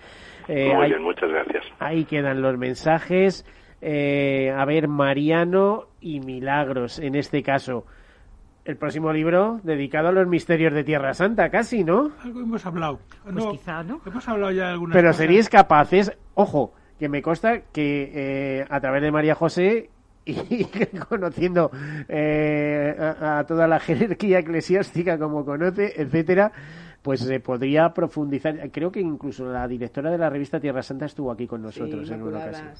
Muy 0.49 0.87
bien, 0.87 1.03
muchas 1.03 1.29
gracias. 1.29 1.65
Ahí 1.81 2.05
quedan 2.05 2.41
los 2.41 2.57
mensajes. 2.57 3.45
Eh, 3.81 4.53
a 4.57 4.65
ver, 4.65 4.89
Mariano 4.89 5.85
y 6.07 6.21
Milagros, 6.21 7.01
en 7.01 7.17
este 7.17 7.43
caso. 7.43 7.85
El 8.65 8.77
próximo 8.77 9.13
libro 9.13 9.61
dedicado 9.65 10.09
a 10.09 10.13
los 10.13 10.27
misterios 10.27 10.73
de 10.73 10.85
Tierra 10.85 11.15
Santa, 11.15 11.51
casi, 11.51 11.85
¿no? 11.85 12.13
Algo 12.23 12.41
hemos 12.41 12.65
hablado. 12.65 13.01
Pues 13.25 13.45
quizá, 13.47 13.83
¿no? 13.83 14.01
Hemos 14.07 14.29
hablado 14.29 14.53
ya 14.53 14.67
de 14.67 14.73
algunas 14.73 14.95
Pero 14.95 15.13
seríais 15.13 15.49
capaces, 15.49 16.17
ojo, 16.35 16.73
que 16.99 17.09
me 17.09 17.23
consta 17.23 17.63
que 17.73 18.11
eh, 18.15 18.67
a 18.69 18.81
través 18.81 19.03
de 19.03 19.11
María 19.11 19.35
José 19.35 19.91
y 20.25 20.65
conociendo 21.09 21.71
eh, 22.09 22.97
a, 22.99 23.39
a, 23.39 23.47
toda 23.47 23.69
la 23.69 23.79
jerarquía 23.79 24.41
eclesiástica 24.41 25.19
como 25.19 25.45
conoce, 25.45 25.93
etcétera, 25.97 26.53
pues 27.07 27.21
se 27.21 27.39
podría 27.39 27.91
profundizar. 27.91 28.69
Creo 28.73 28.91
que 28.91 28.99
incluso 28.99 29.47
la 29.47 29.69
directora 29.69 30.11
de 30.11 30.19
la 30.19 30.29
revista 30.29 30.59
Tierra 30.59 30.83
Santa 30.83 31.05
estuvo 31.05 31.31
aquí 31.31 31.47
con 31.47 31.63
nosotros 31.63 32.11
en 32.11 32.21
una 32.21 32.39
ocasión. 32.39 32.73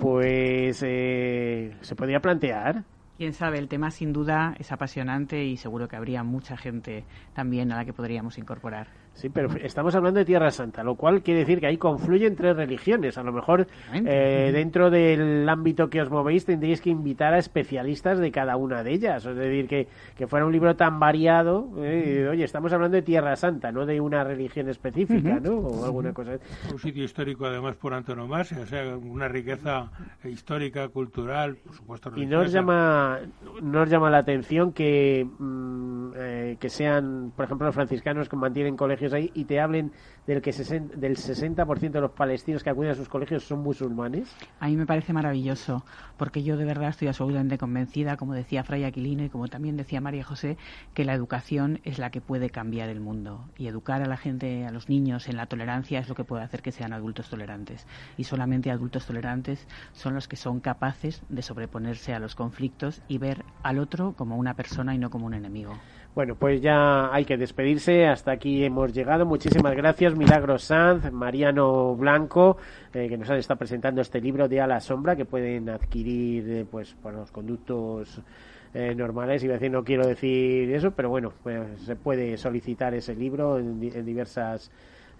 Pues 0.00 0.82
eh, 0.82 1.76
se 1.82 1.94
podría 1.94 2.20
plantear. 2.20 2.84
Quién 3.18 3.34
sabe, 3.34 3.58
el 3.58 3.68
tema 3.68 3.90
sin 3.90 4.14
duda 4.14 4.54
es 4.58 4.72
apasionante 4.72 5.44
y 5.44 5.58
seguro 5.58 5.88
que 5.88 5.96
habría 5.96 6.22
mucha 6.22 6.56
gente 6.56 7.04
también 7.34 7.70
a 7.70 7.76
la 7.76 7.84
que 7.84 7.92
podríamos 7.92 8.38
incorporar. 8.38 8.86
Sí, 9.14 9.28
pero 9.28 9.48
estamos 9.62 9.94
hablando 9.94 10.18
de 10.18 10.24
Tierra 10.24 10.50
Santa, 10.50 10.82
lo 10.82 10.94
cual 10.94 11.22
quiere 11.22 11.40
decir 11.40 11.60
que 11.60 11.66
ahí 11.66 11.76
confluyen 11.76 12.34
tres 12.34 12.56
religiones. 12.56 13.18
A 13.18 13.22
lo 13.22 13.32
mejor 13.32 13.66
eh, 13.92 14.50
dentro 14.52 14.90
del 14.90 15.46
ámbito 15.48 15.88
que 15.90 16.00
os 16.00 16.10
movéis 16.10 16.46
tendríais 16.46 16.80
que 16.80 16.90
invitar 16.90 17.34
a 17.34 17.38
especialistas 17.38 18.18
de 18.18 18.32
cada 18.32 18.56
una 18.56 18.82
de 18.82 18.92
ellas. 18.92 19.24
Es 19.26 19.36
decir, 19.36 19.68
que, 19.68 19.86
que 20.16 20.26
fuera 20.26 20.46
un 20.46 20.52
libro 20.52 20.76
tan 20.76 20.98
variado. 20.98 21.68
Eh, 21.78 22.26
oye, 22.30 22.44
estamos 22.44 22.72
hablando 22.72 22.96
de 22.96 23.02
Tierra 23.02 23.36
Santa, 23.36 23.70
no 23.70 23.84
de 23.84 24.00
una 24.00 24.24
religión 24.24 24.68
específica, 24.68 25.38
¿no? 25.40 25.58
O 25.58 25.84
alguna 25.84 26.12
cosa. 26.12 26.38
Un 26.72 26.78
sitio 26.78 27.04
histórico, 27.04 27.44
además, 27.44 27.76
por 27.76 27.92
antonomasia, 27.92 28.60
o 28.60 28.66
sea, 28.66 28.96
una 28.96 29.28
riqueza 29.28 29.90
histórica, 30.24 30.88
cultural, 30.88 31.56
por 31.56 31.74
supuesto. 31.74 32.12
Y 32.16 32.26
nos 32.26 32.50
llama, 32.50 33.20
nos 33.60 33.90
llama 33.90 34.10
la 34.10 34.18
atención 34.18 34.72
que, 34.72 35.26
mm, 35.38 36.12
eh, 36.16 36.56
que 36.58 36.68
sean, 36.70 37.32
por 37.36 37.44
ejemplo, 37.44 37.66
los 37.66 37.74
franciscanos 37.74 38.28
que 38.28 38.36
mantienen 38.36 38.76
colegios 38.76 39.01
ahí 39.12 39.30
y 39.34 39.44
te 39.44 39.60
hablen 39.60 39.92
del 40.26 40.40
que 40.40 40.52
del 40.52 41.16
60% 41.16 41.90
de 41.90 42.00
los 42.00 42.12
palestinos 42.12 42.62
que 42.62 42.70
acuden 42.70 42.92
a 42.92 42.94
sus 42.94 43.08
colegios 43.08 43.44
son 43.44 43.60
musulmanes? 43.60 44.34
A 44.60 44.68
mí 44.68 44.76
me 44.76 44.86
parece 44.86 45.12
maravilloso, 45.12 45.84
porque 46.16 46.42
yo 46.42 46.56
de 46.56 46.64
verdad 46.64 46.90
estoy 46.90 47.08
absolutamente 47.08 47.58
convencida, 47.58 48.16
como 48.16 48.34
decía 48.34 48.62
Fray 48.62 48.84
Aquilino 48.84 49.24
y 49.24 49.28
como 49.28 49.48
también 49.48 49.76
decía 49.76 50.00
María 50.00 50.22
José, 50.22 50.58
que 50.94 51.04
la 51.04 51.14
educación 51.14 51.80
es 51.84 51.98
la 51.98 52.10
que 52.10 52.20
puede 52.20 52.50
cambiar 52.50 52.88
el 52.88 53.00
mundo. 53.00 53.48
Y 53.56 53.66
educar 53.66 54.02
a 54.02 54.06
la 54.06 54.16
gente, 54.16 54.66
a 54.66 54.70
los 54.70 54.88
niños 54.88 55.28
en 55.28 55.36
la 55.36 55.46
tolerancia 55.46 55.98
es 55.98 56.08
lo 56.08 56.14
que 56.14 56.24
puede 56.24 56.44
hacer 56.44 56.62
que 56.62 56.72
sean 56.72 56.92
adultos 56.92 57.28
tolerantes. 57.28 57.86
Y 58.16 58.24
solamente 58.24 58.70
adultos 58.70 59.06
tolerantes 59.06 59.66
son 59.92 60.14
los 60.14 60.28
que 60.28 60.36
son 60.36 60.60
capaces 60.60 61.22
de 61.28 61.42
sobreponerse 61.42 62.14
a 62.14 62.20
los 62.20 62.34
conflictos 62.34 63.02
y 63.08 63.18
ver 63.18 63.44
al 63.62 63.78
otro 63.78 64.12
como 64.12 64.36
una 64.36 64.54
persona 64.54 64.94
y 64.94 64.98
no 64.98 65.10
como 65.10 65.26
un 65.26 65.34
enemigo. 65.34 65.72
Bueno, 66.14 66.34
pues 66.34 66.60
ya 66.60 67.10
hay 67.10 67.24
que 67.24 67.38
despedirse. 67.38 68.06
Hasta 68.06 68.32
aquí 68.32 68.62
hemos 68.64 68.92
llegado. 68.92 69.24
Muchísimas 69.24 69.74
gracias, 69.74 70.14
Milagros 70.14 70.64
Sanz, 70.64 71.10
Mariano 71.10 71.96
Blanco, 71.96 72.58
eh, 72.92 73.08
que 73.08 73.16
nos 73.16 73.30
han 73.30 73.38
estado 73.38 73.56
presentando 73.58 74.02
este 74.02 74.20
libro 74.20 74.46
de 74.46 74.60
A 74.60 74.66
la 74.66 74.80
Sombra, 74.80 75.16
que 75.16 75.24
pueden 75.24 75.70
adquirir 75.70 76.50
eh, 76.50 76.66
pues 76.70 76.92
por 77.02 77.14
los 77.14 77.30
conductos 77.30 78.20
eh, 78.74 78.94
normales. 78.94 79.42
Iba 79.42 79.54
a 79.54 79.56
decir, 79.56 79.70
no 79.70 79.84
quiero 79.84 80.06
decir 80.06 80.70
eso, 80.74 80.90
pero 80.90 81.08
bueno, 81.08 81.32
pues 81.42 81.80
se 81.80 81.96
puede 81.96 82.36
solicitar 82.36 82.92
ese 82.92 83.14
libro 83.14 83.58
en 83.58 83.80
diversas 84.04 84.70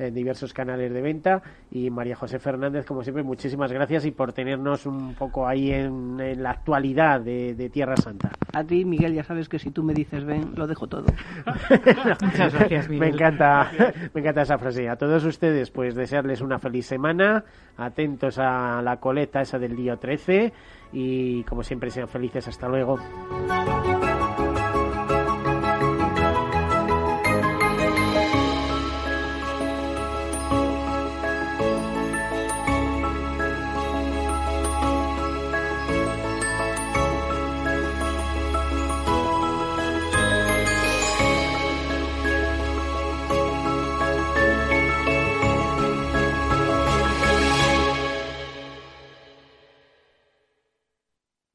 en 0.07 0.15
diversos 0.15 0.53
canales 0.53 0.93
de 0.93 1.01
venta. 1.01 1.43
Y 1.71 1.91
María 1.91 2.17
José 2.17 2.39
Fernández, 2.39 2.85
como 2.87 3.03
siempre, 3.03 3.23
muchísimas 3.23 3.73
gracias 3.73 4.05
y 4.07 4.11
por 4.11 4.33
tenernos 4.33 4.87
un 4.87 5.15
poco 5.15 5.47
ahí 5.47 5.71
en, 5.73 6.43
la 6.43 6.51
actualidad 6.51 7.21
de, 7.21 7.71
Tierra 7.73 7.97
Santa. 7.97 8.31
A 8.53 8.65
ti, 8.65 8.85
Miguel, 8.85 9.15
ya 9.15 9.25
sabes 9.25 9.49
que 9.49 9.59
si 9.59 9.71
tú 9.71 9.83
me 9.83 9.95
dices 9.95 10.25
ven, 10.25 10.53
lo 10.57 10.67
dejo 10.67 10.87
todo. 10.87 11.07
Muchas 12.23 12.55
gracias, 12.55 12.89
Me 12.89 13.09
encanta, 13.09 13.71
me 14.13 14.21
encanta 14.21 14.43
esa 14.43 14.59
frase. 14.59 14.89
A 14.89 14.97
todos 14.97 15.25
ustedes, 15.25 15.71
pues 15.71 15.95
desearles 15.95 16.41
una 16.41 16.59
feliz 16.59 16.87
semana, 16.87 17.45
atentos 17.77 18.39
a 18.39 18.83
la 18.83 18.99
coleta 18.99 19.41
esa 19.41 19.59
del 19.59 19.77
día 19.77 19.97
13 19.97 20.53
y 20.93 21.45
como 21.45 21.63
siempre 21.63 21.91
sean 21.91 22.09
felices. 22.09 22.47
Hasta 22.49 22.69
luego. 22.69 22.99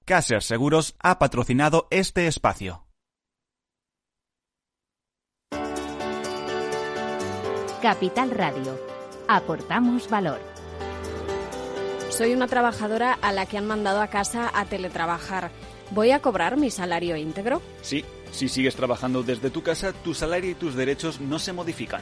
Caser 0.07 0.41
Seguros 0.41 0.95
ha 0.99 1.19
patrocinado 1.19 1.89
este 1.91 2.27
espacio. 2.27 2.87
Capital 7.81 8.31
Radio. 8.31 8.79
Aportamos 9.27 10.09
valor. 10.09 10.39
Soy 12.09 12.33
una 12.33 12.47
trabajadora 12.47 13.19
a 13.21 13.33
la 13.33 13.47
que 13.47 13.57
han 13.57 13.67
mandado 13.67 14.01
a 14.01 14.07
casa 14.07 14.49
a 14.53 14.63
teletrabajar. 14.63 15.51
¿Voy 15.91 16.11
a 16.11 16.21
cobrar 16.21 16.55
mi 16.55 16.71
salario 16.71 17.17
íntegro? 17.17 17.61
Sí, 17.81 18.05
si 18.31 18.47
sigues 18.47 18.77
trabajando 18.77 19.23
desde 19.23 19.49
tu 19.49 19.61
casa, 19.61 19.91
tu 19.91 20.13
salario 20.13 20.51
y 20.51 20.55
tus 20.55 20.75
derechos 20.75 21.19
no 21.19 21.37
se 21.37 21.51
modifican. 21.51 22.01